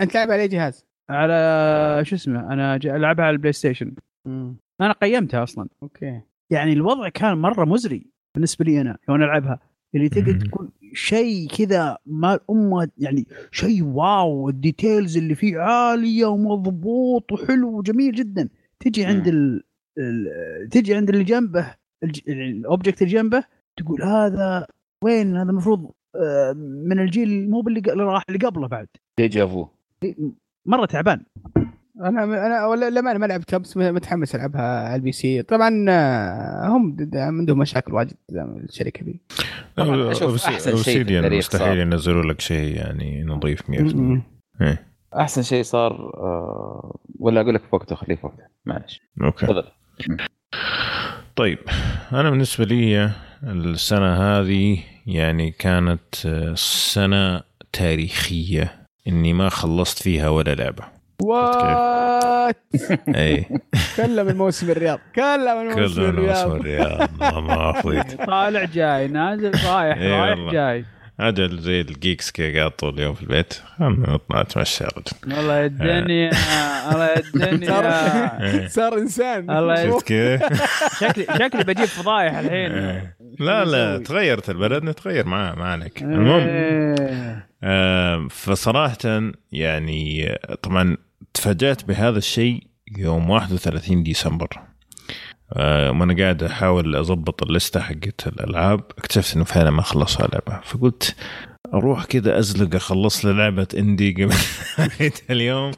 [0.00, 3.94] أنت لعب على أي جهاز؟ على شو اسمه أنا ج- العبها على ال PlayStation
[4.80, 5.68] أنا قيمتها أصلا.
[5.82, 6.20] أوكي.
[6.52, 9.60] يعني الوضع كان مرة مزري بالنسبة لي أنا يوم ألعبها.
[9.94, 10.40] اللي تقدر.
[10.40, 17.78] تقول شيء كذا ما أمه يعني شيء واو ال details اللي فيه عالية ومضبوط وحلو
[17.78, 18.48] وجميل جدا.
[18.80, 19.62] تجي عند ال...
[19.98, 20.68] ال...
[20.70, 21.74] تجي عند اللي جنبه.
[22.28, 23.44] ال object اللي جنبه
[23.76, 24.66] تقول هذا
[25.04, 26.52] وين؟ هذا المفروض آه،
[26.86, 28.88] من الجيل مو باللي راح اللي قبله بعد.
[29.18, 29.66] deja vu.
[30.66, 31.24] مرة تعبان.
[32.00, 35.42] أنا أنا ولا لا ما لعبتها بس متحمس ألعبها على ال PC.
[35.42, 39.20] طبعا آه، هم عندهم مشاكل واجد الشركة دي.
[39.76, 41.76] طبعاً أشوف أحسن شيء في اوبسيديان التاريخ مستحيل صار.
[41.78, 44.22] ينزلوا لك شيء يعني نظيف 100% م-
[44.60, 44.76] م.
[45.16, 49.00] أحسن شيء صار آه ولا أقول لك في وقته خليه في وقته معلش.
[49.22, 49.46] أوكي.
[49.46, 49.64] تفضل.
[51.36, 51.58] طيب
[52.12, 53.10] أنا بالنسبة لي
[53.44, 57.42] السنة هذه يعني كانت آه، سنة
[57.72, 58.82] تاريخية.
[59.08, 60.84] إني ما خلصت فيها ولا لعبة.
[61.22, 62.56] وات
[63.16, 63.46] اي
[63.96, 64.98] كلم الموسم الرياض.
[65.14, 66.50] كلم الموسم كل موسم الرياض.
[66.52, 67.08] الرياض.
[67.20, 70.52] ما- ما فضيت طالع جاي نازل رايح إيه رايح.
[70.52, 70.84] جاي.
[71.20, 73.54] أجل زي الجيكس كذا قاعد طول اليوم في البيت.
[73.78, 76.30] خلنا نطلع نتمشى يا رجل والله يا الدنيا
[76.92, 79.50] الله يا الدنيا صار صار إنسان.
[79.50, 80.42] الله شفت كيف؟
[81.00, 82.72] شكلي شكلي بجيب فضايح الحين.
[82.72, 83.16] إيه.
[83.40, 86.02] لا لا؟ تغيرت البلد نتغير معاه ما عليك.
[86.02, 87.46] المهم إيه.
[87.64, 88.96] آه، فصراحة
[89.52, 90.96] يعني طبعا
[91.34, 92.66] تفاجأت بهذا الشيء
[92.98, 94.48] يوم 31 ديسمبر.
[95.52, 100.60] آه، وأنا قاعد أحاول أضبط الليسته حقت الألعاب اكتشفت إنه فعلا ما خلصها لعبة.
[100.64, 101.16] فقلت
[101.74, 104.34] أروح كذا أزلق أخلص لي لعبة اندي قبل
[105.30, 105.70] اليوم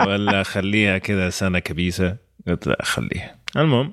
[0.00, 2.16] ولا أخليها كذا سنة كبيسة؟
[2.46, 3.38] قلت لا أخليها.
[3.56, 3.92] المهم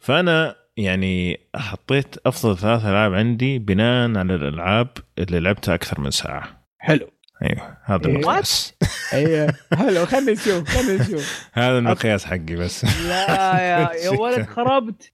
[0.00, 4.88] فأنا يعني حطيت أفضل ثلاث ألعاب عندي بناء على الألعاب
[5.18, 6.64] اللي لعبتها أكثر من ساعة.
[6.78, 7.08] حلو.
[7.42, 8.16] أيوه هذا إيه.
[8.16, 8.74] المقياس.
[9.12, 9.54] أيوه.
[9.74, 11.48] حلو خلينا نشوف خلينا نشوف.
[11.52, 12.84] هذا المقياس حقي بس.
[13.08, 15.12] لا يا يا ولد خربت.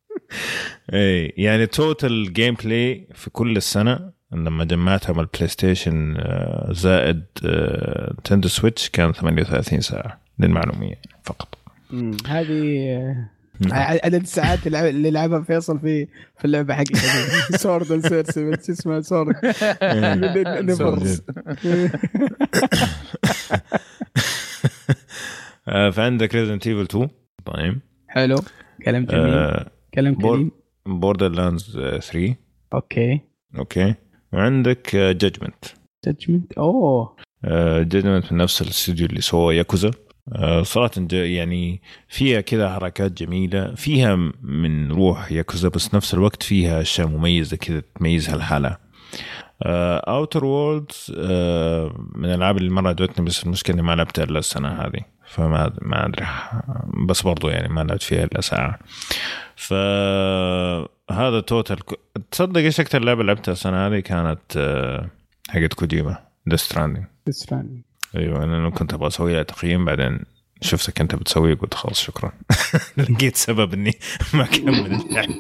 [0.93, 8.15] اي يعني total gameplay في كل السنة لما جمعتها مع ال PlayStation آه، زائد آه،
[8.21, 11.59] Nintendo Switch كان 38 ساعة للمعلومية فقط.
[12.27, 13.38] هذه آه،.
[13.71, 16.07] عدد الساعات اللي لعبها فيصل في
[16.39, 18.35] في اللعبة حقتها سورد اند سيرس
[18.67, 19.35] شو اسمه؟ Sword
[25.69, 27.09] آه، فعندك Resident Evil 2
[27.45, 27.79] طيب.
[28.09, 28.37] حلو.
[28.85, 29.55] كلام جميل.
[29.95, 30.51] كلام كريم.
[30.87, 32.35] Borderlands 3
[32.75, 33.21] okay.
[33.59, 33.95] okay.
[34.33, 35.65] وعندك Judgment
[36.07, 37.17] Judgment أوه.
[37.45, 40.08] Judgment من نفس الاستوديو اللي سوى ياكوزا آه،
[40.63, 43.75] صراحة ج- يعني فيها كذا حركات جميلة.
[43.75, 48.77] فيها من روح ياكوزا بس نفس الوقت فيها أشياء مميزة كذا تميزها الحالة
[49.63, 51.07] Outer Worlds
[52.15, 55.01] من الألعاب اللي مرة عجبتني بس المشكلة إني ما لعبتها إلا السنة هذه.
[55.27, 56.27] فما ما أدري.
[57.09, 58.79] بس برضو يعني ما لعبت فيها إلا ساعة.
[59.57, 61.79] فهذا total
[62.31, 65.11] تصدق إيش أكثر لعبة لعبتها السنة هذه؟ كانت آه،
[65.49, 66.19] حقت كوجيما
[66.51, 67.05] Death Stranding.
[68.17, 70.21] أيوه أنا كنت أبغى أسوي لها تقييم بعدين
[70.61, 72.33] شفتك أنت بتسويه قلت خلاص شكرا.
[72.97, 73.93] لقيت سبب إني
[74.35, 75.35] ما أكمل اللعبه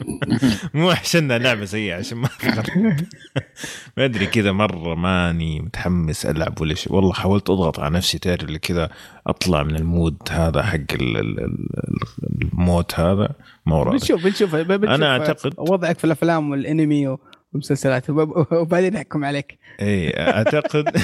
[0.74, 2.28] مو عشان لعبة سيئة عشان ما
[3.96, 6.92] ما أدري كذا مرة ماني متحمس ألعب ولا شيء.
[6.94, 8.90] والله حاولت أضغط على نفسي تعرف اللي كذا
[9.26, 13.28] أطلع من المود هذا حق ال- ال- ال- الموت هذا.
[13.66, 13.84] ما.
[13.84, 14.54] بنشوف بنشوف.
[14.54, 17.16] أنا أعتقد- وضعك في الأفلام والأنمي
[17.52, 18.10] والمسلسلات.
[18.10, 19.58] وب- وبعدين نحكم عليك.
[19.80, 20.96] اي اعتقد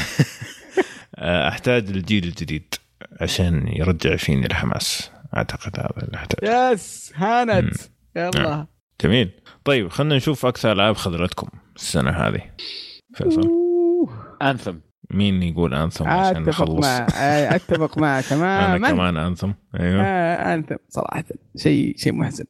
[1.19, 2.74] أحتاج الجيل الجديد
[3.20, 5.11] عشان يرجع فيني الحماس.
[5.36, 7.74] أعتقد هذا اللي احتاج يس هانت.
[8.16, 8.66] يلا.
[9.01, 9.31] جميل.
[9.65, 12.41] طيب خلينا نشوف أكثر ألعاب خذلتكم السنة هذه.
[13.15, 13.51] فيصل.
[14.43, 14.74] أنثم.
[15.11, 18.91] مين يقول أنثم عشان أتفق نخلص؟ مع آه، أتفق معه أنا تماما.
[18.91, 19.53] كمان أنثم.
[19.81, 20.03] أيوه.
[20.03, 21.24] آه، انت صراحة
[21.57, 22.45] شيء شيء محزن.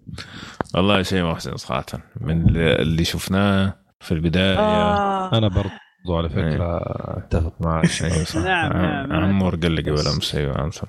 [0.74, 1.84] والله شيء محزن صراحة.
[2.20, 4.58] من اللي- شفناه في البداية.
[4.58, 5.38] آه.
[5.38, 5.68] أنا برضو.
[6.08, 6.76] على فكرة
[7.18, 7.86] أتفق معك
[8.24, 9.24] صح نعم، عم- نعم.
[9.24, 10.86] عمور قال لي قبل أمس أيوه انثم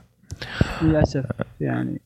[0.81, 1.25] للأسف
[1.59, 2.01] يعني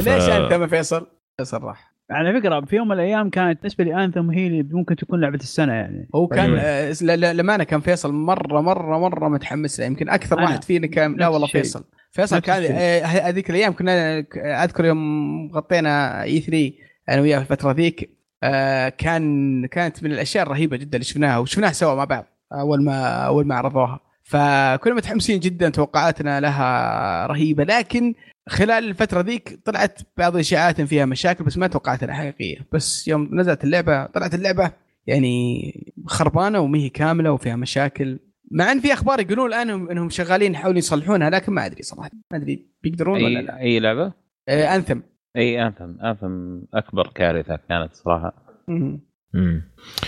[0.00, 1.06] ليش ف- أنت ما فيصل؟
[1.38, 4.96] فيصل راح على فكرة في يوم من الأيام كانت بالنسبة لي انثم هي اللي ممكن
[4.96, 6.60] تكون لعبة السنة يعني هو كان أيوة.
[6.60, 10.40] آه، لا- لا- للأمانة كان فيصل مرة مرة مرة متحمس له يمكن أكثر.
[10.40, 11.46] واحد فينا كان لا والله.
[11.46, 12.62] فيصل فيصل كان.
[12.72, 14.18] آه، هذيك الأيام كنا
[14.64, 16.72] أذكر يوم غطينا اي 3
[17.08, 21.72] أنا وياه في الفترة ذيك آه، كان كانت من الأشياء الرهيبة جدا اللي شفناها وشفناها
[21.72, 24.00] سوا مع بعض أول ما أول ما عرضوها.
[24.22, 27.64] فكنا متحمسين جدا توقعاتنا لها رهيبة.
[27.64, 28.14] لكن
[28.48, 33.28] خلال الفترة ذيك طلعت بعض الإشاعات فيها مشاكل بس ما توقعت انها حقيقية بس يوم
[33.32, 34.72] نزلت اللعبة طلعت اللعبة
[35.06, 38.18] يعني خربانة وما هي كاملة وفيها مشاكل.
[38.50, 42.10] مع إن في أخبار يقولون الآن انهم شغالين يحاولون يصلحونها لكن ما أدري صراحة.
[42.30, 43.60] ما أدري بيقدرون ولا اي لا.
[43.60, 44.12] أي لعبة؟
[44.48, 45.00] آه Anthem
[45.36, 48.32] إي Anthem Anthem أكبر كارثة كانت صراحة.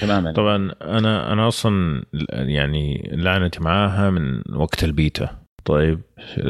[0.01, 0.33] تماما.
[0.33, 5.29] طبعا أنا أنا أصلا يعني لعنتي معاها من وقت البيتا.
[5.65, 6.01] طيب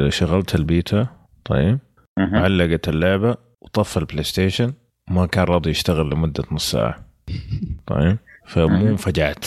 [0.08, 1.06] شغلت البيتا
[1.44, 1.78] طيب.
[2.18, 4.72] علقت اللعبة وطفى ال PlayStation
[5.10, 7.04] وما كان راضي يشتغل لمدة نص ساعة.
[7.86, 8.88] طيب فمو.
[8.88, 9.44] انفجعت.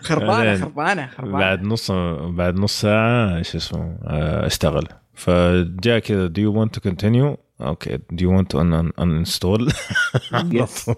[0.00, 1.38] خربانة بعدين- خربانة خربانة.
[1.38, 1.90] بعد نص
[2.28, 4.84] بعد نص ساعة إيش اسمه آه، اشتغل.
[5.14, 7.36] فجاء كذا do you want to continue?
[7.60, 9.72] okay do you want to un- uninstall?
[10.60, 10.90] Yes.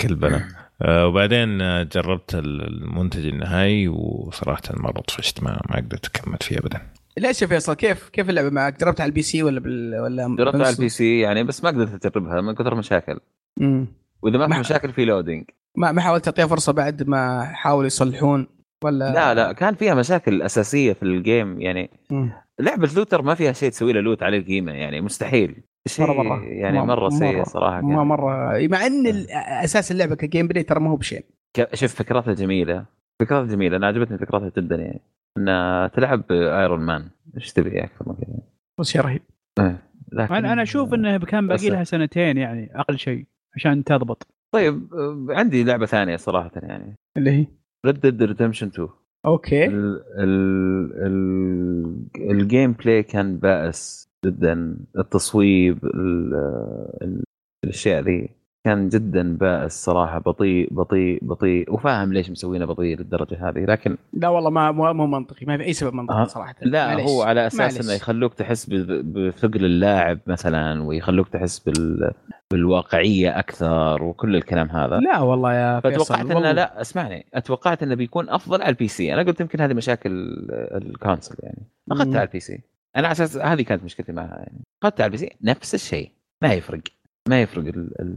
[0.00, 0.48] كلبنا
[0.82, 6.80] آه، وبعدين آه، جربت المنتج النهائي وصراحة مرة طفشت ما ما قدرت أكمل فيه ابدا.
[7.18, 10.66] ليش يا فيصل كيف كيف اللعبة معك؟ جربتها على ال PC ولا بال ولا جربتها
[10.66, 13.20] على البي سي يعني بس ما قدرت أجربها من كثر مشاكل
[13.56, 13.86] مم.
[14.22, 15.44] وإذا ما ما- في مشاكل في loading
[15.76, 18.46] ما ما حاولت تعطيها فرصة بعد ما حاولوا يصلحون
[18.84, 21.90] ولا؟ لا لا كان فيها مشاكل أساسية في ال game يعني.
[22.10, 22.32] مم.
[22.60, 25.62] لعبة looter ما فيها شيء تسوي له loot عليه قيمة يعني مستحيل.
[25.88, 26.44] شيء مرة مرة.
[26.44, 28.04] يعني مرة سيء صراحة ما.
[28.04, 28.58] مرة.
[28.68, 29.30] مع إن ال-
[29.64, 31.24] أساس اللعبة ك gameplay ترى ما هو بشيء
[31.74, 32.84] شوف فكرتها جميلة.
[33.20, 33.76] فكرتها جميلة.
[33.76, 35.00] أنا عجبتني فكرتها جدا يعني.
[35.38, 38.38] إنها تلعب Iron Man إيش تبي أكثر من كذا.
[38.80, 39.22] بس شيء رهيب.
[39.58, 39.82] إيه.
[40.12, 43.26] لكن أنا أنا أشوف إنه كان باقي لها سنتين يعني أقل شيء
[43.56, 44.26] عشان تضبط.
[44.54, 46.94] طيب آه، عندي لعبة ثانية صراحة يعني.
[47.16, 47.46] اللي هي؟
[47.86, 48.88] Red Dead Redemption 2
[49.26, 49.66] okay.
[49.66, 54.76] ال ال ال ال gameplay كان بائس جدا.
[54.98, 56.34] التصويب ال
[57.02, 57.24] ال
[57.64, 58.37] الأشياء ذي.
[58.64, 64.28] كان جدا بائس صراحة بطيء بطيء بطيء وفاهم ليش مسوينه بطيء للدرجة هذه لكن لا
[64.28, 66.26] والله ما مو منطقي ما في أي سبب منطقي.
[66.26, 67.06] صراحة لا معليش.
[67.06, 67.80] هو على أساس.
[67.80, 72.12] إنه يخلوك تحس بثقل اللاعب مثلا ويخلوك تحس بال
[72.50, 76.52] بالواقعية أكثر وكل الكلام هذا لا والله يا فيصل فتوقعت إنه.
[76.52, 80.10] لا اسمعني أتوقعت إنه بيكون أفضل على ال PC أنا قلت يمكن هذه مشاكل
[80.50, 81.62] ال console يعني.
[81.92, 82.60] أخذتها على ال PC
[82.96, 86.10] أنا على أساس هذه كانت مشكلتي معها يعني أخذتها على ال PC نفس الشيء
[86.42, 86.80] ما يفرق
[87.28, 88.00] ما يفرق ال...
[88.00, 88.16] ال...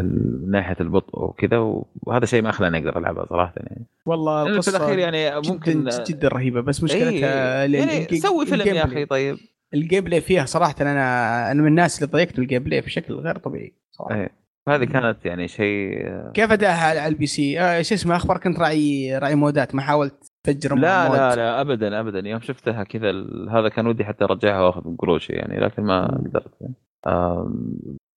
[0.00, 0.40] ال...
[0.44, 1.58] من ناحية البطء وكذا
[2.02, 6.04] وهذا شيء ما خلاني أقدر العبها صراحة يعني والله لأنه في الأخير يعني ممكن جدا
[6.04, 8.84] جدا رهيبة بس مشكلتها ال- يعني الجي- سوي فيلم يا.
[8.84, 9.36] أخي طيب
[9.74, 13.72] ال gameplay فيها صراحة أنا أنا من الناس اللي ضايقت ال gameplay بشكل غير طبيعي
[13.90, 14.30] صراحة إيه.
[14.68, 19.18] هذه كانت يعني شيء كيف اداها على ال PC؟ آه شو اسمه أخبار كنت راعي
[19.18, 20.14] راعي مودات ما حاولت
[20.46, 21.16] تفجر لها mod.
[21.16, 23.10] لا لا ابدا ابدا يوم شفتها كذا
[23.50, 26.74] هذا كان ودي حتى أرجعها وأخذ قروشي يعني لكن ما قدرت يعني.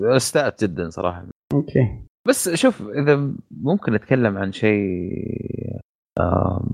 [0.02, 1.26] استاءت جدا صراحة.
[1.54, 2.00] okay.
[2.28, 5.80] بس شوف إذا ممكن نتكلم عن شيء
[6.20, 6.68] آه،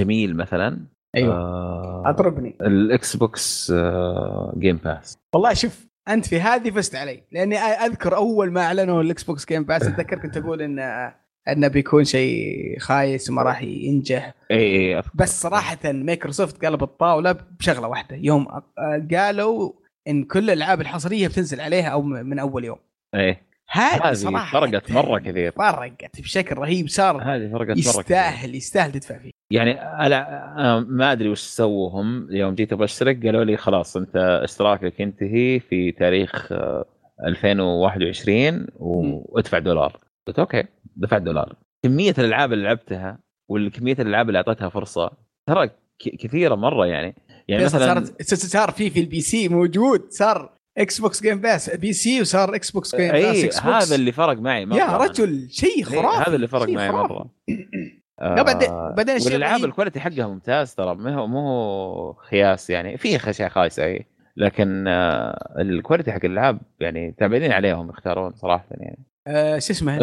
[0.00, 0.78] جميل مثلا
[1.16, 1.34] أيوه.
[1.34, 7.22] آه، اضربني ال Xbox آه، Game Pass والله شوف أنت في هذه فزت علي.
[7.32, 10.78] لأني أذكر أول ما أعلنوا ال Xbox Game Pass أتذكر كنت أقول إن
[11.48, 14.34] إنه بيكون شيء خايس وما راح ينجح.
[14.50, 15.02] إي.
[15.14, 18.16] بس صراحة مايكروسوفت قلب الطاولة بشغلة واحدة.
[18.16, 18.46] يوم
[19.14, 19.72] قالوا
[20.08, 22.78] إن كل الألعاب الحصرية بتنزل عليها أو من أول يوم.
[23.14, 23.48] إيه.
[23.70, 25.52] هذه صراحة فرقت مرة كثير.
[25.52, 27.78] فرقت بشكل رهيب صار هذه فرقت مرة كثير.
[28.00, 29.30] يستاهل يستاهل تدفع فيه.
[29.52, 35.00] يعني أنا ما أدري وش سووا هم يوم جيت بشترك قالوا لي خلاص أنت إشتراكك
[35.00, 36.84] ينتهي في تاريخ آه،
[37.26, 40.00] 2021 و- وادفع دولار.
[40.26, 40.64] قلت أوكي
[40.96, 41.56] دفعت دولار.
[41.84, 43.18] كمية الألعاب اللي لعبتها
[43.48, 45.10] والكمية الألعاب اللي أعطيتها فرصة
[45.46, 45.70] ترى
[46.18, 47.14] كثيرة مرة يعني.
[47.48, 52.54] يعني مثلا صارت صار في في ال PC موجود صار Xbox Game Pass PC وصار
[52.54, 56.36] Xbox Game Pass اي هذا اللي فرق معي مرة يا رجل شيء إيه، خرافي هذا
[56.36, 57.12] اللي فرق معي خرافي.
[57.12, 57.30] مرة.
[58.36, 62.70] لا بعدين آه، بعدين الشيء والألعاب ال quality حقها ممتاز ترى ما هو مو خياس
[62.70, 64.06] يعني في أشياء خايسة اي
[64.36, 68.98] لكن آه، ال quality حق الألعاب يعني تعبانين عليهم يختارون صراحة يعني.
[69.26, 69.98] آه، شو اسمه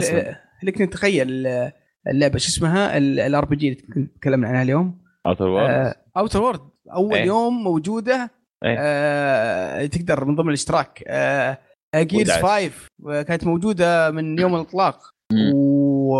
[0.61, 1.73] كنت نتخيل آه،
[2.07, 6.59] اللعبة شو اسمها؟ ال RPG اللي تكلمنا عنها اليوم؟ اوتر وورد اوتر وورد
[6.93, 7.25] أول إيه.
[7.25, 8.31] يوم موجودة
[8.63, 8.75] إيه.
[8.79, 11.57] آه، تقدر من ضمن الاشتراك آه،
[11.95, 12.71] Gears of War
[13.03, 15.15] 5 كانت موجودة من يوم الإطلاق.
[15.53, 16.15] و...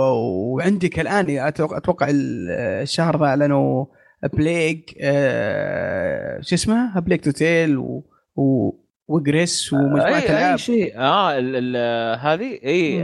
[0.54, 3.86] وعندك الآن أتوقع, الشهر ذا اعلنوا
[4.34, 6.42] Plague آه...
[6.42, 8.04] شو اسمها؟ Plague Tale و...
[8.36, 8.72] و...
[9.08, 13.04] و Gris ومجموعة اي العاب اي شيء آه ال ال هذه إي.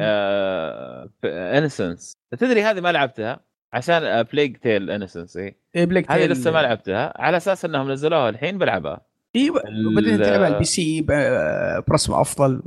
[1.25, 3.39] انسنس تدري هذه ما لعبتها
[3.73, 6.31] عشان بليج تيل انسنس اي إيه، بليج هذه تيل.
[6.31, 7.13] لسه ما لعبتها.
[7.21, 9.01] على أساس إنهم نزلوها الحين بلعبها.
[9.35, 12.61] أيوه ال- وبعدين تلعب على البي سي ب- برسم أفضل.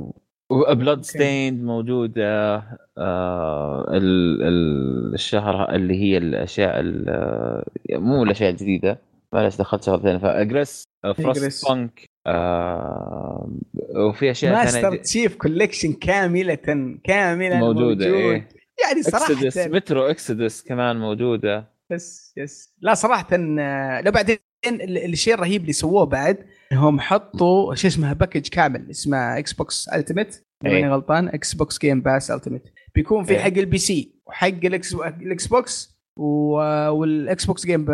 [0.69, 2.55] بلود ستيند موجودة
[2.97, 8.99] آه ال ال الشهر اللي هي الأشياء ال- مو الأشياء الجديدة.
[9.33, 10.83] معلش دخلت شغله ثانية فاجريس.
[11.15, 13.49] Frostpunk آه
[13.95, 16.55] وفي أشياء ماستر تشيف كوليكشن كاملة
[17.03, 18.01] كاملة موجودة موجود.
[18.01, 18.47] إيه
[18.83, 24.37] يعني Exodus صراحة Metro Exodus كمان موجودة yes yes لا صراحة لا بعدين
[24.67, 26.37] ال- الشيء الرهيب اللي سووه بعد
[26.71, 30.71] انهم حطوا شو اسمها package كامل اسمه Xbox Ultimate إيه.
[30.71, 33.39] ماني غلطان Xbox Game Pass Ultimate بيكون في إيه.
[33.39, 37.91] حق ال PC وحق الاكس ال Xbox وال Xbox Game شو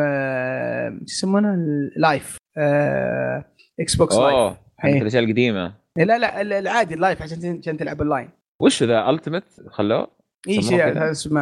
[1.03, 1.56] يسمونه
[1.98, 3.45] Live آه،
[3.80, 5.02] Xbox Live حق إيه.
[5.02, 8.30] الأشياء القديمة لا لا ال- العادي ال Live عشان عشان تلعب اونلاين
[8.62, 10.08] وش ذا Ultimate خلوه؟
[10.48, 11.42] اي شيء؟ اسمه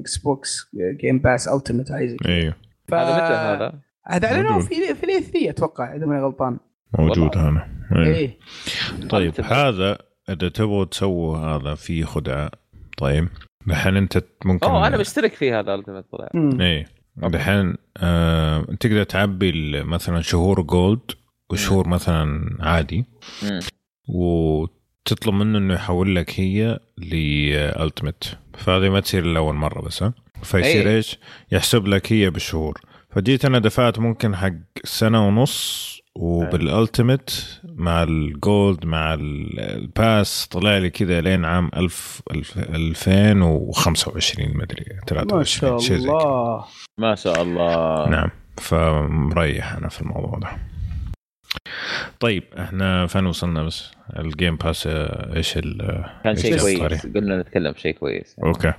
[0.00, 0.70] Xbox
[1.00, 2.16] Game Pass Ultimate كذا.
[2.26, 2.54] أيوه
[2.88, 3.72] ف- هذا متى هذا؟
[4.06, 4.58] هذا اعلنوه.
[4.60, 6.58] في في ال E3 أتوقع إذا ماني غلطان
[6.98, 8.06] موجود هذا أيوة.
[8.16, 8.38] إيه
[9.10, 9.98] طيب هذا
[10.28, 12.50] إذا تبغوا تسووا هذا في خدعة
[12.98, 13.28] طيب
[13.66, 16.28] دحين أنت ممكن أوه أنا بشترك فيه هذا Ultimate طلع.
[16.60, 16.86] إيه
[17.16, 21.00] دحين آه تقدر تعبي ال- مثلا شهور Gold
[21.50, 23.04] وشهور مثلا عادي
[23.42, 23.60] مم.
[25.12, 28.24] وتطلب منه إنه يحول لك هي ل Ultimate
[28.58, 30.12] فهذه ما تصير إلا أول مرة بس ها؟
[30.42, 30.96] فيصير أي.
[30.96, 31.18] إيش؟
[31.52, 32.80] يحسب لك هي بالشهور
[33.10, 34.52] فجيت أنا دفعت ممكن حق
[34.84, 37.30] سنة ونص وبال Ultimate
[37.64, 44.56] مع ال Gold مع ال- ال Pass طلع لي كذا لين عام 1000 الف- 2025
[44.56, 46.12] مدري 23 ما شاء شيء زي كذا.
[46.16, 46.64] الله.
[46.98, 48.08] ما شاء الله.
[48.08, 48.30] نعم.
[48.58, 50.48] فمريح أنا في الموضوع ده.
[52.20, 55.78] طيب إحنا فين وصلنا بس؟ ال Game Pass آه، إيش ال
[56.24, 57.06] كان إيش شيء؟ كويس.
[57.06, 58.36] قلنا نتكلم شيء كويس.
[58.44, 58.72] okay.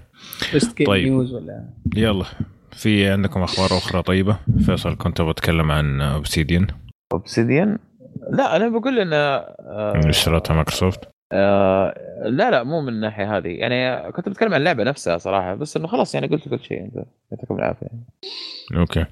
[0.53, 1.07] best game طيب.
[1.07, 2.25] news ولا؟ يلا.
[2.71, 6.67] في عندكم أخبار أخرى طيبة؟ فيصل كنت بتكلم عن Obsidian
[7.13, 7.77] Obsidian
[8.31, 10.99] لا أنا بقول إن آه اشترتها مايكروسوفت.
[11.31, 11.93] آه
[12.25, 13.47] لا لا مو من الناحية هذه.
[13.47, 16.81] يعني كنت بتكلم عن اللعبة نفسها صراحة بس إنه خلاص يعني قلت كل شيء.
[16.81, 17.87] انت يعطيكم العافية.
[18.75, 19.05] okay.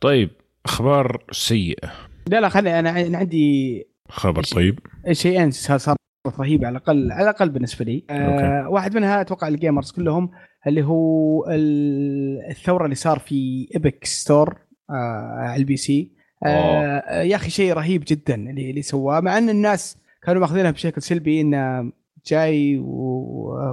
[0.00, 0.30] طيب
[0.66, 1.92] أخبار سيئة.
[2.28, 4.78] لا لا خلي أنا أنا عندي خبر؟ طيب.
[5.12, 5.98] شيئين صار- صارت
[6.38, 8.04] رهيبه على الأقل على الأقل بالنسبة لي.
[8.10, 8.68] آه.
[8.68, 10.30] واحد منها أتوقع ال gamers كلهم
[10.66, 14.56] اللي هو ال- الثورة اللي صار في Epic Store
[14.90, 14.92] آه
[15.36, 16.12] على ال PC.
[16.46, 21.02] آه يا أخي شيء رهيب جدا اللي اللي سواه مع أن الناس كانوا مأخذينها بشكل
[21.02, 21.92] سلبي انه
[22.26, 22.78] جاي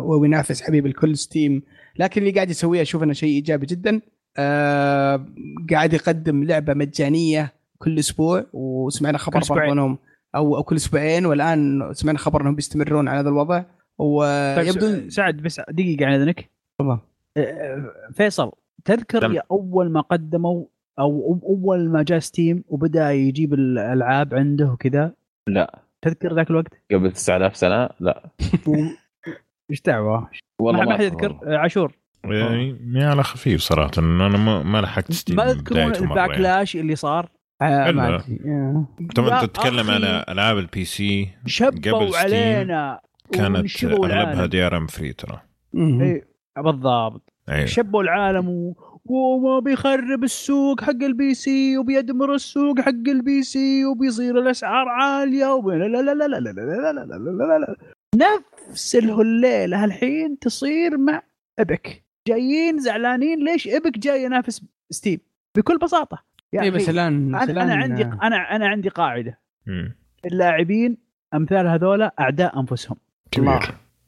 [0.06, 1.64] وينافس حبيب الكل Steam.
[1.99, 4.02] لكن اللي قاعد يسويه أشوف إنه شيء إيجابي جدا.
[4.38, 5.26] آه
[5.72, 9.40] قاعد يقدم لعبة مجانية كل أسبوع وسمعنا خبر.
[9.49, 9.98] برضو انهم
[10.36, 13.68] أو أو كل أسبوعين والآن سمعنا خبر أنهم بيستمرون على هذا الوضع طيب
[13.99, 16.49] ويبدو س- سعد بس دقيقة عن اذنك
[16.80, 16.98] تفضل.
[17.38, 18.52] آه، فيصل
[18.86, 19.32] تذكر تم.
[19.34, 20.66] يا أول ما قدموا
[20.99, 25.14] أو أو- أول ما جاء Steam وبدأ يجيب الألعاب عنده وكذا
[25.48, 28.30] لا تذكر ذاك الوقت؟ قبل 9000 سنة لا
[29.72, 30.30] إيش دعوة؟
[30.60, 31.95] والله ما حد أذكر يذكر عاشور
[32.26, 35.98] يعني يعني على خفيف صراحة أنا ما, ما لحقت Steam ما تذكرون يعني.
[35.98, 37.30] ال backlash اللي صار
[37.62, 38.24] ما.
[38.46, 38.86] آه.
[39.16, 43.00] طبعا تتكلم على العاب ال PC شبوا قبل Steam علينا
[43.32, 44.46] كانت اغلبها.
[44.45, 45.42] DRM free ترى.
[45.76, 46.28] إيه،
[46.58, 48.76] بالضبط أيوه شبوا العالم و...
[49.06, 55.70] وما بيخرب السوق حق ال PC وبيدمر السوق حق ال PC وبيصير الاسعار عاليه وب...
[55.70, 57.76] لا لا لا لا لا لا لا لا لا لا لا لا لا.
[58.16, 61.22] نفس الهليله الحين تصير مع
[61.60, 65.20] ابك جايين زعلانين ليش ابك جاي ينافس ستيم
[65.58, 68.90] بكل بساطه يا اي أخي، بس الان أنا الآن، أنا عندي آه، أنا أنا عندي
[68.90, 69.40] قاعدة.
[69.68, 69.95] مم.
[70.26, 70.98] اللاعبين
[71.34, 72.98] أمثال هذولا أعداء أنفسهم.
[73.32, 73.60] كبير.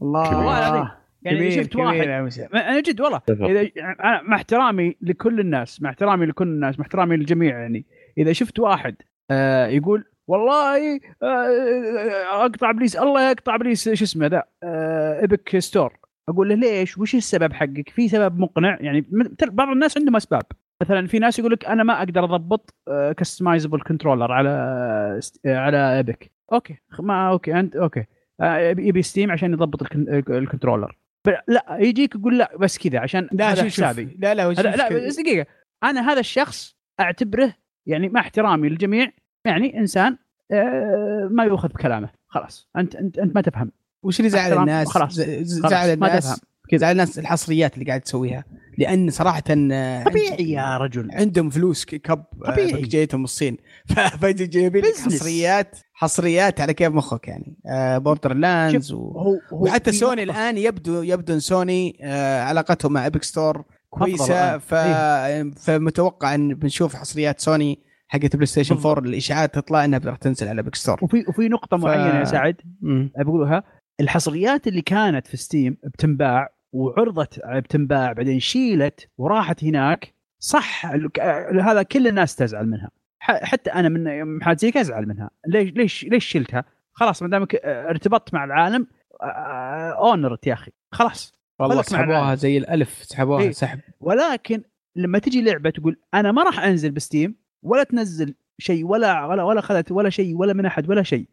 [0.01, 0.25] الله.
[0.27, 0.37] كبير.
[0.37, 0.89] والله العظيم.
[1.21, 3.21] يعني كبير، شفت واحد كبير أنا جد والله.
[3.29, 7.85] اذا أنا مع احترامي لكل الناس مع احترامي لكل الناس مع احترامي للجميع يعني.
[8.17, 8.95] إذا شفت واحد
[9.31, 15.97] آه يقول والله آه أقطع ابليس الله يقطع ابليس شو اسمه ذا آه Epic Store.
[16.29, 19.05] أقول له ليش؟ وش السبب حقك؟ في سبب مقنع؟ يعني
[19.47, 20.43] بعض الناس عندهم أسباب.
[20.83, 22.73] مثلا في ناس يقول لك أنا ما أقدر أضبط
[23.17, 24.49] customizable controller على
[25.45, 28.03] آه، على Epic okay ما أوكي أنت okay.
[28.41, 30.97] آه، يبي Steam عشان يضبط ال con- ال controller
[31.47, 34.17] لا يجيك يقول لا بس كذا عشان لا هذا حسابي.
[34.19, 35.45] لا لا لا؟ بس دقيقة.
[35.83, 37.53] أنا هذا الشخص أعتبره
[37.87, 39.11] يعني مع احترامي للجميع
[39.45, 40.17] يعني إنسان
[40.51, 42.09] آه، ما يؤخذ بكلامه.
[42.27, 42.69] خلاص.
[42.77, 43.71] أنت أنت أنت ما تفهم.
[44.03, 44.57] وش اللي زعل.
[44.57, 45.13] الناس؟ خلاص.
[45.13, 46.41] زعل الناس.
[46.73, 48.43] زعل الناس الحصريات اللي قاعد تسويها.
[48.77, 52.67] لأن صراحة آه، طبيعي يا رجل عندهم فلوس كب طبيعي.
[52.71, 53.57] طبيعي جايتهم من الصين
[54.21, 54.83] فجايبين.
[55.05, 57.57] حصريات حصريات على كيف مخك يعني
[57.99, 58.97] Borderlands و...
[58.97, 63.63] هو هو وحتى سوني نقطة- الآن يبدو يبدو إن سوني آه، علاقتهم مع Epic Store
[63.89, 64.57] كويسة.
[64.57, 64.75] ف...
[65.59, 68.93] فمتوقع إن بنشوف حصريات سوني حقت PlayStation بالضبط.
[68.97, 72.23] 4 الإشاعات تطلع إنها راح تنزل على Epic Store وفي وفي نقطة ف- معينة يا
[72.23, 72.55] سعد.
[73.17, 73.63] بقولها
[73.99, 80.13] الحصريات اللي كانت في Steam بتنباع وعرضت بتنباع بعدين شيلت وراحت هناك.
[80.39, 80.85] صح
[81.61, 82.91] هذا كل الناس تزعل منها.
[83.19, 85.29] حتى أنا من محمد زيك أزعل منها.
[85.47, 88.87] ليش ليش ليش شلتها؟ خلاص ما دامك آه، ارتبطت مع العالم
[89.97, 90.71] honor it يا أخي.
[90.91, 91.33] خلاص.
[91.59, 92.35] والله سحبوها.
[92.35, 93.51] زي الألف سحبوها إيه.
[93.51, 93.79] سحب.
[93.99, 94.63] ولكن
[94.95, 99.43] لما تجي لعبة تقول أنا ما راح أنزل ب Steam ولا تنزل شيء ولا ولا
[99.43, 101.27] ولا اخذت ولا شيء ولا من أحد ولا شيء.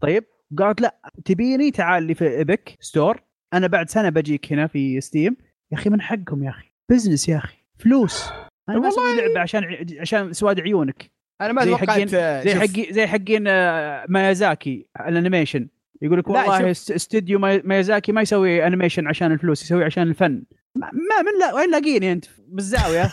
[0.00, 0.24] طيب؟
[0.58, 3.22] قالت لا تبيني تعال لي في Epic Store
[3.56, 5.36] أنا بعد سنة بجيك هنا في Steam
[5.72, 7.56] يا أخي من حقهم يا أخي؟ business يا أخي.
[7.78, 8.24] فلوس.
[8.68, 11.10] أنا ما أسوي لعبة عشان عشان سواد عيونك.
[11.40, 15.68] أنا ما زي توقعت حقين- آه، زي شوف، حقي زي حقين آه، مايازاكي ال animation.
[16.02, 20.42] يقول لك والله است- استوديو ماي- مايازاكي ما يسوي animation عشان الفلوس يسوي عشان الفن.
[20.76, 23.10] ما ما- من لا وين لاقيني أنت؟ بالزاوية.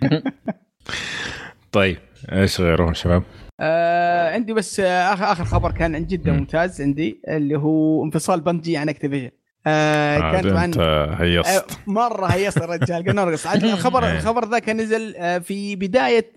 [1.72, 1.96] طيب
[2.32, 3.22] إيش غيره شباب؟
[3.60, 6.38] آه عندي بس آه آخر اخر خبر كان جدا مم.
[6.38, 9.30] ممتاز عندي اللي هو انفصال Bungie عن Activision
[9.66, 11.48] آه كان عاد طبعا هيصت.
[11.48, 13.46] آه، مرة هيص الرجال قلنا نرقص.
[13.54, 14.12] الخبر إيه.
[14.12, 16.32] الخبر ذا كان نزل آه، في بداية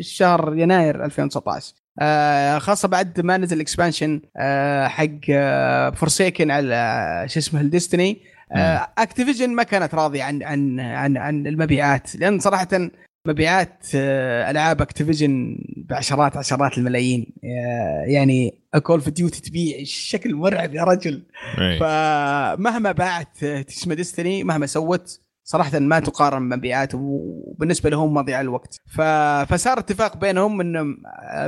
[0.00, 5.20] شهر يناير 2019 آه، خاصة بعد ما نزل ال expansion آه، حق
[5.94, 8.20] Forsaken على آه، شو اسمه ال Destiny
[8.98, 12.68] Activision ما كانت راضية عن عن عن عن المبيعات لأن صراحة
[13.26, 17.34] مبيعات آه، ألعاب Activision بعشرات عشرات الملايين.
[17.44, 21.22] آه، يعني Call of Duty تبيع شكل مرعب يا رجل.
[21.58, 21.78] إيه.
[21.78, 28.80] فمهما باعت اسم Destiny مهما سوت صراحة ما تقارن مبيعات وبالنسبة لهم مضيع الوقت.
[28.86, 29.00] ف...
[29.52, 30.96] فصار اتفاق بينهم ان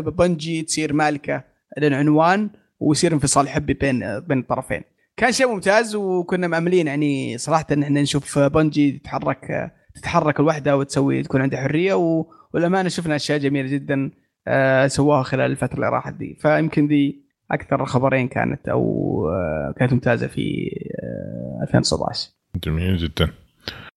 [0.01, 1.45] بنجي تصير مالكة
[1.79, 2.51] للعنوان
[2.81, 4.83] ويصير انفصال حبي بين بين الطرفين.
[5.17, 6.87] كان شيء ممتاز وكنا مأملين.
[6.87, 12.27] يعني صراحة إن إحنا نشوف بنجي تتحرك تتحرك الوحدة وتسوي تكون عندها حرية و...
[12.55, 14.11] والأمانة شفنا أشياء جميلة جدا
[14.49, 16.35] آه، سواها خلال الفترة اللي راحت دي.
[16.41, 18.83] فيمكن دي أكثر خبرين كانت أو
[19.29, 20.71] آه، كانت ممتازة في
[21.03, 22.31] آه، 2019
[22.65, 23.29] جميل جدا.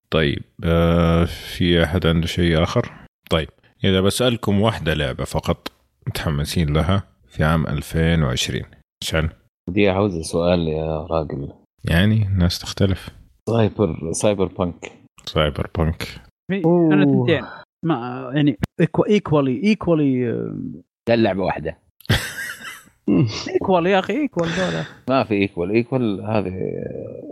[0.09, 2.91] طيب آه في أحد عنده شيء آخر؟
[3.29, 3.49] طيب
[3.83, 5.71] إذا بسألكم واحدة لعبة فقط
[6.07, 8.61] متحمسين لها في عام 2020
[9.03, 9.29] عشان
[9.69, 11.53] دي عاوزة سؤال يا راجل
[11.85, 13.09] يعني الناس تختلف.
[13.49, 14.91] Cyber Cyberpunk.
[15.25, 16.07] Cyberpunk.
[16.65, 17.43] أنا ثنتين
[17.85, 18.57] ما يعني
[19.09, 20.25] equally equally
[21.09, 21.77] لا اللعبة واحدة.
[23.53, 26.53] equal يا أخي equal ذولا ما في equal equal هذه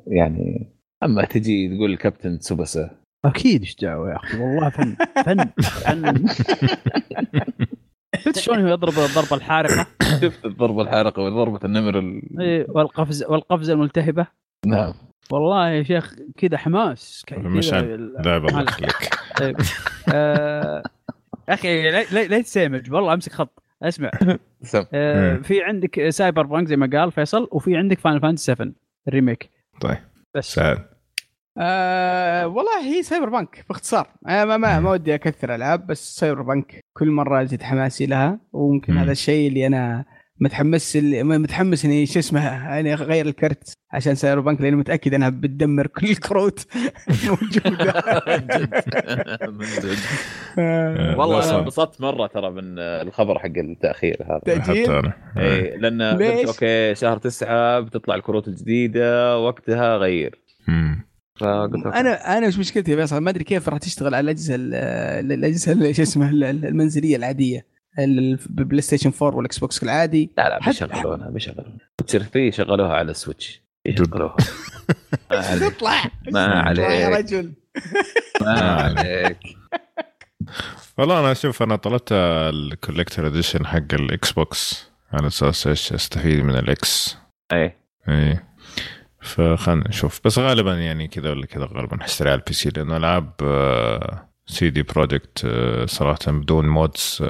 [0.07, 0.67] يعني
[1.03, 4.95] أما تجي تقول الكابتن تسوباسا أكيد إيش دعوه يا أخي والله فن
[5.25, 6.27] فن فن.
[8.25, 9.87] شفت شلون هو يضرب الضربة الحارقة؟
[10.21, 12.21] شفت الضربة الحارقة وضربة النمر ال...
[12.41, 14.27] إيه، والقفز والقفزة الملتهبة؟
[14.65, 14.93] نعم.
[15.31, 17.25] والله يا شيخ كذا حماس.
[17.31, 18.61] ال- لعبه الله.
[18.61, 19.09] يخليك
[21.49, 24.11] أخي لا- تسامج والله أمسك خط أسمع
[24.63, 25.35] سم آه،.
[25.35, 28.71] في عندك Cyberpunk زي ما قال فيصل وفي عندك Final Fantasy 7
[29.07, 29.49] ال remake
[29.81, 29.97] طيب
[30.35, 30.85] بس سعد
[31.57, 37.09] آه والله هي Cyberpunk باختصار آه ما ما, ما ودي أكثر ألعاب بس Cyberpunk كل
[37.09, 38.99] مرة أزيد حماسي لها وممكن مم.
[38.99, 40.05] هذا الشيء اللي أنا
[40.39, 46.07] متحمس متحمس إني شو اسمه إني أغير الكرت عشان Cyberpunk لأني متأكد إنها بتدمر كل
[46.09, 46.65] الكروت
[47.09, 48.03] الموجودة.
[49.59, 49.97] من جد.
[50.59, 51.49] آه، والله.
[51.49, 54.41] أنا انبسطت مرة ترى من الخبر حق التأخير هذا.
[54.99, 55.13] أنا.
[55.37, 60.39] اي لأن قلت ليش؟ okay شهر تسعة بتطلع الكروت الجديدة وقتها غير.
[61.99, 65.71] أنا أنا وش مشكلتي يا فيصل؟ ما أدري كيف راح تشتغل على الأجهزة ال- الأجهزة
[65.71, 67.57] ال- شو اسمه ال- ال- المنزلية العادية.
[67.59, 70.29] ال- ال PlayStation 4 وال Xbox العادي.
[70.37, 73.61] لا لا بيشغلونها بيشغلونها Witcher 3 شغلوها على ال Switch.
[73.85, 74.35] يشغلوها.
[75.31, 75.73] ما عليك.
[75.73, 76.03] تطلع.
[76.31, 77.25] ما تطلع يا عليك.
[77.25, 77.53] رجل.
[78.41, 79.37] ما عليك.
[80.97, 86.39] والله أنا أشوف أنا طلبت ال collector edition حق ال Xbox على أساس إيش؟ أستفيد
[86.43, 87.17] من الاكس
[87.53, 87.75] اي
[88.09, 88.39] اي
[89.21, 90.19] فخلنا نشوف.
[90.25, 93.31] بس غالبا يعني كذا ولا كذا غالبا حشتري على ال PC لأنه ألعاب
[94.47, 95.47] CD Projekt
[95.85, 97.23] صراحة بدون mods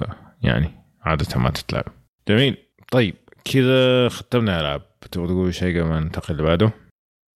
[0.44, 0.72] يعني
[1.02, 1.86] عادة ما تتلعب.
[2.28, 2.58] جميل.
[2.92, 4.82] طيب كذا ختمنا ألعاب.
[5.12, 6.72] تبغى تقول شيء قبل ما ننتقل اللي بعده؟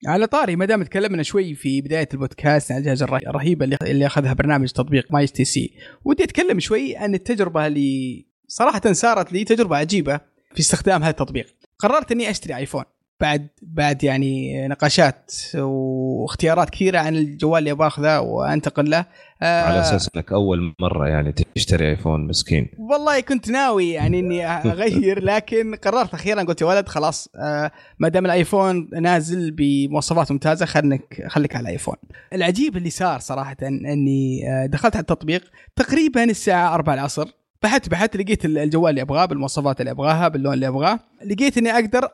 [0.07, 4.33] على طاري ما دام تكلمنا شوي في بداية البودكاست عن الجهاز الره- الرهيبة اللي أخذها
[4.33, 5.73] برنامج تطبيق My stc
[6.05, 10.17] ودي أتكلم شوي عن التجربة اللي صراحة صارت لي تجربة عجيبة
[10.53, 11.55] في استخدام هذا التطبيق.
[11.79, 12.83] قررت إني أشتري iPhone
[13.19, 19.05] بعد بعد يعني نقاشات واختيارات كثيرة عن الجوال اللي باخذه وأنتقل له.
[19.41, 22.67] آه، على أساس إنك أول مرة يعني تشتري iPhone مسكين.
[22.79, 28.09] والله كنت ناوي يعني إني أغير لكن قررت أخيرا قلت يا ولد خلاص آه ما
[28.09, 31.95] دام الآيفون نازل بمواصفات ممتازة خليك خليك على الآيفون.
[32.33, 35.43] العجيب اللي صار صراحة إني آه دخلت على التطبيق
[35.75, 37.42] تقريبا الساعة 4 العصر.
[37.63, 40.99] بحثت بحثت لقيت الجوال اللي أبغاه بالمواصفات اللي أبغاها باللون اللي أبغاه.
[41.25, 42.09] لقيت إني أقدر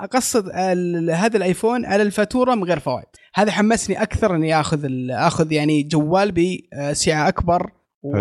[0.55, 3.05] ال- هذا الآيفون على الفاتورة من غير فوائد.
[3.35, 7.71] هذا حمسني أكثر إني آخذ آخذ يعني جوال بسعه أكبر
[8.03, 8.17] و-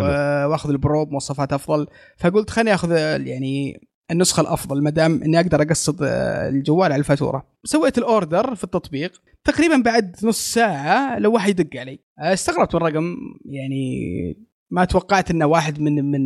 [0.46, 1.86] وأخذ ال Pro بمواصفات أفضل.
[2.18, 2.90] فقلت خليني آخذ
[3.26, 3.80] يعني
[4.10, 7.46] النسخة الأفضل ما دام إني أقدر اقسط آه، الجوال على الفاتورة.
[7.64, 9.12] سويت ال order في التطبيق.
[9.44, 11.98] تقريبا بعد نص ساعة الا واحد يدق علي.
[12.18, 16.20] آه، استغربت من الرقم يعني ما توقعت إنه واحد من من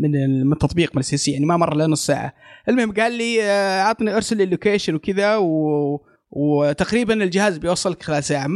[0.00, 2.34] من من التطبيق من السي سي يعني ما مر له نص ساعة.
[2.68, 6.00] المهم قال لي آه، عطني أرسل لي ال location وكذا و...
[6.30, 8.48] وتقريبا الجهاز بيوصلك خلال ساعة.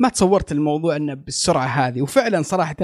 [0.00, 2.02] ما تصورت الموضوع إنه بالسرعة هذه.
[2.02, 2.76] وفعلا صراحة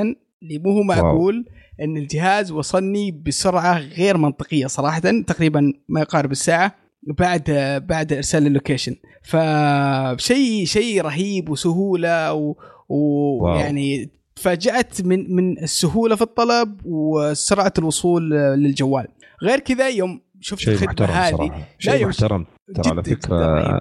[0.42, 1.44] اللي مو هو معقول
[1.80, 6.74] إن الجهاز وصلني بسرعة غير منطقية صراحة تقريبا ما يقارب الساعة
[7.18, 7.42] بعد
[7.88, 8.96] بعد إرسال اللوكيشن.
[9.22, 12.54] فشيء شيء رهيب وسهولة.
[12.88, 19.06] ويعني تفاجات من من السهوله في الطلب وسرعة الوصول للجوال.
[19.42, 23.80] غير كذا يوم شفت شيء الخدمة محترم هذه شيء محترم ترى على فكرة.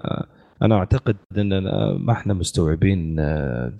[0.62, 1.60] أنا أعتقد اننا
[1.98, 3.16] ما إحنا مستوعبين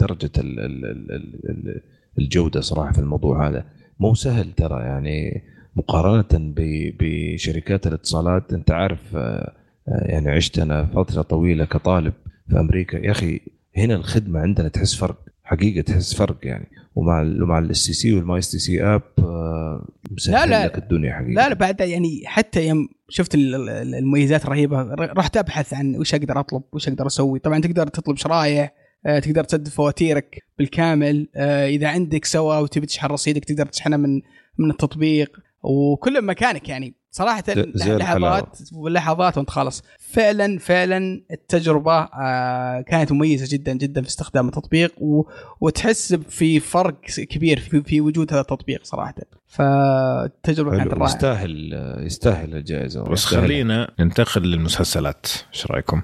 [0.00, 1.82] درجة ال- ال- ال- ال- ال-
[2.18, 3.64] الجودة صراحة في الموضوع هذا.
[4.00, 5.42] مو سهل ترى يعني
[5.76, 6.54] مقارنة
[7.00, 8.52] بشركات الاتصالات.
[8.52, 9.52] أنت عارف آه،
[9.88, 12.12] آه، يعني عشت أنا فترة طويلة كطالب
[12.50, 12.96] في أمريكا.
[12.96, 13.40] يا أخي
[13.76, 15.16] هنا الخدمة عندنا تحس فرق.
[15.46, 16.68] حقيقة تحس فرق يعني.
[16.94, 20.64] ومع ومع ال stc وال My stc app آه، مسهل لا.
[20.66, 21.30] لك الدنيا حقيقة.
[21.32, 26.14] لا لا بعد يعني حتى يوم شفت ال- ال- المميزات الرهيبة رحت أبحث عن وش
[26.14, 27.38] أقدر أطلب وش أقدر أسوي.
[27.38, 28.72] طبعا تقدر تطلب شرايح
[29.06, 34.20] آه، تقدر تسدد فواتيرك بالكامل آه، إذا عندك سوا وتبي تشحن رصيدك تقدر تشحنه من
[34.58, 35.36] من التطبيق.
[35.62, 36.94] وكل مكانك يعني.
[37.16, 37.44] صراحة
[37.74, 44.92] لحظات ولحظات وانت خالص فعلا فعلا التجربة آه، كانت مميزة جدا جدا في استخدام التطبيق
[44.98, 45.24] و...
[45.60, 49.14] وتحس في فرق كبير في, في وجود هذا التطبيق صراحة.
[49.46, 50.94] فالتجربة كانت.
[50.94, 51.06] رائعة.
[51.06, 53.24] يستاهل يستاهل الجائزة بس.
[53.24, 55.26] خلينا ننتقل للمسلسلات.
[55.54, 56.02] إيش رأيكم؟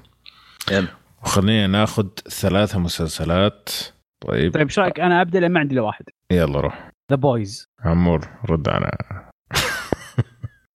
[0.71, 0.87] يلا.
[1.23, 3.69] وخلينا ناخذ ثلاثة مسلسلات.
[4.27, 4.53] طيب.
[4.53, 6.05] طيب إيش رأيك؟ أنا أبدأ لأن ما عندي إلا واحد.
[6.31, 6.91] يلا روح.
[7.11, 8.91] The Boys عمور رد على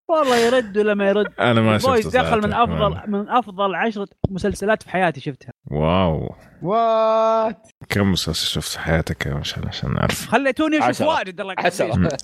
[0.09, 2.53] والله يرد ولا ما يرد؟ أنا ما شفت Boys دخل من.
[2.53, 5.51] افضل من أفضل عشرة مسلسلات في حياتي شفتها.
[5.71, 6.35] wow.
[6.61, 11.07] what كم مسلسل شفت في حياتك عشان عشان نعرف خليتوني أشوف.
[11.07, 11.65] واجد الله يكفيك.
[11.81, 12.17] عشرة.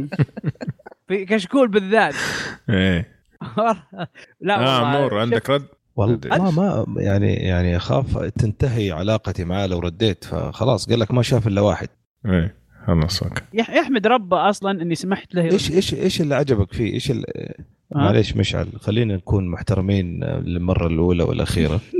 [1.08, 2.14] في كشكول بالذات.
[2.70, 3.20] إيه.
[4.40, 5.66] لا عمور شفت- عندك رد؟
[5.96, 11.22] والله ما ما يعني يعني أخاف تنتهي علاقتي معاه لو رديت فخلاص قال لك ما
[11.22, 11.88] شاف إلا واحد.
[12.26, 12.59] إيه.
[12.94, 15.44] خلص أوكي يح- يحمد ربه أصلا إني سمحت له.
[15.44, 17.24] إيش إيش إيش اللي عجبك فيه؟ إيش ال-
[17.94, 21.80] معليش مشعل خلينا نكون محترمين للمرة الأولى والأخيرة.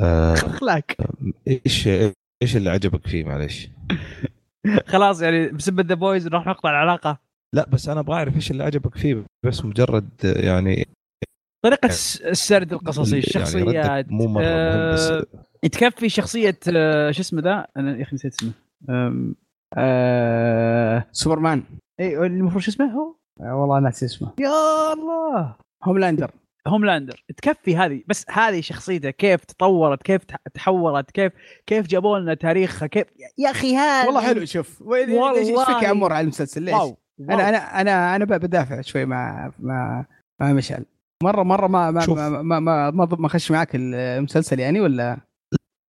[0.00, 0.84] آه، أخلاق.
[1.48, 1.88] إيش
[2.42, 3.68] إيش اللي عجبك فيه؟ معليش؟
[4.86, 7.18] خلاص يعني بسبب The Boys نروح نقطع العلاقة.
[7.54, 10.86] لا بس أنا أبغى أعرف إيش اللي عجبك فيه بس مجرد يعني
[11.64, 15.24] طريقة الس- السرد القصصي يعني الشخصيات ردك مو مرة مهم بس آه،
[15.62, 18.52] تكفي شخصية آه، شو اسمه ذا؟ أنا يا أخي نسيت اسمه.
[19.76, 21.62] آه، سوبرمان.
[22.00, 24.32] اي المفروض شو اسمه هو؟ آه، والله ناسي اسمه.
[24.40, 25.56] يا الله!
[25.84, 26.30] Homelander.
[26.68, 27.24] Homelander.
[27.36, 28.02] تكفي هذه.
[28.06, 31.32] بس هذه شخصيته كيف تطورت كيف تح- تحولت كيف
[31.66, 33.06] كيف جابوا لنا تاريخها كيف
[33.38, 34.82] يا أخي هذا والله حلو شوف.
[34.82, 35.38] والله.
[35.38, 39.04] إيش فيك يا عمور على المسلسل؟ ليش؟ wow أنا أنا أنا أنا ب- بدافع شوي
[39.04, 40.06] مع مع
[40.40, 40.84] مع مشعل.
[41.22, 42.18] مره مرة ما ما شوف.
[42.18, 45.16] ما ما, ما, ما, ما خش معك المسلسل يعني ولا؟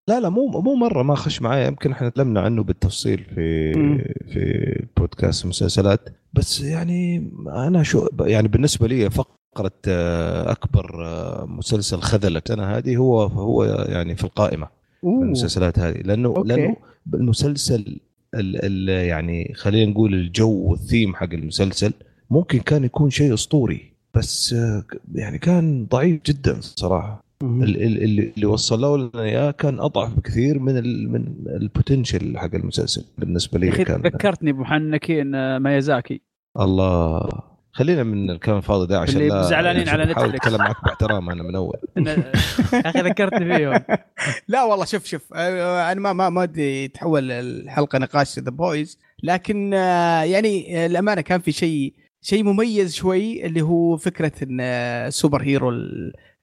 [0.08, 4.04] لا لا مو مو مرة ما خش معي يمكن إحنا تكلمنا عنه بالتفصيل في مم.
[4.32, 12.00] في بودكاست المسلسلات بس يعني أنا شو يعني بالنسبة لي فقرة آه، أكبر آه، مسلسل
[12.00, 14.68] خذلت أنا هذه هو هو يعني في القائمة
[15.04, 15.22] أوه.
[15.22, 16.48] المسلسلات هذه لأنه okay.
[16.48, 16.76] لأنه
[17.14, 18.00] المسلسل
[18.34, 21.92] ال ال يعني خلينا نقول الجو والثيم حق المسلسل
[22.30, 24.84] ممكن كان يكون شيء أسطوري بس آه،
[25.14, 31.12] يعني كان ضعيف جدا صراحة اللي اللي وصلوا لنا إياه كان أضعف بكثير من ال
[31.12, 34.00] من ال potential حق المسلسل بالنسبة لي كان.
[34.00, 36.20] ذكرتني بمحنكين مايازاكي
[36.60, 37.28] الله.
[37.74, 40.46] خلينا من الكلام الفاضي ده عشان اللي لا زعلانين على بحاول نتفليكس.
[40.46, 41.76] أتكلم معك باحترام أنا من أول.
[41.96, 42.32] يا
[42.74, 43.80] أخي ذكرتني فيهم
[44.48, 48.98] لا والله شوف شوف آه، أنا ما ما ما ودي يتحول الحلقة نقاش The Boys
[49.22, 55.72] لكن آه، يعني الامانه كان في شيء شيء مميز شوي اللي هو فكرة إن superhero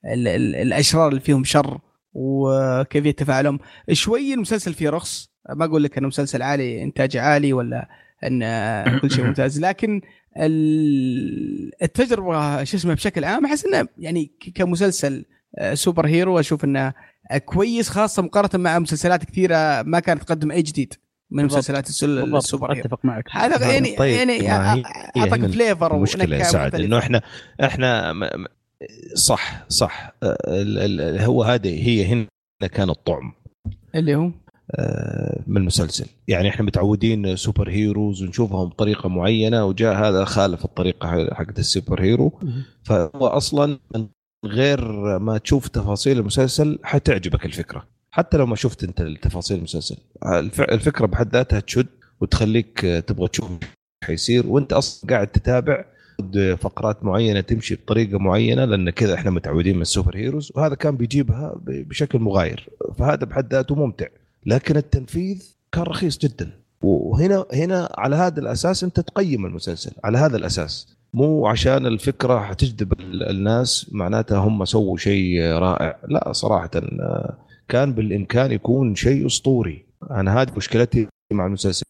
[0.05, 1.79] ال ال ال الأشرار اللي فيهم شر
[2.13, 3.59] وكيفيه تفاعلهم
[3.91, 7.87] شوي المسلسل فيه رخص ما أقول لك إنه مسلسل عالي إنتاج عالي ولا
[8.23, 8.43] إن
[9.01, 9.59] كل شيء ممتاز.
[9.59, 10.01] لكن
[10.37, 15.25] ال- التجربة شو اسمه بشكل عام أحس إنه يعني كمسلسل
[15.57, 16.93] آه، superhero أشوف إنه
[17.45, 20.93] كويس خاصة مقارنة مع مسلسلات كثيرة ما كانت تقدم أي جديد
[21.31, 21.57] من بالضبط.
[21.57, 22.81] مسلسلات ال superhero.
[22.81, 23.23] أتفق معك.
[23.31, 24.51] هذا يعني طيب، يعني هي
[25.17, 26.75] أعطاك flavor المشكلة يا سعد.
[26.75, 27.21] إنه إحنا
[27.63, 28.13] إحنا
[29.15, 30.15] صح صح.
[30.23, 32.27] ال- هو هذه هي هنا
[32.71, 33.33] كان الطعم.
[33.95, 34.31] اللي هو؟
[34.71, 36.05] آه، من المسلسل.
[36.27, 42.39] يعني إحنا متعودين superheroes ونشوفهم بطريقة معينة وجاء هذا خالف الطريقة حقت ال superhero.
[42.83, 44.07] فهو أصلا من
[44.45, 44.81] غير
[45.19, 47.87] ما تشوف تفاصيل المسلسل حتعجبك الفكرة.
[48.11, 49.97] حتى لو ما شفت أنت تفاصيل المسلسل.
[50.25, 51.87] الف- الفكرة بحد ذاتها تشد
[52.21, 53.49] وتخليك آه، تبغى تشوف
[54.03, 55.85] حيصير وأنت أصلا قاعد تتابع
[56.59, 61.55] فقرات معينة تمشي بطريقة معينة لأن كذا إحنا متعودين من السوبر هيروز وهذا كان بيجيبها
[61.65, 62.69] بشكل مغاير.
[62.97, 64.07] فهذا بحد ذاته ممتع.
[64.45, 66.49] لكن التنفيذ كان رخيص جدا.
[66.81, 70.95] وهنا هنا على هذا الأساس أنت تقيم المسلسل على هذا الأساس.
[71.13, 75.97] مو عشان الفكرة حتجذب ال- الناس معناتها هم سووا شيء رائع.
[76.07, 77.33] لا صراحة آه،
[77.67, 79.85] كان بالإمكان يكون شيء أسطوري.
[80.11, 81.85] أنا هذه مشكلتي مع المسلسل.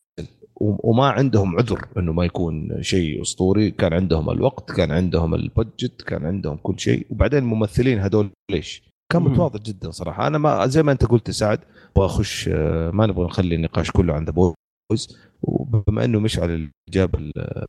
[0.60, 3.72] وما عندهم عذر إنه ما يكون شيء أسطوري.
[3.72, 7.08] كان عندهم الوقت كان عندهم ال budget كان عندهم كل شيء.
[7.10, 8.84] وبعدين الممثلين هذول ليش؟
[9.14, 9.22] كان.
[9.22, 10.28] متواضع جدا صراحة.
[10.28, 11.60] أنا ما زي ما أنت قلت يا سعد
[11.96, 17.66] أبغى أخش آه، ما نبغى نخلي النقاش كله عند Boys وبما إنه مشعل جاب ال-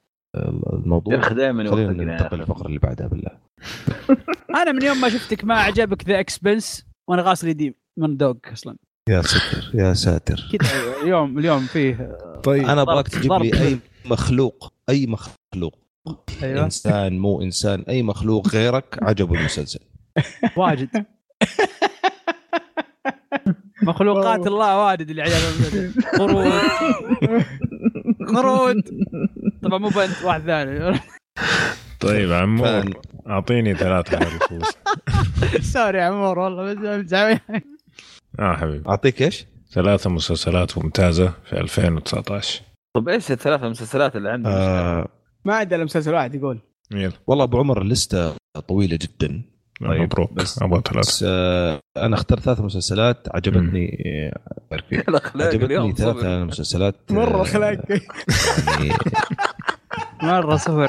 [0.73, 2.39] الموضوع يا أخي دائما خلينا يا ننتقل.
[2.39, 3.31] للفقره اللي بعدها بالله.
[4.63, 8.77] أنا من يوم ما شفتك ما عجبك The Expanse وأنا غاسل يدي من دوغ أصلا.
[9.11, 10.49] يا ساتر يا ساتر.
[10.53, 10.71] كذا
[11.03, 12.65] اليوم اليوم فيه طيب.
[12.65, 13.63] أنا أبغاك تجيب لي.
[13.63, 15.79] أي مخلوق أي مخلوق.
[16.43, 16.65] أيوه.
[16.65, 19.81] إنسان مو إنسان أي مخلوق غيرك عجبه المسلسل.
[20.57, 20.89] واجد.
[23.83, 26.53] مخلوقات الله واجد اللي عجبهم قرود.
[28.37, 28.83] قرود.
[29.63, 31.01] طبعا مو بنت واحد ثاني.
[32.01, 34.71] طيب عمور أعطيني ثلاثة على الفوز.
[35.73, 37.15] سوري عمور والله بس.
[38.39, 38.89] آه حبيبي.
[38.89, 42.63] أعطيك إيش؟ ثلاثة مسلسلات ممتازة في 2019
[42.95, 45.09] طب إيش الثلاث مسلسلات اللي عندك؟ آه
[45.45, 46.59] ما عندنا مسلسل واحد يقول.
[46.93, 47.13] يلا.
[47.27, 48.35] والله أبو عمر اللسته
[48.69, 49.43] طويلة جدا.
[49.81, 50.33] طيب، مبروك.
[50.33, 50.99] بس- أبغى ثلاثة.
[51.01, 54.41] بس آه أنا اخترت ثلاث مسلسلات عجبتني آه،
[54.75, 56.45] عجبتني اليوم ثلاث صبر.
[56.45, 58.93] مسلسلات آه، خلاك يعني
[60.23, 60.89] مرة صفر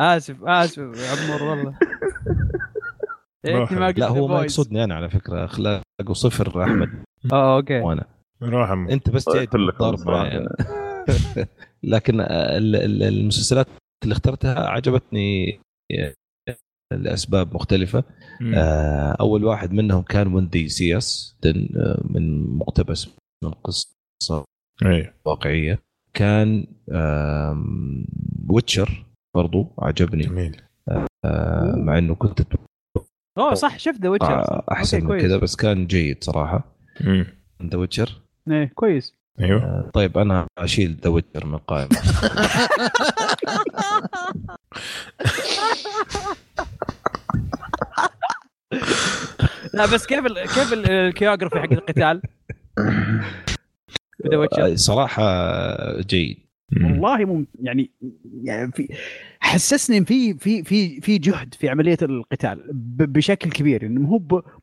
[0.00, 4.42] آسف آسف يا عمور والله يا ريتني ما قلت لا هو ما.
[4.42, 5.44] يقصدني أنا على فكرة.
[5.44, 6.88] أخلاقه صفر أحمد.
[7.32, 7.80] آه أوكي.
[7.80, 8.04] وأنا.
[8.42, 9.46] روح أنت بس جاي
[9.96, 10.22] صراحة.
[10.24, 10.48] معي
[11.82, 13.66] لكن ال- ال- المسلسلات
[14.04, 15.60] اللي اخترتها عجبتني
[15.92, 16.14] آه،
[16.92, 18.04] لأسباب مختلفة.
[18.40, 18.54] مم.
[18.54, 21.36] آه، أول واحد منهم كان When They See Us
[22.04, 23.08] من مقتبس
[23.44, 24.44] من قصة
[24.84, 25.78] أيوه واقعية.
[26.14, 26.66] كان
[28.50, 29.04] Witcher
[29.36, 30.22] برضو عجبني.
[30.22, 30.60] جميل.
[31.24, 32.42] آه، مع إنه كنت
[33.38, 35.22] أوه صح شفت The Witcher أتوقع أحسن من كويس.
[35.22, 36.64] كذا بس كان جيد صراحة.
[37.62, 38.20] The Witcher
[38.50, 41.88] إيه كويس أيوه طيب أنا أشيل The Witcher من القائمه
[49.74, 52.22] لا بس كيف ال كيف ال- ال choreography حق القتال؟
[54.22, 56.47] في The Witcher آه، صراحة جيد.
[56.76, 57.90] والله مم يعني
[58.42, 58.88] يعني في
[59.40, 64.18] حسسني في في في في جهد في عملية القتال بشكل كبير يعني مو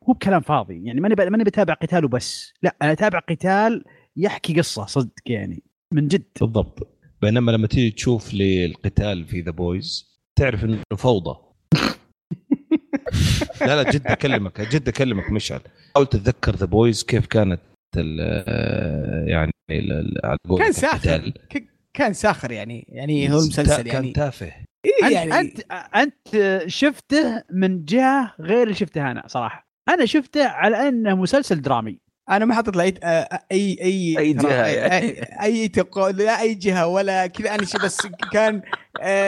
[0.08, 0.84] مو بكلام فاضي.
[0.84, 3.84] يعني ماني ماني بتابع قتال وبس لا أنا أتابع قتال
[4.16, 5.62] يحكي قصة صدق يعني
[5.94, 6.24] من جد.
[6.40, 6.88] بالضبط.
[7.22, 11.38] بينما لما تيجي تشوف للقتال في The Boys تعرف إنه فوضى.
[13.60, 15.60] لا لا جد أكلمك جد أكلمك مشعل.
[15.94, 17.60] حاول تتذكر The Boys كيف كانت
[19.26, 19.52] يعني
[20.24, 20.38] على
[21.04, 21.32] كان.
[21.50, 24.12] ك- كان ساخر يعني يعني هو المسلسل كان يعني.
[24.12, 24.46] تافه.
[24.46, 25.60] إيه انت يعني انت
[25.96, 29.68] أنت شفته من جهة غير اللي شفته أنا صراحة.
[29.88, 31.98] أنا شفته على أنه مسلسل درامي.
[32.30, 32.94] أنا ما حاطط له اي
[33.52, 34.64] اي أي جهة.
[34.98, 35.20] اي.
[35.42, 36.08] أي تقو...
[36.08, 38.62] لا أي جهة ولا كذا أنا شي بس كان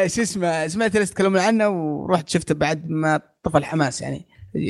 [0.07, 4.27] شو اسمه سمعت الناس يتكلمون عنه ورحت شفته بعد ما طفى الحماس يعني.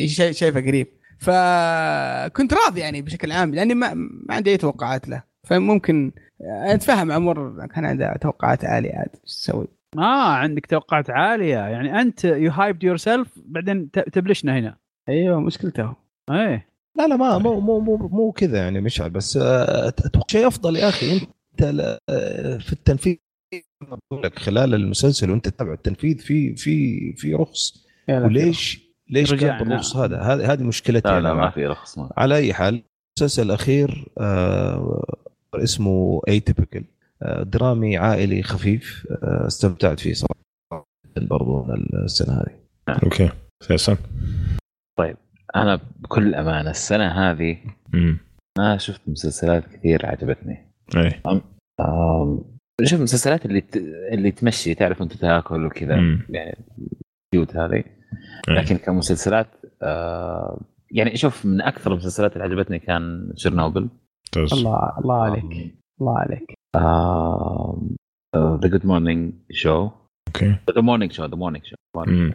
[0.07, 0.87] شايف- شايفه قريب.
[1.19, 5.23] فكنت راضي يعني بشكل عام لأني ما, ما عندي أي توقعات له.
[5.47, 9.67] فممكن أتفهم عمر كان عنده توقعات عالية عاد إيش تسوي؟
[9.99, 14.77] آه عندك توقعات عالية يعني أنت you hyped yourself بعدين ت- تبلشنا هنا
[15.09, 15.95] أيوه مشكلته
[16.31, 20.47] إيه لا لا ما مو مو مو, مو كذا يعني مشعل بس آه، أتوقع شيء
[20.47, 21.21] أفضل يا أخي
[21.53, 21.63] أنت
[22.11, 23.17] آه، في التنفيذ
[24.25, 27.87] لك خلال المسلسل وأنت تتابع التنفيذ في في في رخص.
[28.09, 29.59] وليش ليش كان.
[29.65, 31.51] بالرخص هذا هذه هذه مشكلتي لا لا ما.
[31.51, 32.11] في رخص ما.
[32.17, 32.83] على أي حال
[33.19, 35.05] المسلسل الأخير آه
[35.55, 36.43] اسمه اي
[37.23, 39.07] آه درامي عائلي خفيف.
[39.11, 41.67] آه استمتعت فيه صراحة برضو
[42.05, 42.55] السنة هذه.
[43.05, 43.31] okay.
[43.67, 43.97] فيصل؟
[45.57, 47.59] أنا بكل امانه السنة هذه
[47.95, 48.19] امم
[48.59, 50.73] ما شفت مسلسلات كثير عجبتني.
[50.97, 51.21] اي
[52.85, 53.77] شوف المسلسلات اللي ت...
[54.13, 56.27] اللي تمشي تعرف أنت تأكل وكذا مم.
[56.31, 56.65] يعني
[57.35, 57.85] cute هذه.
[58.49, 58.55] أي.
[58.55, 59.47] لكن كمسلسلات
[59.83, 60.61] آه
[60.91, 65.75] يعني شوف من أكثر المسلسلات اللي عجبتني كان Chernobyl ممتاز الله الله عليك.
[66.01, 66.55] الله عليك.
[68.37, 69.89] The Good Morning Show
[70.29, 72.35] okay The Morning Show The Morning Show امم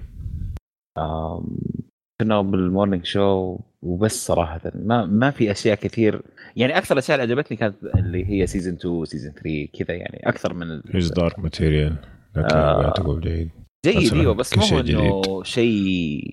[2.21, 4.61] Chernobyl Morning Show وبس صراحة.
[4.75, 6.21] ما ما في أشياء كثير.
[6.55, 10.19] يعني أكثر الأشياء اللي عجبتني كانت اللي هي season 2 season 3 كذا يعني.
[10.23, 11.95] أكثر من His Dark Materials
[12.35, 13.49] لكن تقول جيد.
[13.85, 16.23] جيد إيوه بس شيء إنه شيء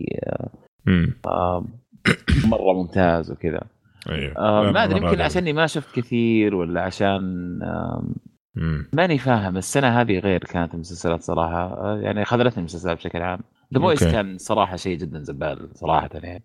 [1.26, 1.64] آه،
[2.44, 3.62] مرة ممتاز وكذا.
[4.08, 5.20] أيوه آه لا، ما أدري يمكن.
[5.20, 7.22] عشاني ما شفت كثير ولا عشان
[7.62, 8.04] آه.
[8.92, 13.40] ماني فاهم السنة هذه غير كانت المسلسلات صراحة آه يعني خذلتني المسلسلات بشكل عام
[13.74, 14.04] The Boys.
[14.04, 16.42] كان صراحة شيء جدا زبال صراحة يعني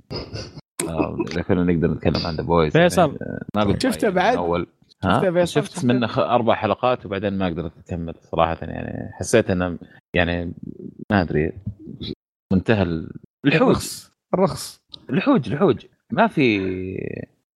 [0.90, 3.18] آه إذا كنا نقدر نتكلم عن The Boys فيصل.
[3.56, 4.68] ما قلت شفته بعد؟ أول
[5.04, 9.78] شفته ها فيصل؟ شفت؟ منه أربع حلقات وبعدين ما قدرت أكمل صراحة يعني حسيت إنه
[10.16, 10.54] يعني
[11.12, 11.52] ما أدري
[12.54, 13.12] منتهى ال-
[13.46, 16.60] الحوج الرخص الرخص الحوج الحوج ما في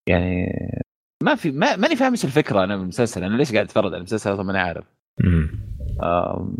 [0.10, 0.52] يعني
[1.24, 4.34] ما في ما ماني فاهم إيش الفكرة أنا بالمسلسل أنا ليش قاعد أتفرج على المسلسل
[4.34, 4.86] أصلا ماني عارف
[5.24, 5.50] مم.
[6.04, 6.58] آم،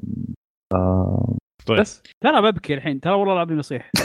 [0.74, 1.80] آم، طيب.
[1.80, 2.04] بس.
[2.24, 3.92] ترى ببكي الحين ترى والله العظيم يصيح.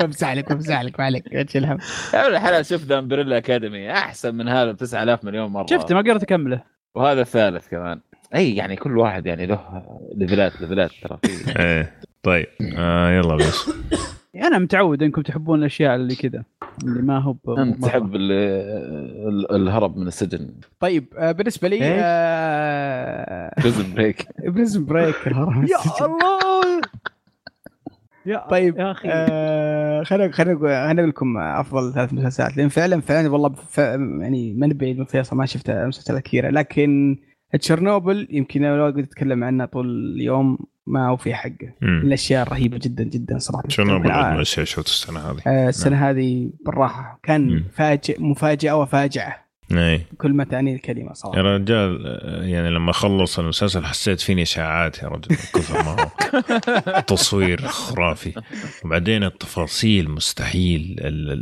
[0.00, 1.78] بمزح لك بمزح لك ما عليك لا تشيل هم.
[2.14, 5.66] الحلال شوف The Umbrella Academy أحسن من هذا ب 9000 مليون مرة.
[5.70, 6.62] شفته ما قدرت أكمله.
[6.96, 8.00] وهذا الثالث كمان.
[8.34, 9.82] أي يعني كل واحد يعني له
[10.16, 11.58] ليفلات ليفلات ترى في.
[11.62, 12.46] إيه طيب.
[12.78, 13.70] آه يلا بس
[14.36, 16.44] أنا متعود إنكم تحبون الأشياء اللي كذا
[16.84, 17.82] اللي ما هو أنت.
[17.84, 18.32] تحب ال-
[19.28, 20.50] ال- الهرب من السجن.
[20.80, 26.80] طيب آه، بالنسبة لي؟ آه، Prison Break Prison Break يا الله!
[28.26, 29.08] يا طيب يا أخي.
[29.12, 32.56] آه، خلينا خلينا نقول- خلينا نقول لكم أفضل ثلاث مسلسلات.
[32.56, 33.78] لأن فعلا فعلا والله ف...
[33.78, 36.50] يعني ما نبي من فيصل ما شفت مسلسلات كثيرة.
[36.50, 37.16] لكن
[37.60, 41.98] تشيرنوبل يمكن لو قلت أتكلم عنه طول اليوم ما هو في حقه من.
[42.00, 43.68] الأشياء الرهيبه جدا جدا صراحة.
[43.68, 43.98] شنو ع-
[44.30, 47.20] من الاشياء شفت السنة هذه؟ آه، السنة هذه بالراحة.
[47.22, 47.64] كان.
[47.74, 49.42] فاجئ مفاجأة وفاجعه
[49.72, 54.42] اي كل ما تعني الكلمة يا صراحة رجال آه، يعني لما خلص المسلسل حسيت فيني
[54.42, 58.32] إشاعات يا رجل كثر ما هو تصوير خرافي.
[58.84, 60.96] وبعدين التفاصيل مستحيل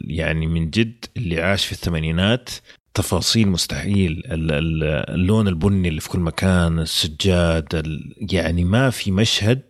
[0.04, 2.50] يعني من جد اللي عاش في الثمانينات
[2.94, 9.10] تفاصيل مستحيل ال- ال- اللون البني اللي في كل مكان السجاد ال- يعني ما في
[9.10, 9.60] مشهد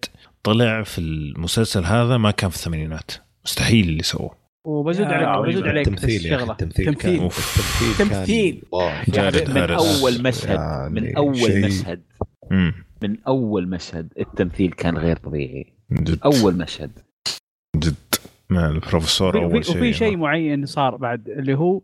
[0.42, 3.10] طلع في المسلسل هذا ما كان في الثمانينات.
[3.44, 4.40] مستحيل اللي سووه.
[4.64, 5.48] وبزود عليك.
[5.48, 7.24] بزود عليك التمثيل التمثيل تمثيل.
[7.24, 8.62] التمثيل تمثيل.
[9.08, 9.70] جارد من.
[9.70, 12.02] أول مشهد يعني من أول مشهد.
[12.50, 12.74] مم.
[13.02, 15.66] من أول مشهد التمثيل كان غير طبيعي.
[15.92, 16.18] جد.
[16.24, 16.90] أول مشهد.
[17.76, 17.94] جد.
[18.50, 21.80] ما البروفيسور وفي, أول شيء وفي شيء معين صار بعد اللي هو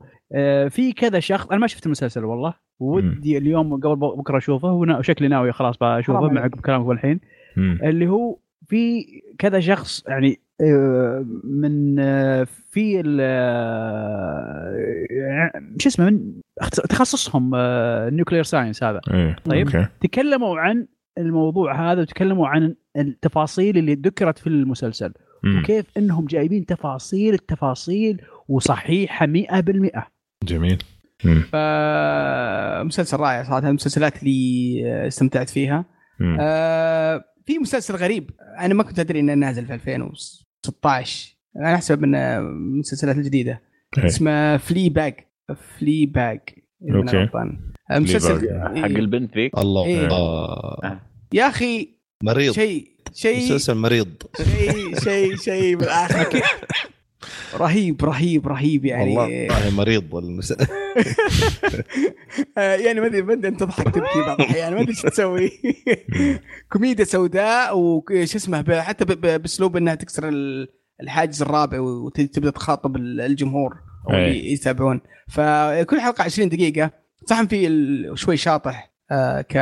[0.68, 5.52] في كذا شخص أنا ما شفت المسلسل والله ودي اليوم قبل بكرة أشوفه وشكلي ناوي
[5.52, 7.20] خلاص بشوفه مع كلامك الحين.
[7.58, 8.36] اللي هو
[8.66, 9.04] في
[9.38, 13.18] كذا شخص يعني آه، من آه، في ال-
[14.20, 16.32] آه، شو اسمه من
[16.88, 19.86] تخصصهم ال nuclear science هذا إيه طيب.
[20.00, 20.86] تكلموا عن
[21.18, 25.12] الموضوع هذا وتكلموا عن التفاصيل اللي ذكرت في المسلسل
[25.44, 25.58] مم.
[25.58, 30.08] وكيف إنهم جايبين تفاصيل التفاصيل وصحيحة 100%
[30.48, 30.78] جميل.
[31.52, 35.84] فمسلسل رائع صراحة من المسلسلات اللي آه، استمتعت فيها
[36.20, 36.36] مم.
[36.40, 42.40] آه في مسلسل غريب أنا ما كنت أدري إنه نازل في 2016 أنا احسب إنه
[42.40, 43.62] من المسلسلات الجديدة
[43.98, 44.06] إيه.
[44.06, 45.14] اسمه Fleabag
[45.78, 46.40] Fleabag.
[46.92, 47.58] غلطان.
[47.90, 50.08] آه، مسلسل حق البنت ذيك الله إيه.
[50.10, 51.00] آه.
[51.32, 51.88] يا أخي
[52.22, 54.08] مريض شيء شيء مسلسل مريض
[54.42, 56.40] شيء شيء شيء بالآخر
[57.54, 59.16] رهيب رهيب رهيب يعني.
[59.18, 60.52] والله مريض المس...
[62.58, 65.50] آه، يعني ما أدري ما أدري أنت تضحك تبكي بعض الأحيان ما أدري إيش تسوي.
[66.72, 70.68] كوميديا سوداء وش اسمه حتى بأسلوب إنها تكسر ال-
[71.02, 73.74] الحاجز الرابع وتبدا تخاطب ال- الجمهور
[74.10, 74.24] أو أي.
[74.30, 75.00] اللي يتابعون.
[75.28, 76.90] فكل حلقة 20 دقيقة.
[77.26, 79.54] صح في شوي شاطح آه، ك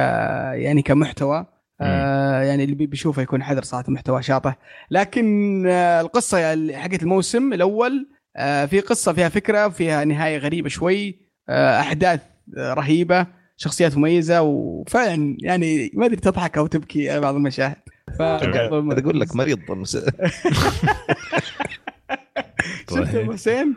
[0.62, 1.46] يعني كمحتوى.
[1.80, 4.56] آه، يعني اللي بي- بيشوفه يكون حذر صراحة محتوى شاطح
[4.90, 10.68] لكن آه، القصة اللي حقت الموسم الأول آه، في قصة فيها فكرة فيها نهاية غريبة
[10.68, 11.18] شوي
[11.48, 12.20] آه، أحداث
[12.58, 13.26] آه، رهيبة
[13.56, 17.76] شخصيات مميزة وفعلا يعني ما أدري تضحك أو تبكي على بعض المشاهد.
[18.18, 19.96] ف أقول لك مريض المس...
[22.90, 23.74] شفت أبو حسين؟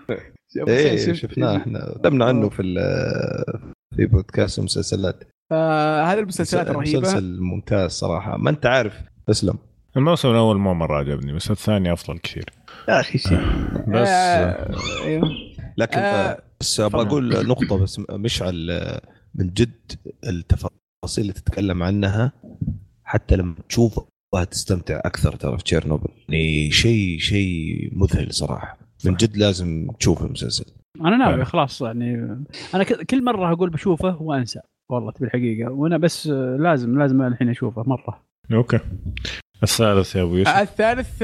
[0.67, 1.95] إيه؟ شفناه إحنا.
[1.99, 3.61] تكلمنا عنه في ال-
[3.95, 6.99] في بودكاست المسلسلات فهذه المسلسلات الرهيبة.
[6.99, 8.37] مسلسل ممتاز صراحة.
[8.37, 9.57] ما أنت عارف أسلم.
[9.97, 12.45] الموسم الأول ما مرة عجبني بس الثاني أفضل كثير.
[12.89, 13.39] يا أخي شيء.
[13.93, 15.29] بس آه، أيوه.
[15.77, 19.01] لكن آه، بس أبغى أقول نقطة بس مشعل آه،
[19.35, 19.91] من جد
[20.27, 20.71] التفاصيل
[21.17, 22.31] اللي تتكلم عنها
[23.03, 24.05] حتى لما تشوفها
[24.51, 26.09] تستمتع أكثر ترى في تشيرنوبل.
[26.29, 28.77] يعني شيء شيء مذهل صراحة.
[29.05, 30.65] من جد لازم تشوف المسلسل.
[31.01, 31.45] أنا ناوي.
[31.45, 32.15] خلاص يعني
[32.75, 34.59] أنا كل مرة أقول بشوفه وأنسى.
[34.89, 35.71] والله تبي الحقيقة.
[35.71, 38.23] وأنا بس آه، لازم لازم الحين أشوفه مرة.
[38.53, 38.79] Okay.
[39.63, 40.49] الثالث يا أبو يوسف.
[40.57, 41.23] الثالث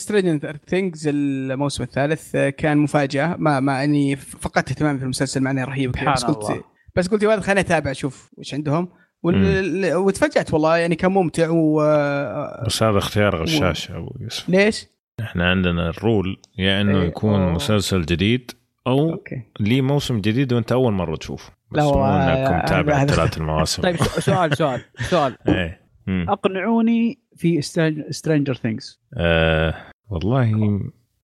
[0.00, 3.36] Stranger Things الموسم الثالث آه، كان مفاجأة.
[3.38, 6.62] ما ما أني فقدت اهتمامي في المسلسل مع انه رهيب بس قلت الله.
[6.96, 8.88] بس قلت يا ولد خليني أتابع أشوف وش عندهم.
[9.22, 14.48] وال- وتفاجأت والله يعني كان ممتع و آه، بس هذا اختيار غشاش يا أبو يوسف.
[14.48, 14.86] ليش؟
[15.20, 17.52] إحنا عندنا ال rule يا إنه إيه، يكون أوه.
[17.52, 18.50] مسلسل جديد
[18.86, 19.22] أو
[19.60, 21.52] ليه موسم جديد وأنت أول مرة تشوفه.
[21.72, 25.80] بس لا مو والله، انك متابع هذا- ثلاث المواسم طيب سؤال سؤال سؤال إيه.
[26.08, 27.62] أقنعوني في
[28.10, 29.74] Stranger Things آه
[30.10, 30.44] والله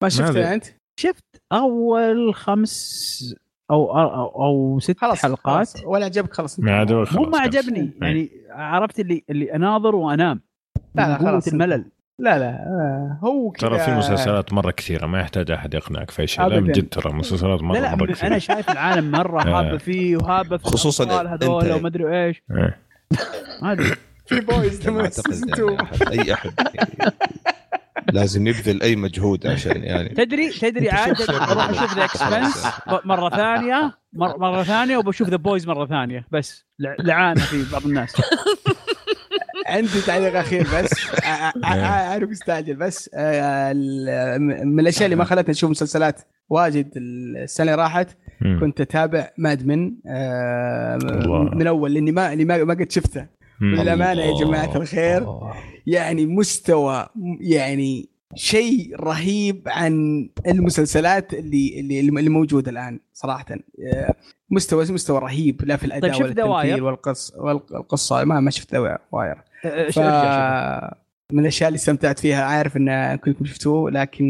[0.02, 0.64] ما شفته أنت؟
[1.00, 3.34] شفت أول خمس
[3.70, 5.76] أو أو, أو ست خلاص حلقات خلاص.
[5.86, 6.84] ولا عجبك خلاص ما
[7.14, 7.38] مو ما.
[7.40, 7.92] عجبني إيه.
[8.02, 10.40] يعني عرفت اللي اللي أناظر وأنام
[10.94, 11.48] لا، لا، خلاص.
[11.48, 11.84] الملل
[12.20, 13.68] لا لا آه، هو كذا.
[13.68, 16.72] ترى في مسلسلات مرة كثيرة ما يحتاج أحد يقنعك في شيء لا من.
[16.72, 18.38] جد ترى مسلسلات مره لا لا مرة أنا كثيرة.
[18.38, 19.60] شايف العالم مرة آه.
[19.60, 21.04] هابة فيه وهابة في خصوصاً
[21.34, 22.42] هذول وما أدري إيش.
[23.62, 23.90] ما أدري.
[24.28, 27.12] The Boys ما لما أعتقد season 2 أحد أي أحد يعني
[28.12, 30.08] لازم يبذل أي مجهود عشان يعني.
[30.08, 32.66] تدري تدري عاد أروح أشوف The Expanse
[33.04, 37.86] مرة ثانية مر- مرة ثانية وبشوف The Boys مرة ثانية بس لع- لعانة في بعض
[37.86, 38.12] الناس.
[39.68, 40.90] عندي تعليق أخير بس
[41.64, 47.82] عارف مستعجل بس آه، ال- من الأشياء اللي ما خلتني أشوف مسلسلات واجد السنة اللي
[47.82, 48.08] راحت.
[48.60, 49.92] كنت أتابع ماد من.
[51.58, 53.26] من أول لأني ما اللي ما ما قد شفته
[53.60, 53.76] مم.
[53.76, 54.44] بالأمانة يا.
[54.44, 55.26] جماعة الخير.
[55.86, 57.06] يعني مستوى
[57.40, 63.46] يعني شيء رهيب عن المسلسلات اللي اللي اللي موجودة الآن صراحة
[64.50, 66.30] مستوى مستوى رهيب لا في الأداء طيب ولا؟
[66.62, 68.74] التمثيل والقص والقصة ما ما شفت
[69.12, 70.98] واير ف ارجع شوف.
[71.32, 74.24] من الأشياء اللي استمتعت فيها عارف إن كلكم شفتوه لكن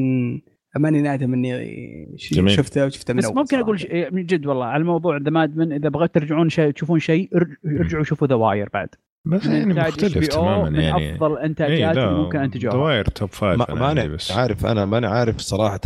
[0.76, 2.50] ماني نادم اني جميل.
[2.50, 3.62] شفته وشفته من بس ممكن صراحة.
[3.64, 6.98] أقول شيء من جد والله على موضوع ذا Mad Men إذا بغيت ترجعون شيء تشوفون
[6.98, 8.88] شيء ارج- ارجعوا شوفوا The Wire بعد.
[9.26, 11.14] بس يعني مختلف تماما من يعني.
[11.14, 14.32] أفضل إيه، انتاجات اللي ممكن انتجوها The Wire top five ما أنا ما أنا بس.
[14.32, 15.80] عارف أنا ماني عارف صراحة.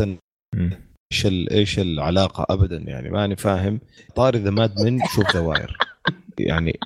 [1.12, 3.10] إيش ال- إيش العلاقة ابدا يعني.
[3.10, 3.81] ماني فاهم.
[4.14, 5.77] طاري ذا Mad Men شوف The Wire
[6.39, 6.78] يعني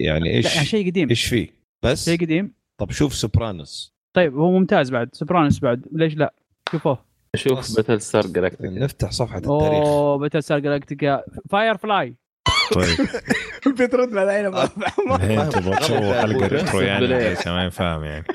[0.00, 1.08] يعني يعني إيش شيء قديم.
[1.08, 1.55] إيش فيه؟
[1.86, 3.94] بس شيء قديم؟ طب شوف سوبرانوس.
[4.12, 5.08] طيب هو ممتاز بعد.
[5.12, 5.86] Sopranos بعد.
[5.92, 6.34] ليش لا؟
[6.72, 6.98] شوفوه.
[7.36, 9.86] شوف Battlestar Galactica نفتح صفحة التاريخ.
[9.86, 12.16] اوه Battlestar Galactica Firefly
[12.72, 13.06] طيب
[13.66, 14.68] بترد على العين
[15.50, 17.28] تبغى تسوي حلقة retro يعني بلاي.
[17.28, 18.24] ليش ما ينفهم يعني.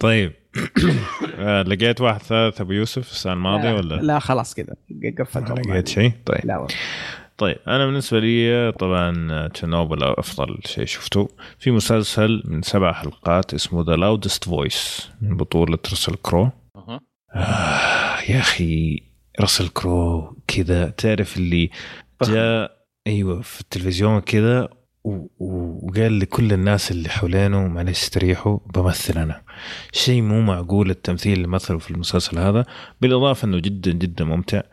[0.00, 0.32] طيب.
[1.38, 4.74] آه، لقيت واحد ثالث أبو يوسف السنة الماضية ولا؟ لا خلاص كذا
[5.18, 5.50] قفلت.
[5.50, 6.40] لقيت شيء؟ طيب.
[6.44, 6.76] لا والله.
[7.38, 11.28] طيب أنا بالنسبة لي طبعا تشيرنوبل أفضل شيء شفته.
[11.58, 16.50] في مسلسل من سبع حلقات اسمه The Loudest Voice من بطولة رسل كرو.
[16.76, 17.00] أها.
[17.34, 19.02] آه يا أخي
[19.40, 21.70] راسل كرو كذا تعرف اللي
[22.22, 24.68] جاء أيوه في التلفزيون كذا
[25.38, 29.42] وقال لكل الناس اللي حوالينه معلش استريحوا بمثل أنا.
[29.92, 32.64] شيء مو معقول التمثيل اللي مثله في المسلسل هذا.
[33.00, 34.58] بالإضافة إنه جدا جدا ممتع.
[34.58, 34.64] آه،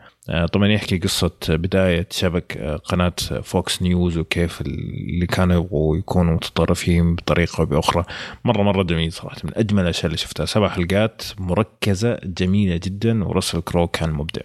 [0.52, 3.12] طبعا يحكي قصة بداية شبك آه، قناة
[3.42, 8.04] Fox News وكيف اللي كانوا يبغوا يكونوا متطرفين بطريقة أو بأخرى.
[8.44, 10.46] مرة مرة جميل صراحة من أجمل الأشياء اللي شفتها.
[10.46, 14.42] سبع حلقات مركزة جميلة جدا ورسل كرو كان مبدع.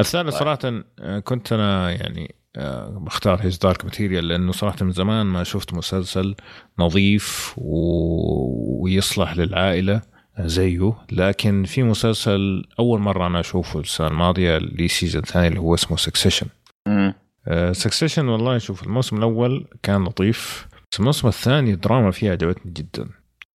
[0.00, 5.26] الثالث صراحة آه، كنت أنا يعني آه، بختار His Dark Materials لأنه صراحة من زمان
[5.26, 6.34] ما شفت مسلسل
[6.78, 8.82] نظيف و...
[8.82, 10.11] ويصلح للعائلة.
[10.40, 10.92] زيه.
[11.12, 15.96] لكن في مسلسل أول مرة أنا أشوفه السنة الماضية اللي season ثاني اللي هو اسمه
[15.96, 16.46] Succession.
[17.72, 23.08] Succession والله شوف الموسم الأول كان لطيف بس الموسم الثاني الدراما فيه عجبتني جدا.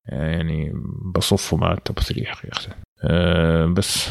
[0.06, 0.74] يعني
[1.16, 4.10] بصفه مع ال top 3 حقيقة آه، بس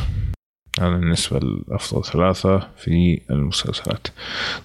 [0.81, 4.07] هذا بالنسبة لأفضل ثلاثة في المسلسلات.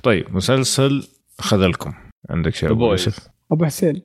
[0.03, 1.07] طيب مسلسل
[1.39, 1.93] خذلكم.
[2.29, 2.91] عندك شيء أبو.
[2.91, 4.01] يوسف؟ أبو حسين.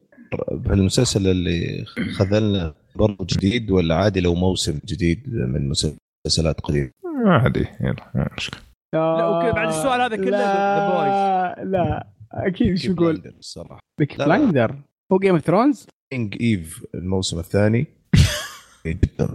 [0.71, 1.85] المسلسل اللي
[2.19, 6.91] خذلنا برضه جديد ولا عادي لو موسم جديد من مسلسلات قديمة؟
[7.27, 8.61] عادي يلا ما مشكلة.
[8.95, 13.81] لا أوكي بعد السؤال هذا كله ذا بويز لا لا أكيد شو يقول؟ Blinders الصراحة.
[14.01, 14.25] بيك لا، لا.
[14.25, 14.77] بلايندر
[15.13, 17.87] هو جيم اوف ثرونز كينج ايف الموسم الثاني.
[18.87, 19.29] جدا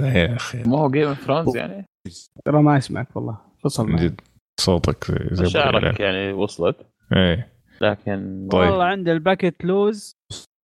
[0.00, 0.62] يا أخي.
[0.62, 1.86] ما هو جيم اوف ثرونز يعني؟
[2.44, 3.38] ترى ما اسمعك والله.
[3.64, 3.96] فصل.
[3.96, 4.20] جد
[4.60, 5.94] صوتك زي شعرك العلان.
[6.00, 6.76] يعني وصلت.
[7.16, 7.52] إيه.
[7.80, 8.70] لكن طيب.
[8.70, 10.12] والله عند الباكيت لوز.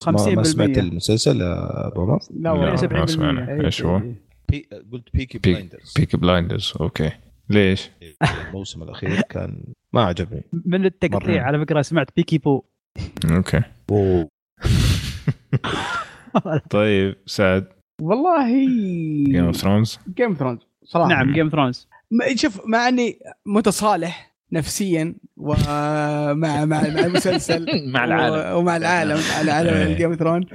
[0.05, 3.53] 50% ما, ما سمعت المسلسل يا ابو عمر؟ لا لا، والله ما سمعنا.
[3.55, 4.15] إيه، إيش هو؟ إيه.
[4.51, 4.69] بي...
[4.93, 7.11] قلت بيكي بيك- بلايندرز بيك بلايندرز أوكي
[7.51, 7.91] ليش؟
[8.49, 11.43] الموسم الأخير كان ما عجبني من التقطيع.
[11.45, 12.63] على فكرة سمعت بيكي بو
[13.31, 13.61] أوكي
[13.91, 14.29] أوه.
[16.71, 17.67] طيب سعد
[18.03, 18.49] والله
[19.27, 21.89] جيم اوف ثرونز جيم اوف ثرونز صراحة نعم Game Thrones
[22.35, 28.57] شوف مع إني متصالح نفسيا ومع مع مع المسلسل مع العالم.
[28.57, 29.97] ومع العالم على على إيه.
[29.97, 30.47] Game of Thrones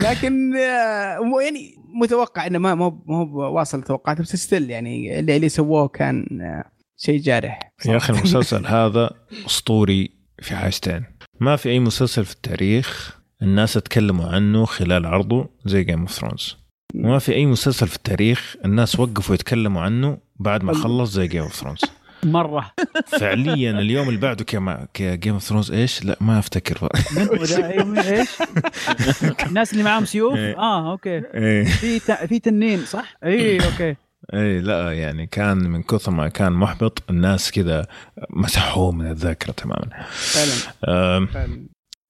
[0.00, 5.48] لكن آه، يعني متوقع إنه ما مو مو واصل توقعاته بس still يعني اللي اللي
[5.48, 6.64] سووه كان آه،
[6.96, 7.72] شيء جارح.
[7.86, 9.10] يا أخي المسلسل هذا
[9.46, 10.10] أسطوري
[10.42, 11.04] في حاجتين.
[11.40, 16.56] ما في أي مسلسل في التاريخ الناس تكلموا عنه خلال عرضه زي Game of Thrones
[16.94, 21.42] وما في أي مسلسل في التاريخ الناس وقفوا يتكلموا عنه بعد ما خلص زي Game
[21.42, 21.80] of Thrones
[22.26, 22.72] مرة.
[23.06, 28.28] فعليا اليوم اللي بعده كما Game of Thrones إيش؟ لا ما أفتكر؟ أيوة، إيش؟
[29.46, 30.58] الناس اللي معاهم سيوف؟ إيه.
[30.58, 31.22] آه okay.
[31.34, 31.64] إيه.
[31.64, 33.88] في في تنين صح؟ اي okay.
[33.88, 33.96] اي
[34.34, 37.86] إيه، لا يعني كان من كثر ما كان محبط الناس كذا
[38.30, 40.06] مسحوه من الذاكرة تماما.
[40.12, 41.26] فعلا.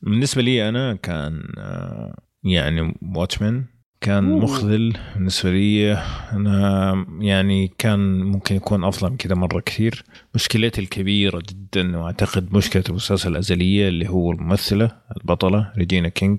[0.03, 3.65] بالنسبة لي أنا كان آه، يعني Watchmen
[4.05, 4.25] كان.
[4.25, 5.93] مخذل بالنسبة لي.
[6.33, 10.05] أنا يعني كان ممكن يكون أفضل من كذا مرة كثير.
[10.35, 16.39] مشكلتي الكبيرة جدا وأعتقد مشكلة المسلسل الأزلية اللي هو الممثلة البطلة Regina King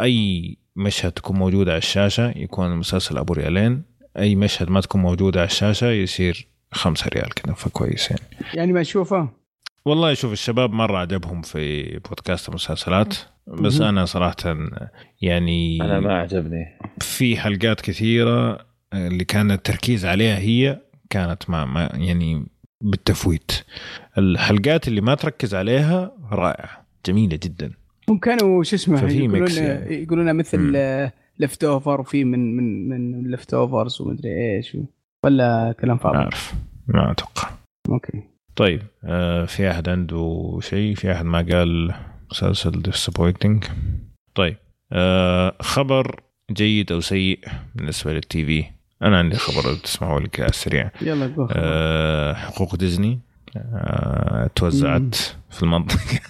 [0.00, 3.82] أي مشهد تكون موجودة على الشاشة يكون المسلسل أبو ريالين.
[4.18, 8.22] أي مشهد ما تكون موجودة على الشاشة يصير خمسة ريال كذا فكويس يعني.
[8.54, 9.28] يعني ما أشوفه؟
[9.84, 13.16] والله شوف الشباب مرة عجبهم في بودكاست المسلسلات.
[13.48, 13.88] بس مهم.
[13.88, 14.36] أنا صراحة
[15.22, 16.66] يعني أنا ما عجبني.
[17.00, 22.46] في حلقات كثيرة اللي كان التركيز عليها هي كانت ما, ما يعني
[22.80, 23.52] بالتفويت.
[24.18, 27.72] الحلقات اللي ما تركز عليها رائعة جميلة جدا.
[28.08, 29.94] هم كانوا شو اسمه يقولون يعني.
[30.02, 30.36] يقولون.
[30.36, 30.72] مثل
[31.38, 34.84] Leftovers وفي من من من Leftovers ومدري إيش و-
[35.24, 36.54] ولا كلام ما فاضي أعرف.
[36.88, 37.50] ما أتوقع.
[37.88, 38.22] okay.
[38.56, 41.94] طيب آه في أحد عنده شيء؟ في أحد ما قال
[42.30, 43.68] مسلسل disappointing.
[44.34, 44.56] طيب
[44.92, 46.20] آه خبر
[46.50, 47.40] جيد أو سيء
[47.74, 48.64] بالنسبة لل TV.
[49.02, 50.90] أنا عندي خبر لو تسمعوا لي كذا على السريع.
[51.00, 53.20] يلا آه حقوق ديزني
[53.56, 55.16] آه توزعت
[55.50, 56.20] في المنطقة.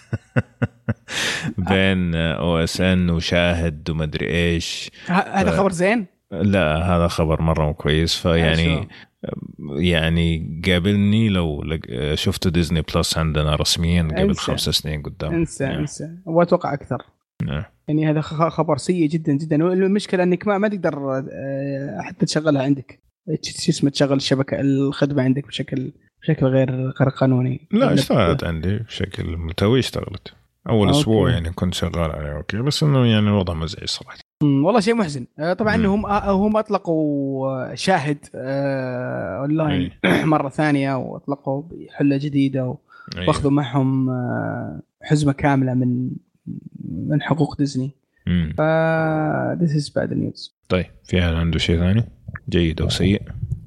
[1.71, 4.91] بين OSN وشاهد ومدري إيش.
[5.07, 8.15] هذا خبر زين؟ لا هذا خبر مرة مو كويس.
[8.15, 8.89] فيعني
[9.79, 11.65] يعني قابلني لو
[12.15, 14.35] شفتوا ديزني بلس عندنا رسميا قبل.
[14.35, 15.35] خمس سنين قدام.
[15.35, 15.79] انسى نعم.
[15.79, 16.11] انسى.
[16.25, 17.03] وأتوقع أكثر.
[17.43, 17.65] نعم.
[17.89, 19.65] يعني هذا خبر سيء جدا جدا.
[19.65, 23.01] والمشكلة إنك ما ما تقدر آه، حتى تشغلها عندك.
[23.43, 25.93] شو اسمه تشغل الشبكة الخدمة عندك بشكل
[26.23, 27.69] بشكل غير غير قانوني.
[27.73, 30.35] لا اشتغلت عندي بشكل ملتوي اشتغلت.
[30.69, 30.91] أول.
[30.91, 32.57] أسبوع يعني كنت شغال عليه okay.
[32.57, 34.19] بس إنه يعني الوضع مزعج صراحة.
[34.43, 35.27] والله شيء محزن.
[35.39, 35.87] آه، طبعا مم.
[35.87, 39.91] هم آه، هم أطلقوا آه، شاهد آه، أونلاين
[40.33, 42.61] مرة ثانية وأطلقوا بحلة جديدة
[43.17, 43.29] أيوة.
[43.29, 44.11] وأخذوا معهم
[45.03, 46.11] حزمة كاملة من
[46.85, 47.91] من حقوق ديزني.
[48.57, 48.61] ف
[49.61, 50.51] this is bad news.
[50.69, 52.05] طيب في أحد عنده شيء ثاني؟
[52.49, 53.23] جيد أو سيء؟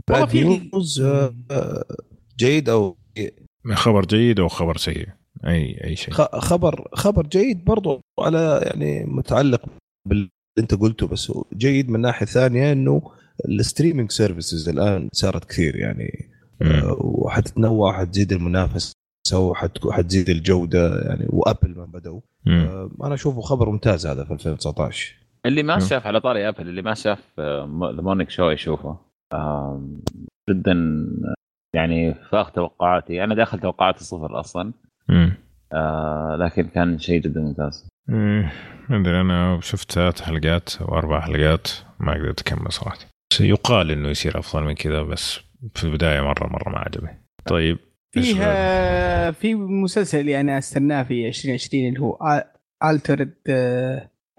[0.09, 1.03] والله في- news
[2.39, 2.95] جيد أو
[3.73, 5.07] خبر جيد أو خبر سيء؟
[5.47, 6.13] أي أي شيء.
[6.13, 9.61] خ- خبر خبر جيد برضو على يعني متعلق
[10.07, 10.29] باللي
[10.59, 13.01] انت قلته بس هو جيد من ناحية ثانية إنه
[13.49, 16.29] ال streaming services الآن صارت كثير يعني.
[16.61, 18.93] آه، وحتتنوع حتزيد المنافسة
[19.83, 22.53] وحتزيد الجودة يعني وأبل ما بدأوا مم.
[22.53, 25.15] آه، أنا أشوفه خبر ممتاز هذا في 2019
[25.45, 25.79] اللي ما مم.
[25.79, 27.65] شاف على طاري أبل اللي ما شاف The
[28.01, 28.97] مورنينج شو يشوفه
[30.49, 31.05] جدا
[31.73, 34.73] يعني فاق توقعاتي أنا داخل توقعاتي صفر أصلا
[35.09, 35.33] مم.
[35.73, 37.87] آه لكن كان شيء جدا ممتاز.
[38.07, 38.49] مم.
[38.89, 41.67] ما أدري أنا شفت ثلاث حلقات أو أربع حلقات
[41.99, 42.97] ما قدرت أكمل صراحة.
[43.39, 45.39] يقال إنه يصير أفضل من كذا بس
[45.75, 47.25] في البداية مرة مرة ما عجبني.
[47.45, 47.77] طيب؟
[48.11, 52.43] فيها في مسلسل اللي انا أستناه في 2020 اللي هو
[52.83, 53.33] الترد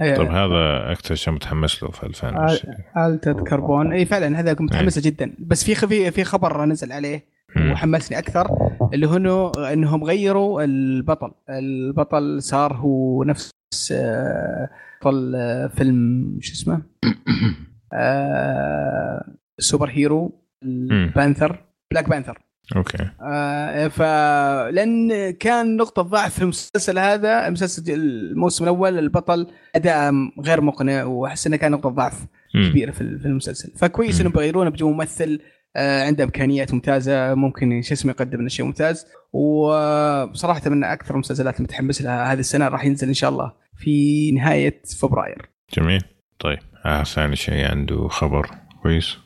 [0.00, 5.00] طيب هذا أكثر شيء متحمس له في 2020 Altered Carbon إي فعلا هذا كنت متحمسه
[5.04, 5.34] جدا.
[5.38, 7.24] بس في في في خبر نزل عليه.
[7.56, 11.30] وحمسني أكثر اللي هو إنهم غيروا البطل.
[11.50, 13.50] البطل صار هو نفس
[13.92, 14.70] آه،
[15.00, 16.82] بطل آه، فيلم شو اسمه؟
[17.92, 19.24] آه،
[19.58, 22.38] super hero ال Panther Black Panther.
[22.76, 23.10] okay.
[23.22, 31.04] آه، فلان كان نقطة ضعف في المسلسل هذا مسلسل الموسم الأول البطل أداء غير مقنع
[31.04, 32.70] وأحس إنه كان نقطة ضعف مم.
[32.70, 33.72] كبيرة في المسلسل.
[33.76, 34.20] فكويس مم.
[34.20, 35.40] إنهم بيغيرونه بيجيبوا ممثل
[35.76, 41.64] عنده إمكانيات ممتازة ممكن شو اسمه يقدم لنا شيء ممتاز وبصراحة من أكثر المسلسلات اللي
[41.64, 46.02] متحمس لها هذه السنة راح ينزل إن شاء الله في نهاية فبراير جميل
[46.38, 48.50] طيب آه ثاني شيء عنده خبر
[48.82, 49.16] كويس.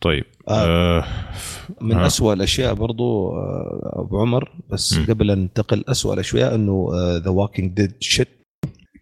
[0.00, 0.98] طيب آه.
[0.98, 1.04] آه.
[1.80, 2.06] من آه.
[2.06, 5.06] أسوأ الأشياء برضو آه، أبو عمر بس مم.
[5.06, 6.88] قبل أن ننتقل أسوأ الأشياء إنه
[7.24, 8.28] The Walking Dead shit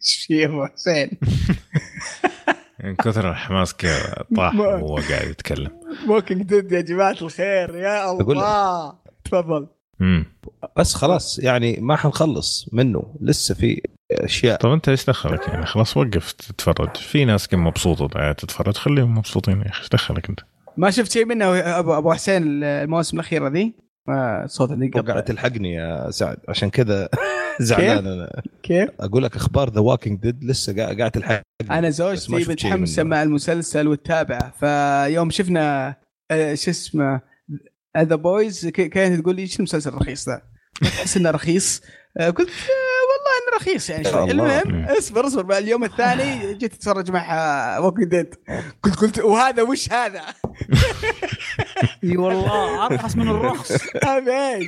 [0.01, 1.11] شيء أبو حسين
[2.85, 5.71] من كثر الحماس كذا طاح وهو قاعد يتكلم.
[6.09, 8.11] Walking Dead يا جماعة الخير يا.
[8.11, 8.95] الله.
[9.25, 9.67] تفضل.
[10.77, 13.15] بس خلاص يعني ما حنخلص منه.
[13.21, 13.83] لسه في
[14.13, 14.59] أشياء.
[14.59, 16.97] طب أنت إيش دخلك يعني؟ خلاص وقف تتفرج.
[16.97, 18.77] في ناس كم مبسوطة قاعدة تتفرج.
[18.77, 19.81] خليهم مبسوطين يا أخي.
[19.81, 20.41] إيش دخلك أنت؟
[20.77, 23.75] ما شفت شيء منه ابو أبو حسين المواسم الاخيره ذي
[24.09, 27.09] ما صوت وقعت قطع تلحقني يا سعد عشان كذا
[27.61, 33.03] زعلان أنا كيف؟ أقول لك أخبار The Walking Dead لسه قاعد تلحقني أنا زوجتي متحمسة.
[33.03, 35.95] مع المسلسل وتتابعه فيوم شفنا
[36.31, 37.21] آه، شو اسمه
[37.99, 40.43] The Boys كانت تقول لي إيش المسلسل الرخيص ذا؟
[40.83, 41.83] تحس إنه رخيص؟
[42.17, 42.51] آه، قلت
[43.39, 44.31] انه رخيص يعني شوي.
[44.31, 45.43] المهم اصبر اصبر.
[45.43, 48.35] بقى اليوم الثاني جيت اتفرج مع Walking Dead
[48.83, 50.23] قلت قلت وهذا وش هذا؟
[52.05, 53.73] إي والله ارخص من الرخص
[54.29, 54.67] إيش؟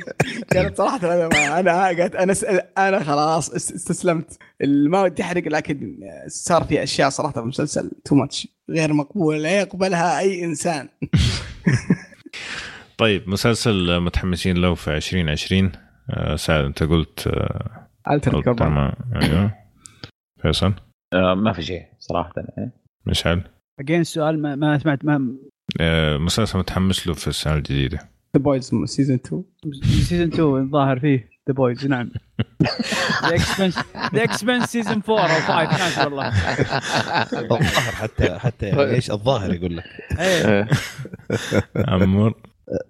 [0.51, 2.35] كانت صراحة أنا ما- أنا قاعد أنا
[2.77, 4.37] أنا خلاص است- استسلمت.
[4.63, 9.59] ما ودي أحرق لكن صار في أشياء صراحة في المسلسل too much غير مقبوله لا
[9.59, 10.89] يقبلها أي إنسان.
[12.97, 15.71] طيب مسلسل متحمسين له في 2020
[16.09, 19.53] آه سعد أنت قلت آه Altered قلت كربون أيوه.
[20.41, 20.73] فيصل؟
[21.13, 22.71] آه ما في شيء صراحة يعني.
[23.05, 23.43] مشعل؟
[23.79, 25.35] again السؤال ما, ما سمعت ما
[25.81, 27.97] آه مسلسل متحمس له في السنة الجديدة.
[28.37, 29.43] The Boys season 2
[29.83, 32.11] season 2 الظاهر فيه The Boys نعم.
[33.23, 33.79] The Expanse
[34.13, 36.27] The Expanse season 4 أو 5 ناس والله.
[37.39, 39.83] الظاهر حتى حتى إيش الظاهر يقول لك.
[40.19, 40.67] إيه.
[41.75, 42.33] عمور؟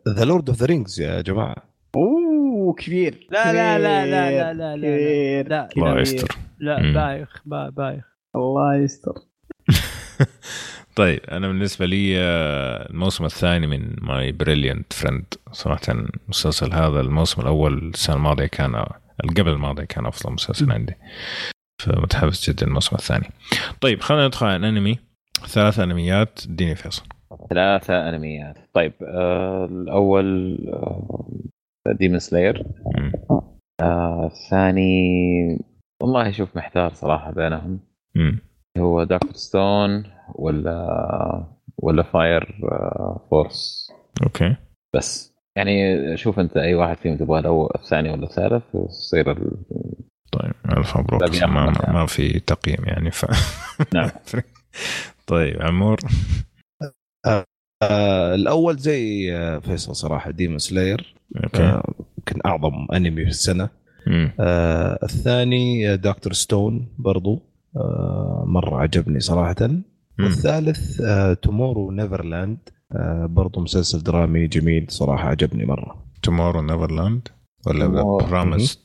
[0.10, 1.56] The Lord of the Rings يا جماعة.
[1.96, 2.31] أوه.
[2.74, 3.28] كبير.
[3.32, 5.44] لا لا لا لا لا لا لا.
[5.44, 6.00] لا الله.
[6.02, 6.36] يستر.
[6.60, 6.92] لا.
[6.94, 8.04] بايخ با- بايخ.
[8.36, 9.14] الله يستر.
[10.96, 17.42] طيب أنا بالنسبة لي آه، الموسم الثاني من My Brilliant Friend صراحة المسلسل هذا الموسم
[17.42, 18.76] الأول السنة الماضية كان
[19.24, 20.94] اللي قبل الماضيه كان أفضل مسلسل عندي.
[21.82, 23.30] فمتحمس جدا الموسم الثاني.
[23.82, 25.00] طيب خلينا ندخل على الأنمي.
[25.48, 26.40] ثلاث أنميات.
[26.46, 27.04] اديني فيصل.
[27.50, 28.58] ثلاثة أنميات.
[28.74, 31.30] طيب آه الأول آه
[31.88, 32.66] Demon Slayer.
[33.82, 35.60] آه الثاني
[36.02, 37.80] والله شوف محتار صراحة بينهم
[38.16, 38.40] مم.
[38.78, 39.34] هو Dr.
[39.34, 40.04] Stone
[40.36, 41.48] ولا
[41.78, 43.92] ولا Fire آه Force
[44.24, 44.56] okay
[44.96, 49.52] بس يعني شوف أنت أي واحد فيهم تبغى الأول الثاني ولا الثالث وتصير ال...
[50.32, 51.92] طيب الف مبروك ما.
[51.92, 53.26] ما في تقييم يعني ف
[53.94, 54.10] نعم.
[55.28, 56.00] طيب عمور
[57.26, 63.70] آه الأول زي آه، فيصل صراحة Demon Slayer آه، يمكن أعظم أنمي في السنة.
[64.40, 66.34] آه الثاني Dr.
[66.34, 67.42] Stone برضو.
[67.78, 69.56] آه مرة عجبني صراحة.
[69.62, 69.84] مم.
[70.20, 72.58] والثالث آه Tomorrow Neverland
[72.92, 76.04] آه برضو مسلسل درامي جميل صراحة عجبني مرة.
[76.24, 77.28] Tomorrow Neverland
[77.68, 78.80] ولا هو- Promised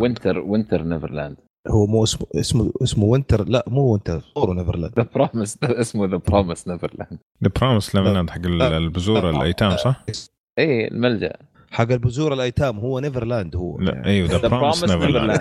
[0.00, 1.36] Winter Winter Neverland
[1.68, 6.16] هو مو اسمه اسمه اسمه Winter لا مو Winter ثور Neverland The Promised اسمه The
[6.16, 7.18] Promised Neverland
[7.60, 10.14] Promised Neverland حق ال- البزور الأيتام صح؟ اي
[10.58, 11.32] إيه، الملجأ.
[11.70, 13.78] حق البزور الأيتام هو Neverland هو.
[13.80, 15.40] لا أيوه The Promised Neverland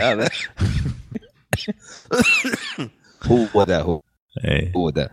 [0.00, 0.28] هذا.
[3.54, 4.00] هو ذا هو.
[4.44, 4.72] إيه.
[4.76, 5.08] هو ذا.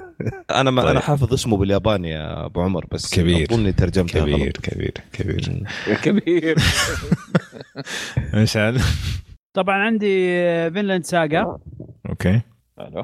[0.60, 0.90] أنا ما طيب.
[0.90, 3.46] أنا حافظ اسمه بالياباني يا أبو عمر بس كبير.
[3.52, 4.56] اظني ترجمتها كبير غلط.
[4.56, 5.66] كبير كبير.
[6.04, 6.56] كبير.
[8.34, 8.80] إيش هذا؟
[9.54, 10.06] طبعا عندي
[10.70, 11.58] Vinland Saga
[12.08, 12.40] okay.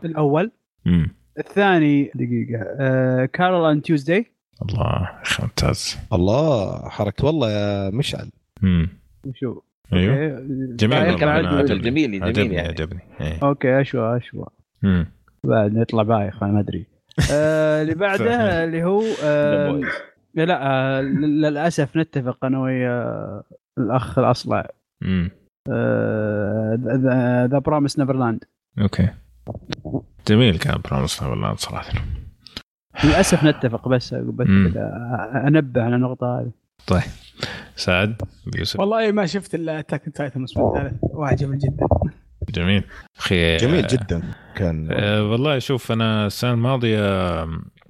[0.04, 0.50] الأول.
[0.86, 4.32] امم الثاني دقيقة آه Carole and Tuesday
[4.62, 5.98] الله يا أخي ممتاز.
[6.12, 8.30] الله حركات والله يا مشعل.
[8.62, 8.88] امم
[9.26, 9.60] وشو
[9.92, 10.40] أيوه.
[10.76, 11.78] جميل أنا عجبني.
[11.80, 12.68] جميل جميل عجبني يعني.
[12.68, 13.00] عجبني.
[13.20, 13.38] إيه.
[13.42, 14.46] okay أشوى أشوى.
[14.84, 15.06] امم
[15.44, 16.86] بعد نطلع بايخ أنا ما أدري.
[17.32, 19.80] آه اللي بعده اللي هو آه.
[20.34, 23.42] لا آه للأسف نتفق أنا ويا
[23.78, 24.70] الأخ الأصلع.
[25.02, 25.30] امم
[27.50, 28.44] The Promised Neverland
[28.80, 29.08] okay.
[30.28, 31.92] جميل كان Promised Neverland صراحة.
[33.04, 36.50] للأسف نتفق بس أنبه على النقطة هذه.
[36.86, 37.02] طيب.
[37.76, 38.22] سعد
[38.56, 38.80] يوسف.
[38.80, 40.94] والله ما شفت إلا Attack Titan الموسم الثالث.
[41.02, 41.86] وعجبني جدا.
[42.50, 42.84] جميل.
[43.18, 44.22] أخي جميل جدا
[44.54, 44.88] كان.
[44.92, 46.98] أه والله شوف أنا السنة الماضية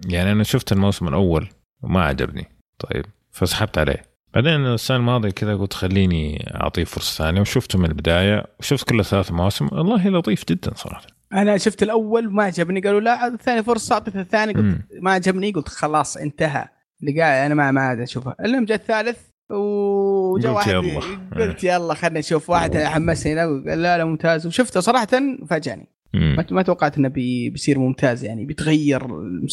[0.07, 1.49] يعني أنا شفت الموسم الأول
[1.83, 2.47] وما عجبني.
[2.79, 4.03] طيب فسحبت عليه.
[4.35, 9.33] بعدين السنة الماضية كذا قلت خليني أعطيه فرصة ثانية وشفته من البداية وشفت كل ثلاث
[9.33, 9.69] مواسم.
[9.73, 11.07] والله لطيف جدا صراحة.
[11.33, 14.79] أنا شفت الأول ما عجبني قالوا لا الثاني فرصة اعطيت الثاني قلت.
[15.01, 16.69] ما عجبني قلت خلاص انتهى.
[17.01, 19.19] اللي قاعد أنا ما ما عاد اشوفه المهم جاء الثالث
[19.51, 21.01] وجاء واحد يلا.
[21.37, 22.51] قلت يلا خلينا نشوف.
[22.51, 24.47] واحد حمسني قال لا لا ممتاز.
[24.47, 25.09] وشفته صراحة
[25.51, 25.89] فاجأني.
[26.15, 29.07] ما ما توقعت إنه بي بيصير ممتاز يعني بيتغير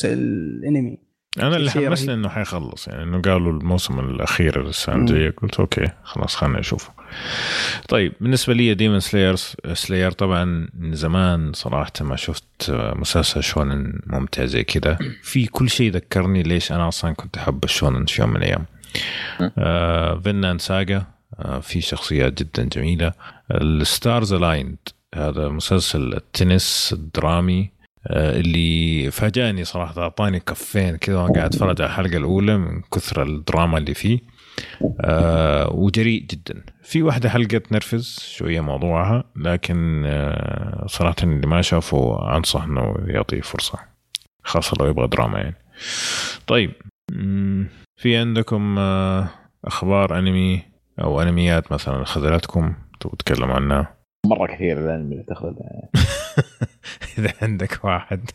[0.03, 1.04] الأنمي.
[1.39, 2.13] أنا اللي حمسني.
[2.13, 6.91] إنه حيخلص يعني إنه قالوا الموسم الأخير السنة الجاية قلت أوكي خلاص خلينا نشوفه.
[7.89, 14.45] طيب بالنسبة لي Demon Slayers Slayer طبعا من زمان صراحة ما شفت مسلسل شونن ممتع
[14.45, 14.97] زي كذا
[15.31, 18.65] في كل شيء ذكرني ليش أنا أصلا كنت أحب الشونن في يوم من الأيام.
[19.57, 21.03] آه Vinland Saga
[21.39, 23.13] آه في شخصيات جدا جميلة.
[23.51, 24.77] ال Stars Align
[25.15, 27.74] هذا مسلسل التنس الدرامي.
[28.09, 33.77] اللي فاجأني صراحة أعطاني كفين كذا وأنا قاعد أتفرج على الحلقة الأولى من كثر الدراما
[33.77, 34.19] اللي فيه.
[35.01, 36.63] آه وجريء جدا.
[36.83, 43.41] في واحدة حلقة تنرفز شوية موضوعها لكن آه صراحة اللي ما شافه أنصح أنه يعطيه
[43.41, 43.79] فرصة
[44.43, 45.55] خاصة لو يبغى دراما يعني.
[46.47, 46.71] طيب
[48.01, 49.29] في عندكم آه
[49.65, 50.61] أخبار أنمي
[51.01, 53.95] أو أنميات مثلا خذلتكم تبغوا تتكلموا عنها؟
[54.25, 55.53] مرة كثير الأنمي اللي تاخذ
[57.17, 58.29] إذا عندك واحد.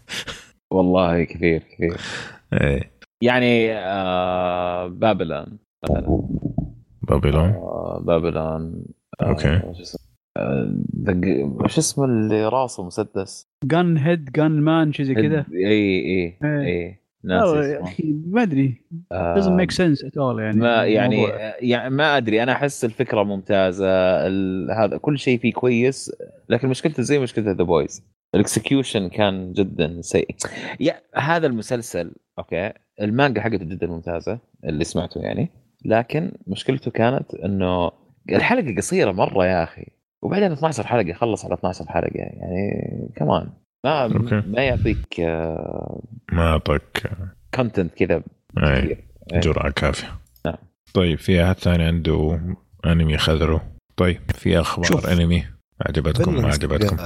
[0.70, 1.96] والله كثير كثير.
[2.52, 2.90] إيه.
[3.22, 6.28] يعني آه Babylon مثلا.
[7.02, 8.84] Babylon؟ آه Babylon
[9.20, 9.60] آه okay.
[9.60, 10.00] شو اسمه؟
[10.36, 10.74] آه،
[11.66, 15.46] اسمه اللي راسه مسدس؟ Gun Head Gun Man شيء زي كذا.
[15.52, 16.60] اي اي إيه.
[16.66, 17.88] اي ناسي اسمه.
[17.88, 18.74] أخي ما أدري.
[19.12, 20.56] آه، doesn't make sense at all يعني.
[20.56, 21.24] ما يعني.
[21.60, 22.42] يعني ما أدري.
[22.42, 23.86] أنا أحس الفكرة ممتازة
[24.26, 26.12] ال- هذا كل شيء فيه كويس.
[26.50, 28.04] لكن مشكلته زي مشكلة The Boys
[28.34, 30.36] ال execution كان جدا سيء.
[30.80, 32.72] يا هذا المسلسل okay.
[33.00, 35.48] المانجا حقته جدا ممتازة اللي سمعته يعني.
[35.84, 37.90] لكن مشكلته كانت إنه
[38.30, 39.86] الحلقة قصيرة مرة يا أخي.
[40.22, 42.10] وبعدين 12 حلقة خلص على 12 حلقة.
[42.14, 43.50] يعني كمان
[43.84, 44.42] ما okay.
[44.46, 45.20] ما يعطيك
[46.32, 47.10] ما أعطاك
[47.54, 48.22] content كذا
[48.56, 49.04] كثير.
[49.32, 49.40] إيه.
[49.40, 50.08] جرعة كافية.
[50.46, 50.56] نعم.
[50.94, 52.40] طيب في أحد ثاني عنده
[52.86, 55.06] أنمي يذكره؟ طيب في أخبار شوف.
[55.06, 55.44] أنمي
[55.86, 56.96] عجبتكم ما عجبتكم.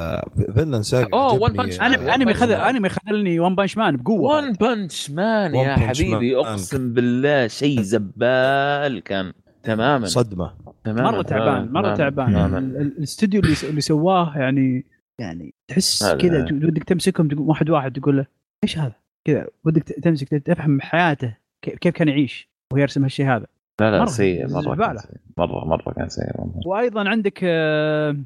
[0.55, 1.09] Vinland Saga.
[1.39, 1.83] One Punch Man.
[1.83, 4.37] أنا انمي خذ انمي خذلني One Punch Man بقوة.
[4.37, 6.37] One Punch Man يا حبيبي.
[6.37, 9.33] أقسم بالله شيء زبال كان.
[9.63, 10.07] تماما.
[10.07, 10.55] صدمة.
[10.85, 11.11] تماما.
[11.11, 12.57] مرة تعبان مرة تعبان.
[12.57, 14.85] الاستوديو اللي اللي سواه يعني
[15.21, 18.27] يعني تحس كذا ودك تمسكهم تقول واحد واحد تقول له
[18.65, 18.95] إيش هذا؟
[19.25, 23.47] كذا ودك تمسك تفهم حياته كيف كيف كان يعيش وهو يرسم هالشيء هذا.
[23.81, 25.17] لا لا مرة سيء مرة سيء.
[25.39, 26.25] مره مرة كان سيء.
[26.67, 28.17] وأيضا عندك آه،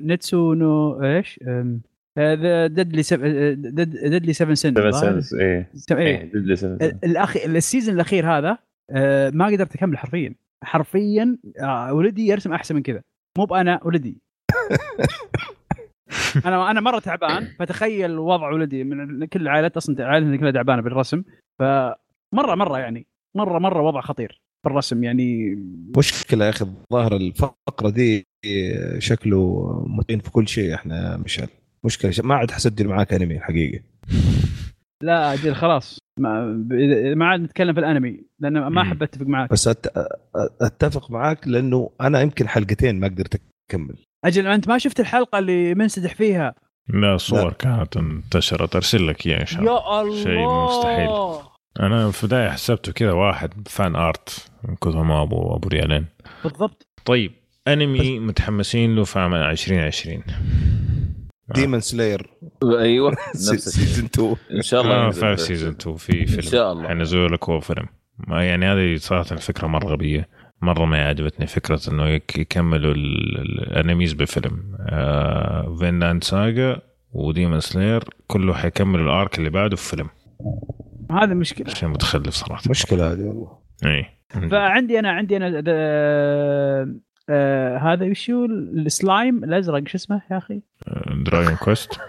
[0.00, 1.40] Nanatsu no إيش؟
[2.18, 3.02] The Deadly
[4.08, 5.70] Deadly 7 Sin سبع Sins إيه.
[5.90, 5.98] إيه.
[5.98, 6.94] إيه Deadly سبع Sins.
[7.04, 8.58] الاخ ال season الأخير هذا
[8.90, 10.34] آه، ما قدرت اكمل حرفيا.
[10.64, 13.02] حرفيا آه، ولدي يرسم أحسن من كذا.
[13.38, 14.18] مو بانا ولدي.
[16.46, 21.22] أنا أنا مرة تعبان فتخيل وضع ولدي من كل العائلات أصلا عائلتنا كلها تعبانة بالرسم.
[21.58, 23.06] فمرة مرة يعني
[23.36, 25.54] مرة مرة وضع خطير بالرسم يعني.
[25.96, 28.26] مشكلة يا أخي الظاهر الفقرة دي
[28.98, 31.48] شكله متين في كل شيء إحنا مشعل
[31.84, 33.80] مشكلة ما عاد حسجل معاك أنمي الحقيقة.
[35.02, 35.98] لا أجل خلاص.
[36.20, 36.44] ما
[37.16, 38.82] ما عاد نتكلم في الأنمي لأن ما.
[38.82, 39.50] احب أتفق معاك.
[39.50, 39.86] بس أت...
[40.60, 43.40] أتفق معاك لأنه أنا يمكن حلقتين ما قدرت
[43.70, 43.96] أكمل.
[44.24, 46.54] أجل أنت ما شفت الحلقة اللي منسدح فيها؟
[46.88, 48.76] لا صور كانت انتشرت.
[48.76, 50.22] أرسل لك إياها إن شاء الله يا الله.
[50.24, 51.08] شيء مستحيل.
[51.80, 56.06] أنا في البداية حسبته كذا واحد fan art من كثر ما ابو أبو ريالين.
[56.44, 56.86] بالضبط.
[57.04, 57.32] طيب.
[57.68, 60.22] انمي متحمسين له في عام 2020
[61.54, 62.30] Demon Slayer
[62.78, 65.42] أيوه نفس season 2 إن شاء الله ينزل في.
[65.42, 66.40] season 2 في فيلم.
[66.42, 66.88] شاء الله.
[66.88, 67.86] حينزلوا لك هو فيلم.
[68.18, 70.28] ما يعني هذه صراحة الفكرة مرة غبية.
[70.62, 74.76] مرة ما عجبتني فكرة إنه يك- يكملوا ال- ال- ال animes بفيلم.
[74.88, 76.76] آه Vinland Saga
[77.12, 80.08] و Demon Slayer كله حيكملوا ال arc اللي بعده في فيلم.
[81.10, 81.74] هذا مشكلة.
[81.74, 82.62] شيء متخلف صراحة.
[82.70, 83.58] مشكلة هذه والله.
[83.86, 84.04] اي
[84.50, 90.62] فعندي أنا عندي أنا د- آه آه هذا وشو السلايم الأزرق شو اسمه يا أخي؟
[91.26, 92.00] Dragon Quest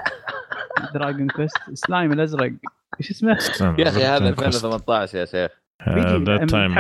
[0.93, 2.51] Dragon Quest slime الأزرق
[2.99, 3.37] إيش اسمه؟
[3.79, 5.51] يا أخي هذا 2018 يا شيخ
[5.87, 6.75] بيجي That Time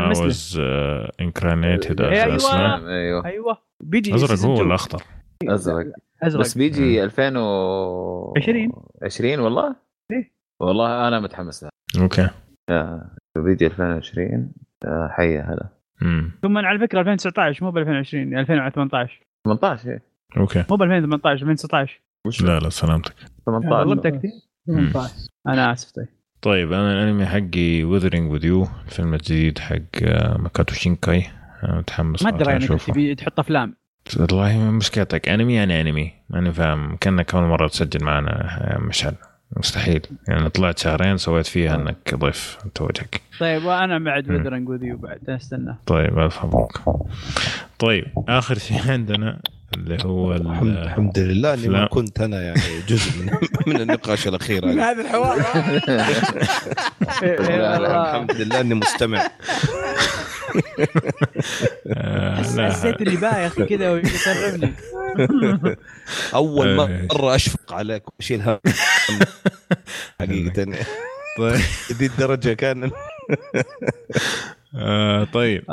[1.21, 2.37] reincarnated as أيوة.
[2.37, 2.87] a slime.
[2.87, 4.65] أيوه أيوه بيجي أزرق هو 2.
[4.65, 5.03] ولا اخضر؟
[5.43, 5.85] أزرق
[6.23, 7.37] أزرق بس بيجي 2000
[8.37, 8.71] 20.
[9.03, 9.75] 20 والله؟
[10.11, 10.33] إيه.
[10.59, 11.69] والله أنا متحمس له
[12.01, 12.29] أوكي
[12.69, 14.51] آه، بيجي 2020
[14.85, 15.55] آه، حيه
[16.03, 20.01] امم ثم على فكرة 2019 مو ب 2020 2018 18 إيه.
[20.37, 20.63] أوكي.
[20.69, 22.01] مو ب 2018 2019
[22.45, 23.13] لا لا سلامتك.
[23.45, 24.31] 18 ظلمتك كثير
[24.67, 24.91] مم.
[25.47, 26.07] أنا آسف طيب.
[26.41, 31.25] طيب أنا الأنمي حقي Weathering With You الفيلم الجديد حق آه، ماكاتو شينكاي.
[31.63, 33.75] أنا متحمس ما أدري يعني تبي تحط أفلام.
[34.19, 35.29] والله مشكلتك.
[35.29, 36.11] أنمي يعني أنمي.
[36.29, 38.31] ماني فاهم كأنك أول مرة تسجل معنا
[38.73, 39.13] يا مشعل
[39.57, 40.01] مستحيل.
[40.27, 42.57] يعني طلعت شهرين سويت فيها إنك ضيف.
[42.65, 43.21] أنت وجهك.
[43.39, 44.31] طيب وأنا بعد.
[44.31, 45.75] Weathering With You بعد أستنى.
[45.85, 46.81] طيب ألف مبروك
[47.79, 49.39] طيب آخر شيء عندنا.
[49.73, 51.85] اللي هو ال- الحمد, الحمد لله إني ما.
[51.87, 53.31] كنت أنا يعني جزء من
[53.73, 55.37] من النقاش الأخير من هذا الحوار.
[57.23, 59.21] الحمد لله إني مستمع.
[61.87, 62.35] آه،
[62.69, 64.73] حسيت إني بايخ كذا ويقربني.
[66.33, 67.07] أول إيه.
[67.11, 68.59] مرة أشفق عليك وأشيل هم.
[70.19, 70.65] حقيقة.
[71.37, 71.61] طيب.
[71.99, 72.91] دي الدرجة كان.
[74.75, 75.63] آه، طيب.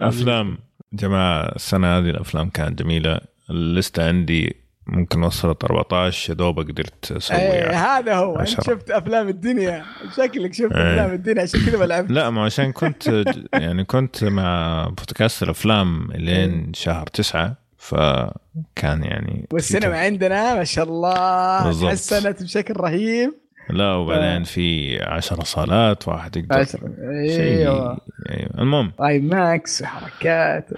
[0.00, 0.58] أفلام.
[0.94, 3.20] جماعة السنة هذه الأفلام كانت جميلة.
[3.50, 4.56] الليستة عندي
[4.86, 7.74] ممكن وصلت 14 يا دوب قدرت أسوي إيه، يعني.
[7.76, 8.32] هذا هو.
[8.32, 8.62] أنت عشرة.
[8.62, 9.84] شفت أفلام الدنيا.
[10.16, 10.92] شكلك شفت إيه.
[10.92, 11.42] أفلام الدنيا.
[11.42, 17.06] عشان كذا ما لعبت لا ما عشان كنت يعني كنت مع بودكاست الأفلام لين شهر
[17.06, 21.72] تسعة فكان يعني والسينما عندنا ما شاء الله.
[21.88, 23.43] تحسنت بشكل رهيب.
[23.70, 26.90] لا وبعدين في عشر صالات واحد يقدر عشرة.
[26.98, 27.98] أيوه.
[28.30, 28.50] أيوة.
[28.58, 28.92] المهم.
[29.02, 30.70] IMAX وحركات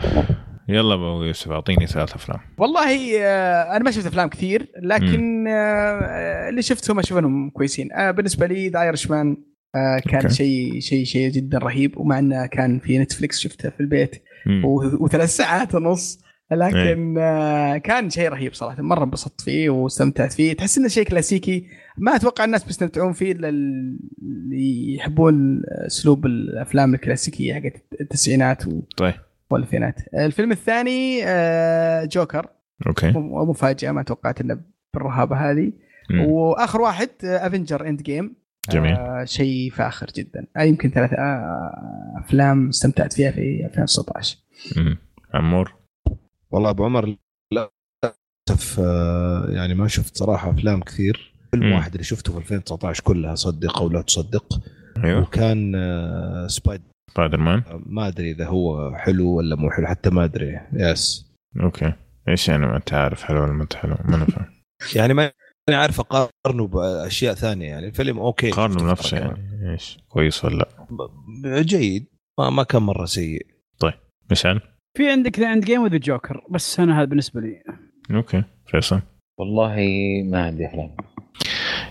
[0.69, 2.39] يلا أبو يوسف أعطيني ثلاث أفلام.
[2.59, 7.93] والله آه، أنا ما شفت أفلام كثير لكن آه، اللي شفتهم أشوف أنهم كويسين.
[7.93, 9.37] آه، بالنسبة لي The Irishman
[10.09, 10.29] كان.
[10.29, 14.23] شيء شيء شيء جدا رهيب ومع إنه كان في Netflix شفته في البيت.
[15.01, 16.26] وثلاث ساعات ونص.
[16.51, 18.83] لكن آه، كان شيء رهيب صراحة.
[18.83, 20.53] مرة انبسطت فيه واستمتعت فيه.
[20.53, 21.67] تحس إنه شيء كلاسيكي
[21.99, 29.15] ما أتوقع الناس بيستمتعون فيه إلا اللي يحبون أسلوب الأفلام الكلاسيكية حقت التسعينات و- طيب.
[29.51, 29.95] والألفينات.
[30.15, 32.47] الفيلم الثاني آه، جوكر.
[32.87, 33.13] أوكي.
[33.17, 34.61] مفاجاه ما توقعت إنه
[34.95, 35.73] بالرهابة هذه.
[36.11, 36.21] مم.
[36.27, 38.35] وآخر واحد Avengers Endgame
[38.71, 38.93] جميل.
[38.93, 40.47] آه شيء فاخر جدا.
[40.57, 44.37] آه يمكن ثلاث آه أفلام استمتعت فيها في 2019
[44.77, 44.99] مم.
[45.35, 45.76] عمور.
[46.51, 47.17] والله أبو عمر
[47.53, 51.33] للأسف آه، يعني ما شفت صراحة أفلام كثير.
[51.51, 51.73] فيلم.
[51.73, 54.61] واحد اللي شفته في 2019 كلها صدق أو لا تصدق
[55.05, 55.23] أيوه.
[55.23, 56.85] وكان آه، Spider
[57.15, 60.61] Spider-Man ما أدري إذا هو حلو ولا مو حلو حتى ما أدري.
[60.73, 61.93] yes أوكي.
[62.29, 64.47] إيش يعني ما أنت عارف حلو ولا ما أنت حلو؟ ما أنا فاهم.
[64.97, 65.33] يعني ما
[65.69, 68.51] أنا عارف أقارنه بأشياء ثانية يعني الفيلم أوكي.
[68.51, 69.73] قارنه بنفسه يعني.
[69.73, 70.57] إيش كويس ولا
[71.45, 71.63] لا.
[71.63, 72.07] جيد
[72.39, 73.47] ما ما كان مرة سيء.
[74.31, 74.61] مشعل؟
[74.97, 77.63] في عندك The Endgame و The Joker بس أنا هذا بالنسبة لي.
[78.11, 79.01] أوكي فيصل.
[79.39, 79.77] والله
[80.25, 80.97] ما عندي افلام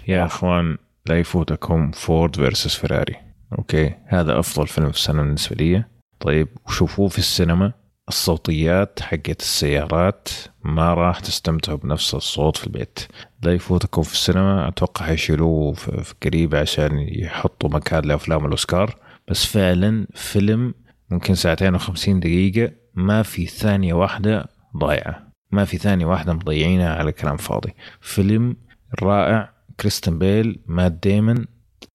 [0.07, 3.15] يا أخوان لا يفوتكم Ford versus Ferrari
[3.57, 5.83] أوكي هذا أفضل فيلم في السنة بالنسبة لي.
[6.19, 7.73] طيب وشوفوه في السينما.
[8.09, 10.29] الصوتيات حقت السيارات
[10.63, 12.99] ما راح تستمتعوا بنفس الصوت في البيت.
[13.43, 18.95] لا يفوتكم في السينما أتوقع حيشيلوه في في قريب عشان يحطوا مكان لأفلام الأوسكار.
[19.27, 20.73] بس فعلا فيلم
[21.11, 22.84] ممكن ساعتين وخمسين دقيقة.
[22.95, 25.27] ما في ثانية واحدة ضايعة.
[25.51, 27.73] ما في ثانية واحدة مضيعينها على كلام فاضي.
[28.01, 28.55] فيلم
[29.01, 29.55] رائع.
[29.79, 31.45] كريستن بيل مات ديمون.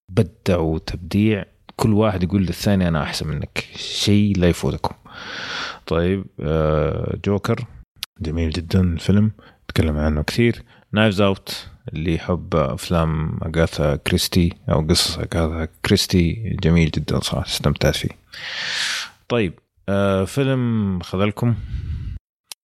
[0.09, 1.45] بدعوا تبديع.
[1.75, 3.67] كل واحد يقول للثاني أنا أحسن منك.
[3.75, 4.95] شيء لا يفوتكم.
[5.87, 7.65] طيب آه، جوكر.
[8.21, 9.31] جميل جدا الفيلم.
[9.67, 10.63] تكلم عنه كثير.
[10.93, 16.57] Knives Out اللي يحب أفلام أغاثا كريستي أو قصص أغاثا كريستي.
[16.63, 18.09] جميل جدا صراحة استمتعت فيه.
[19.29, 19.53] طيب
[19.89, 21.55] آه فيلم خذلكم.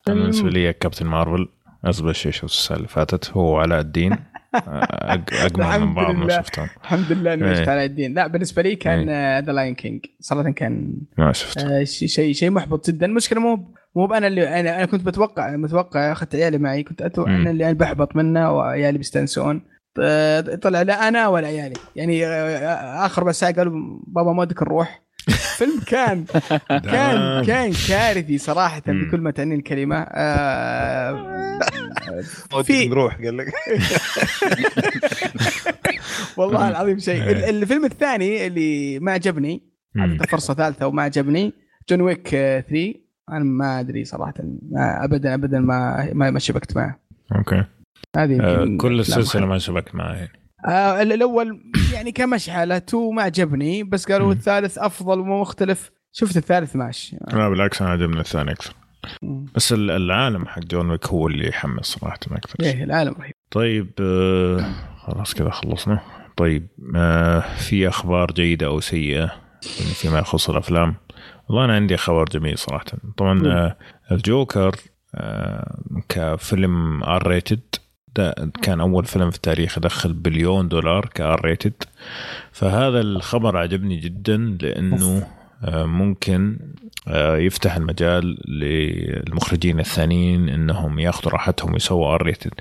[0.07, 1.47] أنا بالنسبة لي Captain Marvel
[1.85, 4.17] ازبل شيء شفت السنة اللي فاتت هو علاء الدين.
[4.55, 6.41] آه، أجمل من بعض ما.
[6.41, 6.67] شفتهم.
[6.83, 7.51] الحمد لله انه إيه.
[7.51, 8.13] مشت علاء الدين.
[8.13, 9.09] لا بالنسبة لي كان
[9.45, 13.05] The Lion King صراحة كان ما شفت آه، شيء شيء شيء محبط جدا.
[13.05, 16.83] المشكلة مو مو بأنا اللي أنا أنا كنت بتوقع متوقع اخذت عيالي معي.
[16.83, 17.41] كنت أتوقع مم.
[17.41, 19.61] ان اللي أنا بحبط منه وعيالي بيستانسون.
[20.01, 21.75] آه، طلع لا أنا ولا عيالي.
[21.95, 25.06] يعني آه، آخر بس ساعه قالوا بابا ما ودك نروح.
[25.29, 26.25] فيلم كان
[26.91, 28.81] كان كان كارثي صراحة.
[28.87, 29.95] بكل ما تعني الكلمة.
[29.95, 31.59] آه،
[32.49, 33.47] في في نروح قال لك.
[36.37, 37.23] والله العظيم شيء.
[37.23, 37.49] إيه.
[37.49, 39.61] الفيلم الثاني اللي ما عجبني
[39.95, 40.01] مم.
[40.01, 41.53] اعطيته فرصة ثالثة وما عجبني
[41.89, 42.93] جون ويك آه، 3
[43.31, 44.33] أنا ما أدري صراحة
[44.71, 46.99] ما ابدا ابدا ما ما, ما شبكت معه.
[47.35, 47.63] okay.
[48.17, 50.31] هذه آه كل السلسلة ما- ما شبك معي يعني
[50.67, 51.61] آه ال- الأول
[51.93, 52.13] يعني
[52.49, 54.33] حاله تو ما عجبني بس قالوا.
[54.33, 58.73] الثالث أفضل ومختلف شفت الثالث ماشي لا بالعكس أنا عجبني الثاني أكثر.
[59.55, 63.33] بس ال- العالم حق جون ويك هو اللي يحمس صراحة أكثر إيه العالم رهيب.
[63.51, 64.65] طيب آه
[64.97, 65.99] خلاص كذا خلصنا.
[66.37, 69.19] طيب آه في أخبار جيدة أو سيئة؟
[69.79, 70.95] يعني فيما يخص الأفلام.
[71.49, 72.85] والله أنا عندي خبر جميل صراحة.
[73.17, 73.77] طبعا آه
[74.11, 74.75] الجوكر
[75.15, 75.79] آه
[76.09, 77.61] كفيلم R-rated
[78.15, 81.83] ده كان أول فيلم في التاريخ يدخل بليون دولار ك R-rated
[82.51, 85.27] فهذا الخبر عجبني جدا لأنه
[85.63, 86.57] آه، ممكن
[87.07, 92.51] آه، يفتح المجال للمخرجين الثانيين إنهم ياخذوا راحتهم ويسووا R-rated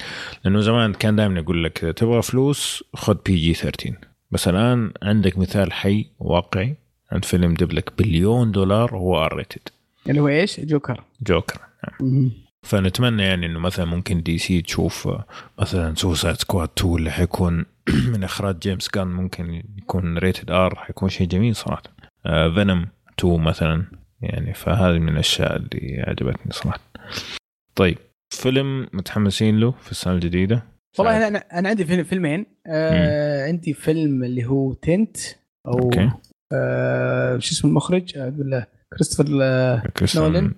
[0.44, 3.94] لأنه زمان كان دائما يقول لك تبغى فلوس خذ PG 13
[4.31, 6.77] بس الآن عندك مثال حي واقعي
[7.12, 9.68] عند فيلم يجيب لك بليون دولار وهو R-rated
[10.09, 11.05] اللي هو إيش؟ جوكر.
[11.23, 11.60] جوكر.
[12.01, 12.45] مم.
[12.66, 15.26] فنتمنى يعني إنه مثلا ممكن DC تشوف آه،
[15.60, 17.64] مثلا Suicide Squad 2 اللي حيكون
[18.12, 21.82] من إخراج جيمس جان ممكن يكون rated R حيكون شيء جميل صراحة.
[22.55, 22.86] Venom
[23.18, 23.84] 2 مثلا
[24.20, 26.80] يعني فهذه من الأشياء اللي عجبتني صراحة.
[27.74, 27.98] طيب
[28.30, 30.62] فيلم متحمسين له في السنة الجديدة.
[30.98, 32.47] والله أنا أنا عندي فيلم فيلمين.
[32.66, 35.16] آه عندي فيلم اللي هو Tenet
[35.66, 36.10] أو okay.
[36.52, 40.55] آه شو اسمه المخرج؟ أقول له كريستوفر آه كريستيان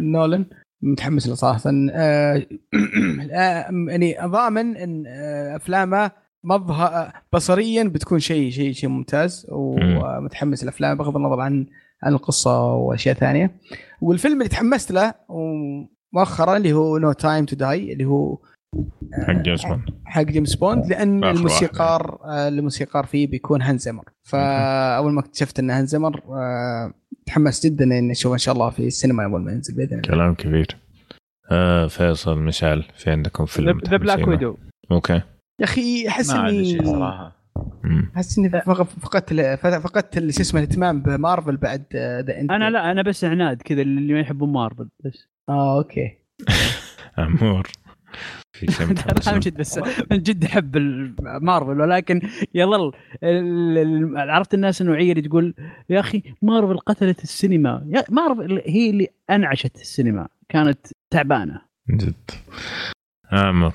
[0.00, 0.46] نولان.
[0.84, 1.60] متحمس له صراحة.
[1.92, 2.36] آه
[3.32, 6.10] آه، يعني ضامن إن آه، أفلامه
[6.44, 11.66] مبهر بصريا بتكون شيء شيء شيء ممتاز ومتحمس الافلام بغض النظر عن
[12.02, 13.50] عن القصة وأشياء ثانية.
[14.00, 15.14] والفيلم اللي تحمست له
[16.12, 18.38] مؤخرا اللي هو No Time To Die اللي هو
[19.26, 19.82] حق جيمس بوند.
[20.04, 25.78] حق جيمس بوند لأن الموسيقار آه، الموسيقار فيه بيكون هانز زمر فأول ما اكتشفت إنه
[25.78, 26.92] هانز زمر آه،
[27.26, 30.02] تحمست جدا إني اشوفه إن شاء الله في السينما اول ما ينزل بإذن الله.
[30.14, 30.66] كلام كبير.
[31.50, 34.56] آه فيصل مشعل في عندكم فيلم The Black Widow؟
[34.90, 35.12] okay.
[35.60, 37.44] يا أخي أحس إني صراحة.
[38.16, 42.90] أحس إني فق- فقدت ال- فقدت ال- شو اسمه الاهتمام بمارفل بعد ذا أنا لا
[42.90, 45.28] أنا بس عناد كذا اللي ما يحبون مارفل بس.
[45.48, 46.10] آه okay.
[47.18, 47.68] أمور.
[48.52, 48.86] في شيء
[49.26, 49.78] لا من جد بس
[50.10, 50.76] من جد أحب
[51.42, 52.20] مارفل ولكن
[52.54, 52.92] يظل
[53.22, 55.54] ال- ال- عرفت الناس النوعيه اللي تقول
[55.90, 57.86] يا أخي مارفل قتلت السينما.
[57.88, 60.78] يا مارفل هي اللي أنعشت السينما كانت
[61.10, 61.60] تعبانة.
[61.90, 62.30] جد.
[63.32, 63.72] أمر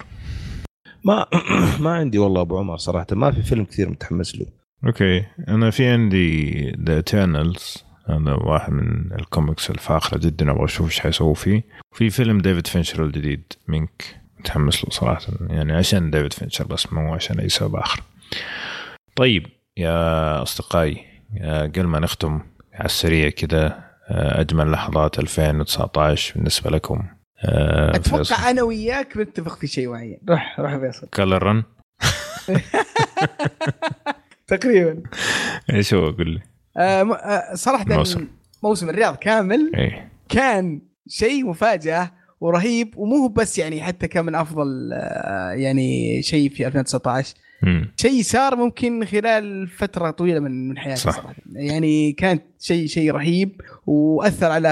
[1.06, 1.26] ما
[1.84, 4.46] ما عندي والله أبو عمر صراحة ما في فيلم كثير متحمس له.
[4.86, 5.26] okay.
[5.48, 6.52] أنا في عندي
[6.86, 11.64] The Eternals هذا واحد من الكوميكس الفاخرة جدا أبغى أشوف إيش حيسووا فيه.
[11.96, 14.20] في فيلم ديفيد فينشر الجديد Mank.
[14.40, 15.22] متحمس له صراحة.
[15.50, 18.04] يعني عشان ديفيد فينشر بس مو عشان أي سبب آخر.
[19.16, 19.46] طيب
[19.78, 21.06] يا أصدقائي
[21.44, 22.42] قبل ما نختم
[22.74, 27.04] على السريع كده أجمل لحظات 2019 بالنسبة لكم.
[27.46, 28.22] آه، فيصل.
[28.22, 30.20] أتوقع أنا وياك بنتفق في شيء معين.
[30.30, 31.08] روح روح فيصل.
[31.18, 31.64] كلر رن.
[34.48, 35.04] تقريبا.
[35.74, 36.42] إيش هو؟ قول لي.
[36.78, 38.28] آه آه صراحة موسم.
[38.64, 40.12] موسم الرياض كامل إيه.
[40.30, 42.12] كان شيء مفاجأة.
[42.42, 47.92] ورهيب ومو بس يعني حتى كان من أفضل آه يعني شيء في 2019 مم.
[47.98, 51.12] شيء صار ممكن خلال فترة طويلة من من حياتي صح.
[51.12, 54.70] صراحة يعني كانت شيء شيء رهيب وأثر على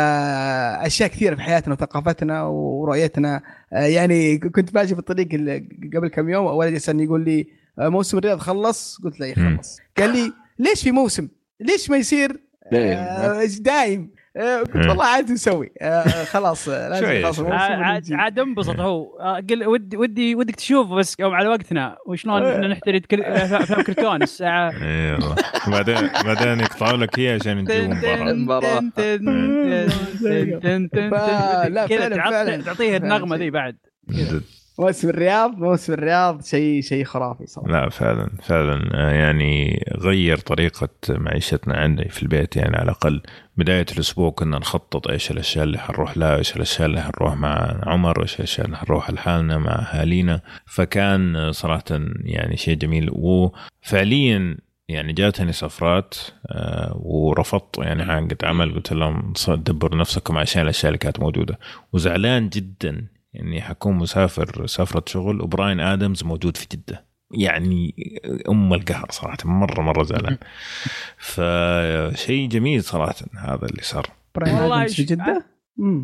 [0.81, 3.41] أشياء كثيرة في حياتنا وثقافتنا ورؤيتنا
[3.73, 7.47] آه، يعني كنت ماشي في الطريق ال- قبل كم يوم ولدي يسألني يقول لي
[7.79, 9.53] آه، موسم الرياض خلص قلت له مم.
[9.53, 11.27] يخلص قال لي ليش في موسم
[11.59, 12.39] ليش ما يصير
[13.59, 14.09] دايم.
[14.37, 14.89] آه، قلت مم.
[14.89, 17.47] والله عاد نسوي آه، خلاص آه، لازم يخلص شوية.
[17.47, 18.13] الموسم عاد.
[18.13, 19.05] عاد انبسط هو
[19.49, 24.23] قل ودي ودي ودك تشوفه بس يوم على وقتنا وشلون إحنا نحتري كر- افلام كرتون
[24.23, 25.35] الساعة اي والله
[25.67, 29.87] بعدين بعدين يقطعوا لك إياه عشان يجيبوا مباراه تن- تن- تن-
[30.19, 32.63] تن- تن- تن- تن- فلا، كذا فعلاً- فعلاً.
[32.63, 33.35] تعطيه فعلاً النغمه.
[33.35, 33.75] ذي بعد
[34.79, 37.71] موسم الرياض موسم الرياض شيء شيء خرافي صراحة.
[37.71, 38.89] لا فعلا فعلا.
[38.93, 43.21] آه، يعني غير طريقة معيشتنا عندي في البيت يعني على الأقل
[43.57, 48.19] بداية الأسبوع كنا نخطط إيش الأشياء اللي حنروح لها إيش الأشياء اللي حنروح مع عمر
[48.19, 50.41] وإيش الأشياء اللي حنروح لحالنا مع أهالينا.
[50.65, 51.83] فكان صراحة
[52.23, 53.09] يعني شيء جميل.
[53.13, 54.57] وفعليا
[54.89, 56.15] يعني جاتني سفرات
[56.47, 57.77] آه، ورفضت.
[57.77, 61.59] يعني عقد عمل قلت لهم دبروا نفسكم عشان الأشياء اللي كانت موجودة.
[61.93, 63.16] وزعلان جدا.
[63.35, 67.05] اني حكون مسافر سفره شغل وبراين آدمز موجود في جدة.
[67.31, 67.95] يعني
[68.49, 70.37] أم القهر صراحة مرة مرة زعلان.
[71.17, 74.05] فشيء جميل صراحة هذا اللي صار.
[74.37, 75.45] والله في جدة؟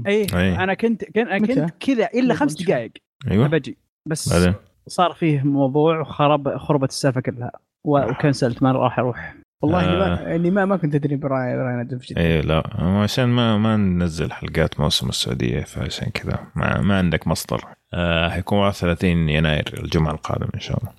[0.07, 0.55] اي أي.
[0.55, 2.91] أنا كنت كنت؟ كنت كذا إلا خمس دقائق
[3.31, 3.47] أيوه.
[3.47, 3.77] بجي.
[4.07, 4.53] بس بعدين؟
[4.87, 7.51] صار فيه موضوع وخرب خربت السالفة كلها.
[7.85, 9.35] و- وكنسلت ما راح أروح.
[9.63, 9.99] والله آه.
[9.99, 12.63] ما إني ما, ما كنت أدري براين براين آدم في جده اي لا.
[13.03, 17.65] عشان ما ما ننزل حلقات موسم السعودية فعشان كذا ما, ما عندك مصدر.
[17.93, 20.91] آه حيكون 31 يناير الجمعة القادمة إن شاء الله.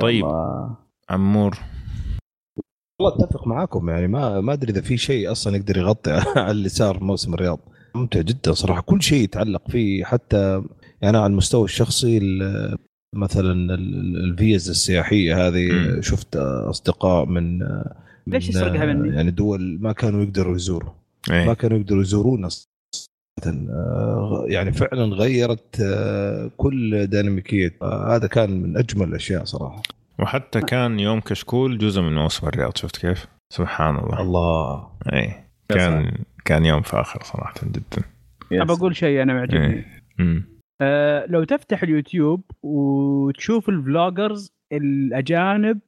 [0.00, 0.24] طيب.
[0.24, 0.76] الله.
[1.10, 1.58] عمور.
[3.00, 6.68] والله أتفق معاكم يعني ما ما أدري إذا في شيء أصلا يقدر يغطي على اللي
[6.68, 7.58] صار موسم الرياض.
[7.94, 8.80] ممتع جدا صراحة.
[8.80, 10.62] كل شيء يتعلق فيه حتى
[11.02, 12.78] يعني على المستوى الشخصي ال-
[13.14, 15.68] مثلا ال- ال- الفيز السياحية هذه.
[16.00, 17.84] شفت أصدقاء من من-
[18.26, 20.90] ليش يسرقها مني؟ يعني دول ما كانوا يقدروا يزوروا.
[21.30, 22.48] ما إيه كانوا يقدروا يزورونا
[24.46, 27.74] يعني فعلا غيرت آه، كل ديناميكية.
[27.82, 29.82] آه، هذا كان من أجمل الأشياء صراحة.
[30.18, 32.76] وحتى كان يوم كشكول جزء من موسم الرياض.
[32.76, 34.20] شفت كيف؟ سبحان الله.
[34.20, 34.88] الله.
[35.12, 35.34] اي
[35.68, 36.12] كان
[36.44, 38.02] كان يوم فاخر صراحة جدا.
[38.52, 39.84] ابى أقول شيء أنا معجبني.
[40.20, 40.53] إيه.
[40.80, 45.78] أه لو تفتح اليوتيوب وتشوف ال vloggers الأجانب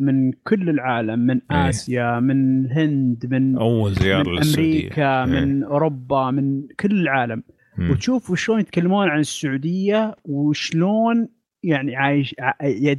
[0.00, 1.68] من كل العالم من إيه.
[1.68, 5.30] آسيا من الهند من أول زيارة من أمريكا إيه.
[5.30, 7.42] من أوروبا من كل العالم
[7.78, 7.90] مم.
[7.90, 11.28] وتشوف شلون يتكلمون عن السعودية وشلون
[11.62, 12.34] يعني عايش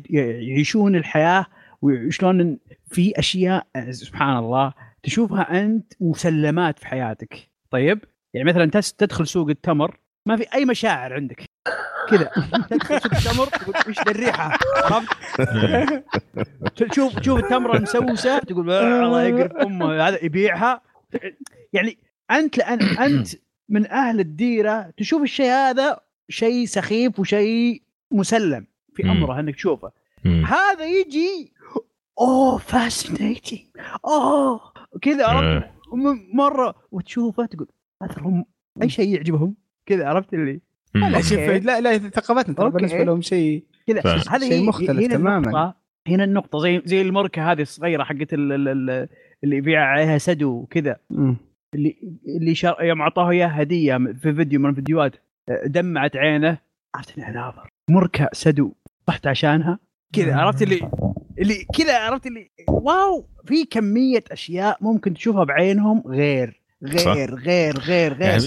[0.10, 1.46] يعيشون الحياة
[1.82, 4.74] وشلون في أشياء سبحان الله
[5.04, 8.00] تشوفها أنت مسلمات في حياتك طيب
[8.34, 11.44] يعني مثلا تدخل سوق التمر ما في أي مشاعر عندك.
[12.10, 12.32] كذا.
[13.00, 15.10] سوق التمر تقول إيش ذا الريحة؟ عرفت.
[16.92, 20.08] تشوف تشوف التمرة المسوسه تقول "آه، الله يقرف أمه.
[20.08, 20.82] هذا يبيعها.
[21.74, 21.98] يعني
[22.32, 23.28] أنت لأن أنت
[23.70, 26.00] من أهل الديرة تشوف الشيء هذا
[26.30, 27.82] شيء سخيف وشيء
[28.12, 29.04] مسلم في.
[29.04, 29.92] أمره إنك تشوفه.
[30.26, 31.54] هذا يجي
[32.20, 33.60] أوه فاسينيتنج
[34.06, 34.74] أوه.
[35.02, 35.68] كذا عرفت.
[35.94, 37.68] م- مرة وتشوفه تقول
[38.04, 38.46] هذا هم
[38.82, 39.56] أي شيء يعجبهم؟
[39.86, 40.60] كذا عرفت اللي.
[40.96, 41.60] لا.
[41.60, 42.70] لا لا ثقافتنا ترى.
[42.70, 44.02] بالنسبة لهم شيء كذا.
[44.30, 45.38] هذه شيء هي- مختلف هنا تماماً.
[45.38, 45.76] النقطة
[46.08, 49.08] هنا النقطة زي زي المركة هذه الصغيرة حقت ال- ال- ال-
[49.44, 50.96] اللي يبيع عليها سدو وكذا.
[51.76, 51.98] اللي
[52.40, 52.76] اللي شر...
[52.82, 55.16] يوم اعطاه إياه هدية في فيديو من الفيديوهات
[55.66, 56.58] دمعت عينه
[56.96, 58.74] عرفت اني ناظر مركة سدو
[59.10, 59.80] رحت عشانها
[60.14, 60.90] كذا عرفت اللي
[61.40, 68.14] اللي كذا عرفت اللي واو في كمية أشياء ممكن تشوفها بعينهم غير غير غير غير
[68.14, 68.44] غير يعني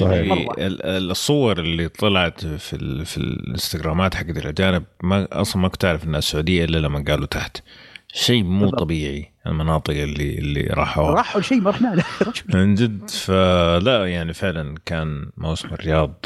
[0.99, 6.21] الصور اللي طلعت في ال في الانستغرامات حقت الأجانب ما أصلا ما كنت أعرف إنها
[6.21, 7.57] سعودية إلا لما قالوا تحت.
[8.13, 8.81] شيء مو بالضبط.
[8.81, 11.11] طبيعي المناطق اللي اللي راحوا.
[11.11, 12.05] راحوا شيء ما رحنا له.
[12.61, 16.25] من جد فلا يعني فعلا كان موسم الرياض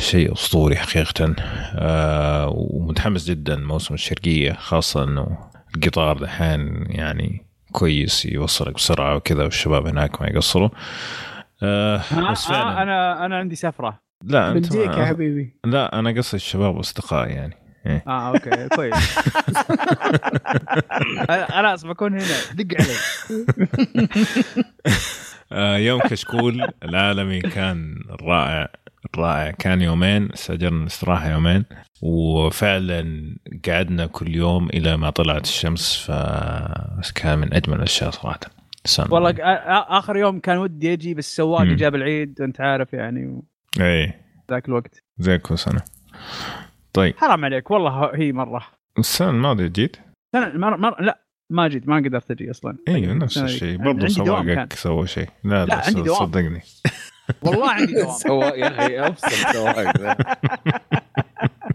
[0.00, 1.34] شيء أسطوري حقيقة.
[1.74, 5.38] آه، ومتحمس جدا موسم الشرقية خاصة إنه
[5.76, 10.68] القطار دحين يعني كويس يوصلك بسرعة وكذا والشباب هناك ما يقصروا.
[11.62, 12.82] آه بس آه فعلا.
[12.82, 14.00] أنا أنا عندي سفرة.
[14.24, 15.56] لا انت يا ما حبيبي.
[15.64, 17.54] لا أنا قصدي الشباب واصدقائي يعني.
[18.06, 18.94] آه أوكي كويس.
[21.74, 22.34] اسف بكون هنا.
[22.54, 22.96] دق علي.
[25.52, 28.68] آه يوم كشكول العالمي كان رائع
[29.16, 29.50] رائع.
[29.50, 31.64] كان يومين استأجرنا استراحه يومين
[32.02, 33.36] وفعلا
[33.68, 38.40] قعدنا كل يوم إلى ما طلعت الشمس فكان من أجمل الأشياء صراحة.
[38.84, 39.14] سنة.
[39.14, 39.34] والله
[39.98, 41.62] آخر يوم كان ودي أجي بس السواق.
[41.62, 43.42] جاب العيد أنت عارف يعني
[43.80, 44.12] اي
[44.50, 45.80] ذاك الوقت زي كل سنة
[46.92, 48.66] طيب حرام عليك والله هي مرة
[48.98, 49.96] السنة الماضية جيت
[50.32, 53.84] سنة مر مر لا ما جيت ما قدرت أجي أصلا أيوه نفس الشيء دي.
[53.84, 54.06] برضه.
[54.06, 56.18] سواقك سوى شيء لا لا، لا, عندي دوام.
[56.18, 56.60] صدقني
[57.44, 60.16] والله عندي دوام سواق يا أخي أفصل سواق.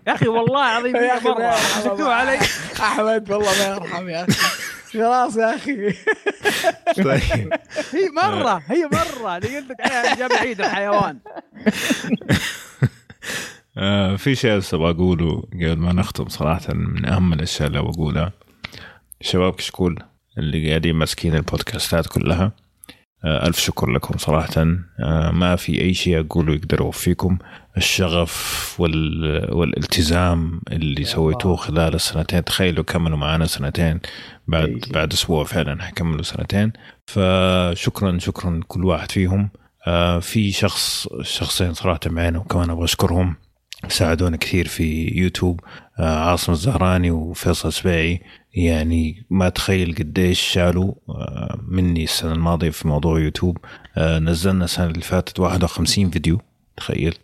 [0.07, 2.39] يا أخي والله العظيم يا ما- مسكتوه علي
[2.79, 4.33] أحمد والله ما يرحم يا أخي.
[4.93, 5.75] خلاص يا أخي.
[7.03, 7.53] طيب.
[7.93, 9.37] هي مرة هي مرة.
[9.37, 11.17] اللي قلت لك عليها جاب العيد الحيوان.
[13.77, 18.31] آه في شيء بس أبغى أقوله قبل ما نختم صراحة من أهم الأشياء اللي بقولها
[19.21, 19.99] شباب كشكول
[20.37, 22.51] اللي قاعدين ماسكين البودكاستات كلها.
[23.25, 24.61] آه، ألف شكر لكم صراحة.
[24.99, 27.37] آه، ما في أي شيء أقوله يقدر يوفيكم.
[27.79, 29.53] الشغف وال...
[29.53, 32.43] والالتزام اللي سويتوه خلال السنتين.
[32.43, 33.99] تخيلوا كملوا معانا سنتين
[34.47, 34.93] بعد شيء.
[34.93, 36.73] بعد أسبوع فعلا حيكملوا سنتين.
[37.07, 39.49] فشكرا شكرا كل واحد فيهم.
[39.87, 43.35] آه، في شخص شخصين صراحة معانا وكمان أبغى أشكرهم.
[43.87, 45.59] ساعدونا كثير في يوتيوب.
[45.99, 48.21] آه، عاصم الزهراني وفيصل سبيعي
[48.53, 53.57] يعني ما تخيل قديش شالوا آه، مني السنة الماضية في موضوع يوتيوب.
[53.97, 56.41] آه، نزلنا السنة اللي فاتت 51 فيديو.
[56.77, 57.15] تخيل.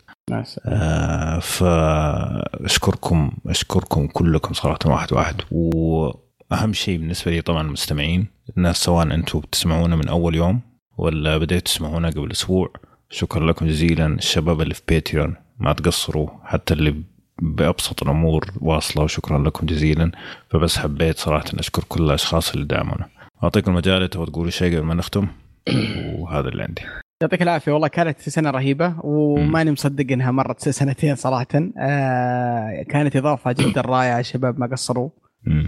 [0.65, 5.41] آه، فأشكركم أشكركم كلكم صراحة واحد واحد.
[5.51, 10.61] وأهم شيء بالنسبة لي طبعا المستمعين الناس سواء أنتم بتسمعونا من أول يوم
[10.97, 12.73] ولا بديتوا تسمعونا قبل أسبوع
[13.09, 17.03] شكرا لكم جزيلا الشباب اللي في باتريون ما تقصروا حتى اللي
[17.41, 20.11] بأبسط الأمور واصلة وشكرا لكم جزيلا.
[20.49, 23.09] فبس حبيت صراحة أشكر كل الأشخاص اللي دعمونا.
[23.43, 25.27] أعطيكم المجال تبغى تقولوا شيء قبل ما نختم.
[26.19, 27.04] وهذا اللي عندي.
[27.21, 27.71] يعطيك العافية.
[27.71, 31.47] والله كانت سنة رهيبة وماني مصدق إنها مرت سنتين صراحة.
[31.77, 35.09] آه كانت إضافة جدا رائعة الشباب ما قصروا.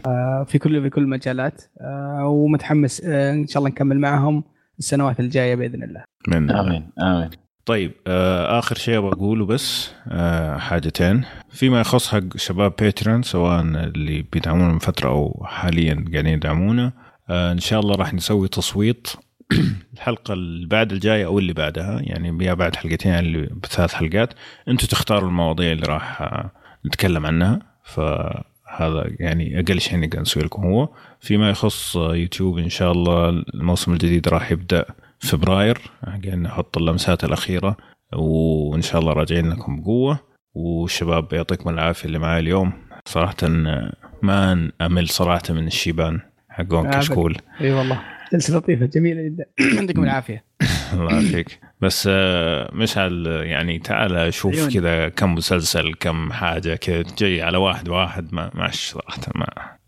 [0.07, 1.61] آه في كل في كل المجالات.
[1.81, 4.43] آه ومتحمس آه إن شاء الله نكمل معهم
[4.79, 6.03] السنوات الجاية بإذن الله.
[6.27, 7.29] من آمين آمين.
[7.65, 11.23] طيب آه آخر شيء أبغى أقوله بس آه حاجتين.
[11.49, 16.93] فيما يخص حق شباب باتريون سواء اللي بيدعمونا من فترة أو حاليا قاعدين يدعمونا
[17.29, 19.07] آه إن شاء الله راح نسوي تصويت
[19.93, 24.33] الحلقة اللي بعد الجاية أو اللي بعدها يعني يا بعد حلقتين اللي بثلاث حلقات
[24.67, 26.51] أنتم تختاروا المواضيع اللي راح آه،
[26.85, 27.59] نتكلم عنها.
[27.83, 30.89] فهذا يعني أقل شيء نقدر نسوي لكم هو.
[31.19, 34.85] فيما يخص آه، يوتيوب إن شاء الله الموسم الجديد راح يبدأ
[35.19, 35.77] فبراير.
[36.05, 37.77] قاعدين نحط اللمسات الأخيرة
[38.13, 40.19] وإن شاء الله راجعين لكم بقوة.
[40.53, 42.73] والشباب يعطيكم العافية اللي معاي اليوم.
[43.05, 46.19] صراحة آه، ما أمل صراحة من الشيبان
[46.49, 46.95] حقون أبد.
[46.97, 47.37] كشكول.
[47.61, 48.16] إي والله.
[48.33, 49.45] جلسه لطيفة جميلة جدا.
[49.79, 50.43] يعطيكم العافية.
[50.93, 51.59] الله يعافيك.
[51.81, 54.73] بس آه، مشعل يعني تعال شوف.
[54.73, 59.47] كذا كم مسلسل كم حاجة كذا جاي على واحد واحد ما ماش صراحة ما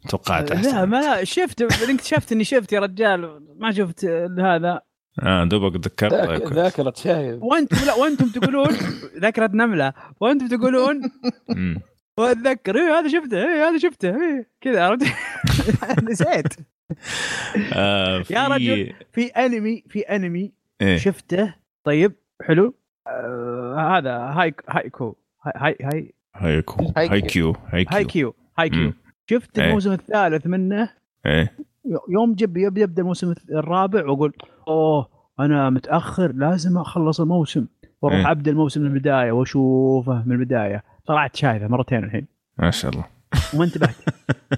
[0.09, 4.06] توقعت لا ما شفت بعدين اكتشفت إني شفت يا رجال ما شفت
[4.40, 4.82] هذا.
[5.24, 6.14] آه دوبك تذكرت.
[6.14, 6.53] طيب.
[6.53, 7.43] ذاكرة شايب.
[7.43, 8.69] وأنتم لا وأنتم تقولون
[9.22, 9.93] ذاكرة نملة.
[10.22, 11.01] وأنتم تقولون.
[12.18, 12.76] وأتذكر.
[12.76, 15.06] إيه هذا شفته إيه هذا شفته إيه كذا عرفت؟
[16.09, 16.53] نسيت.
[17.74, 18.93] آه في يا رجل.
[19.11, 20.51] في انمي في انمي
[20.82, 22.74] إيه؟ شفته؟ طيب حلو.
[23.08, 25.16] آه هذا هاي هايكو.
[25.43, 26.93] هاي هاي هايكو.
[26.98, 27.11] هايكيو.
[27.11, 28.93] هاي كيو هاي هاي كيو كيو هاي كيو مم.
[29.30, 29.68] شفت إيه.
[29.68, 30.90] الموسم الثالث منه.
[31.26, 31.53] إيه.
[32.09, 34.34] يوم جا يبدا يبدأ الموسم الرابع وأقول
[34.68, 35.09] أوه
[35.40, 37.68] أنا متأخر لازم أخلص الموسم.
[38.01, 38.32] وأروح إيه.
[38.32, 40.84] أبدأ الموسم من البداية وأشوفه من البداية.
[41.06, 42.27] طلعت شايفه مرتين الحين.
[42.58, 43.19] ما شاء الله.
[43.53, 43.95] وما انتبهت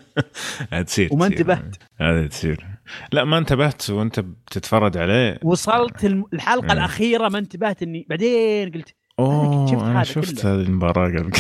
[0.87, 1.25] تصير وما.
[1.27, 1.75] انتبهت.
[2.01, 2.65] هذه تصير
[3.11, 6.71] لا ما انتبهت وانت بتتفرج عليه وصلت الحلقة إيه.
[6.73, 10.45] الأخيرة ما انتبهت إني بعدين قلت أوه شفت أنا هذا شفت.
[10.45, 11.31] هذه المباراة قبل.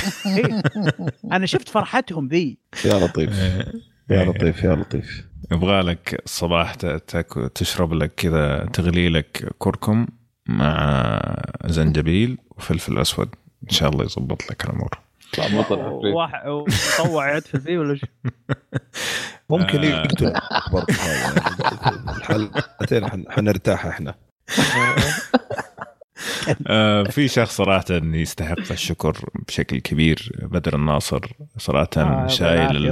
[1.35, 3.71] أنا شفت فرحتهم ذي يا لطيف إيه.
[4.09, 6.73] يا لطيف يا لطيف يبغى لك الصباح
[7.55, 10.07] تشرب لك كذا تغلي لك كركم
[10.47, 11.21] مع
[11.65, 13.29] زنجبيل وفلفل أسود
[13.63, 14.89] إن شاء الله يضبط لك الأمور
[16.13, 17.77] واحد وطوع يدفل فيه.
[17.77, 18.05] ولا شو؟
[19.49, 19.85] ممكن آه.
[19.85, 20.33] يقتل
[20.71, 20.85] برضه.
[22.17, 24.15] الحلقتين حن- حنرتاح إحنا.
[26.67, 31.19] آه في شخص صراحة يستحق الشكر بشكل كبير بدر الناصر
[31.57, 32.87] صراحة آه، شايل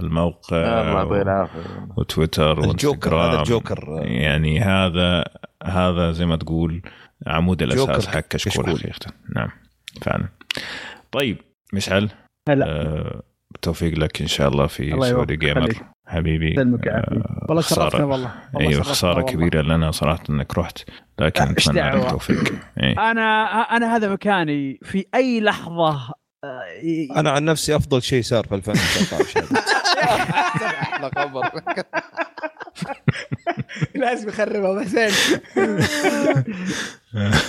[0.00, 1.88] الموقع الله يعطيه و- العافية.
[1.96, 3.40] وتويتر الجوكر هذا وانستغرام.
[3.40, 4.02] الجوكر.
[4.06, 5.24] يعني هذا
[5.64, 6.82] هذا زي ما تقول
[7.26, 8.78] عمود الأساس حق كشكول كشكول.
[8.80, 9.50] حقيقة نعم
[10.02, 10.28] فعلا.
[11.12, 11.38] طيب
[11.72, 12.10] مشعل
[12.48, 15.84] هلا آه بالتوفيق لك إن شاء الله في الله سعودي جيمر خليك.
[16.06, 17.44] حبيبي سلمك آه،.
[17.48, 17.62] والله.
[17.62, 19.32] شرفتنا والله أيوه خسارة والله.
[19.32, 20.78] كبيرة لنا صراحة إنك رحت
[21.18, 23.10] لكن أتمنى لك؟ التوفيق إيه.
[23.10, 23.42] أنا
[23.76, 26.62] أنا هذا مكاني في أي لحظة آه،
[27.16, 29.60] أنا عن نفسي أفضل شيء صار في 2019 هذا.
[30.82, 31.50] أحلى خبر
[33.94, 35.10] لازم يخربها ابو حسين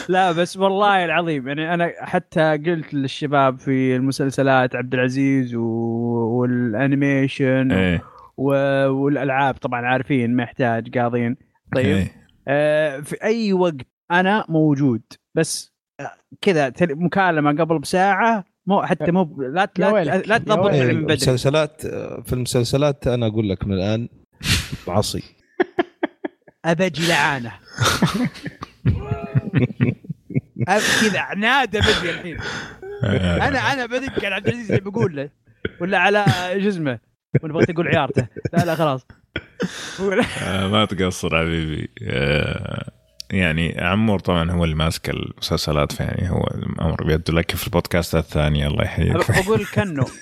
[0.09, 5.61] لا بس والله العظيم يعني أنا حتى قلت للشباب في المسلسلات عبد العزيز و...
[6.39, 8.03] والأنيميشن إيه.
[8.37, 8.47] و...
[8.89, 11.37] والألعاب طبعا عارفين ما يحتاج قاضين.
[11.75, 12.11] طيب إيه.
[12.47, 13.75] آه في أي وقت
[14.11, 15.01] أنا موجود
[15.35, 16.11] بس آه،
[16.41, 20.91] كذا تل- مكالمة قبل بساعة مو حتى مو لا لا لا تضبط من بدري.
[20.91, 21.81] المسلسلات
[22.25, 24.09] في المسلسلات أنا أقول لك من الآن
[24.87, 25.23] عصي
[26.65, 27.51] ابجي لعانه
[31.01, 32.37] كذا عناده بدري الحين.
[33.03, 33.47] آه.
[33.47, 35.29] أنا أنا بدق على عبد العزيز اللي بقول له
[35.81, 36.25] ولا على
[36.67, 36.99] اسمه
[37.43, 38.27] وأنا بغيت أقول عيارته.
[38.53, 39.05] لا لا خلاص.
[40.41, 41.89] آه، ما تقصر حبيبي.
[42.07, 42.91] آه،
[43.31, 48.67] يعني عمور طبعا هو اللي ماسك المسلسلات فيعني هو الأمر بيده لك في البودكاست الثاني
[48.67, 49.45] الله يحييك.
[49.45, 50.05] بقول كنو.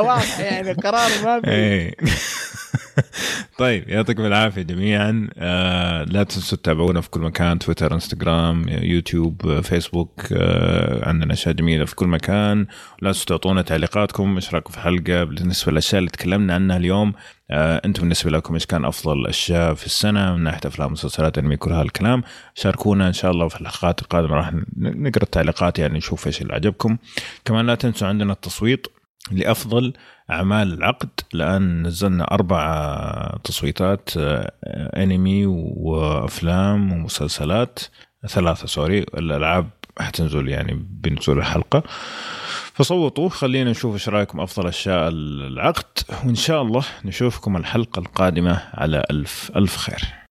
[0.00, 1.50] واضح يعني قرار ما في.
[1.50, 1.94] إيه.
[3.58, 5.28] طيب يعطيكم العافية جميعا.
[5.38, 11.84] آه لا تنسوا تتابعونا في كل مكان تويتر إنستغرام يوتيوب فيسبوك آه عندنا أشياء جميلة
[11.84, 12.66] في كل مكان.
[13.02, 17.12] لا تنسوا تعطونا تعليقاتكم إيش رايكم في الحلقة بالنسبة للأشياء اللي تكلمنا عنها اليوم
[17.50, 21.56] آه أنتم بالنسبة لكم إيش كان أفضل أشياء في السنة؟ من ناحية أفلام مسلسلات أنمي
[21.56, 22.22] كل هالكلام.
[22.54, 26.96] شاركونا إن شاء الله في الحلقات القادمة راح نقرأ التعليقات يعني نشوف إيش اللي عجبكم.
[27.44, 28.86] كمان لا تنسوا عندنا التصويت.
[29.30, 29.92] لأفضل
[30.30, 34.52] أعمال العقد لأن نزلنا أربع تصويتات آه،
[35.02, 37.78] أنمي وأفلام ومسلسلات
[38.26, 41.82] ثلاثة سوري الألعاب حتنزل يعني بنزول الحلقة.
[42.74, 49.04] فصوتوا خلينا نشوف إيش رأيكم أفضل أشياء العقد وإن شاء الله نشوفكم الحلقة القادمة على
[49.10, 50.23] ألف ألف خير.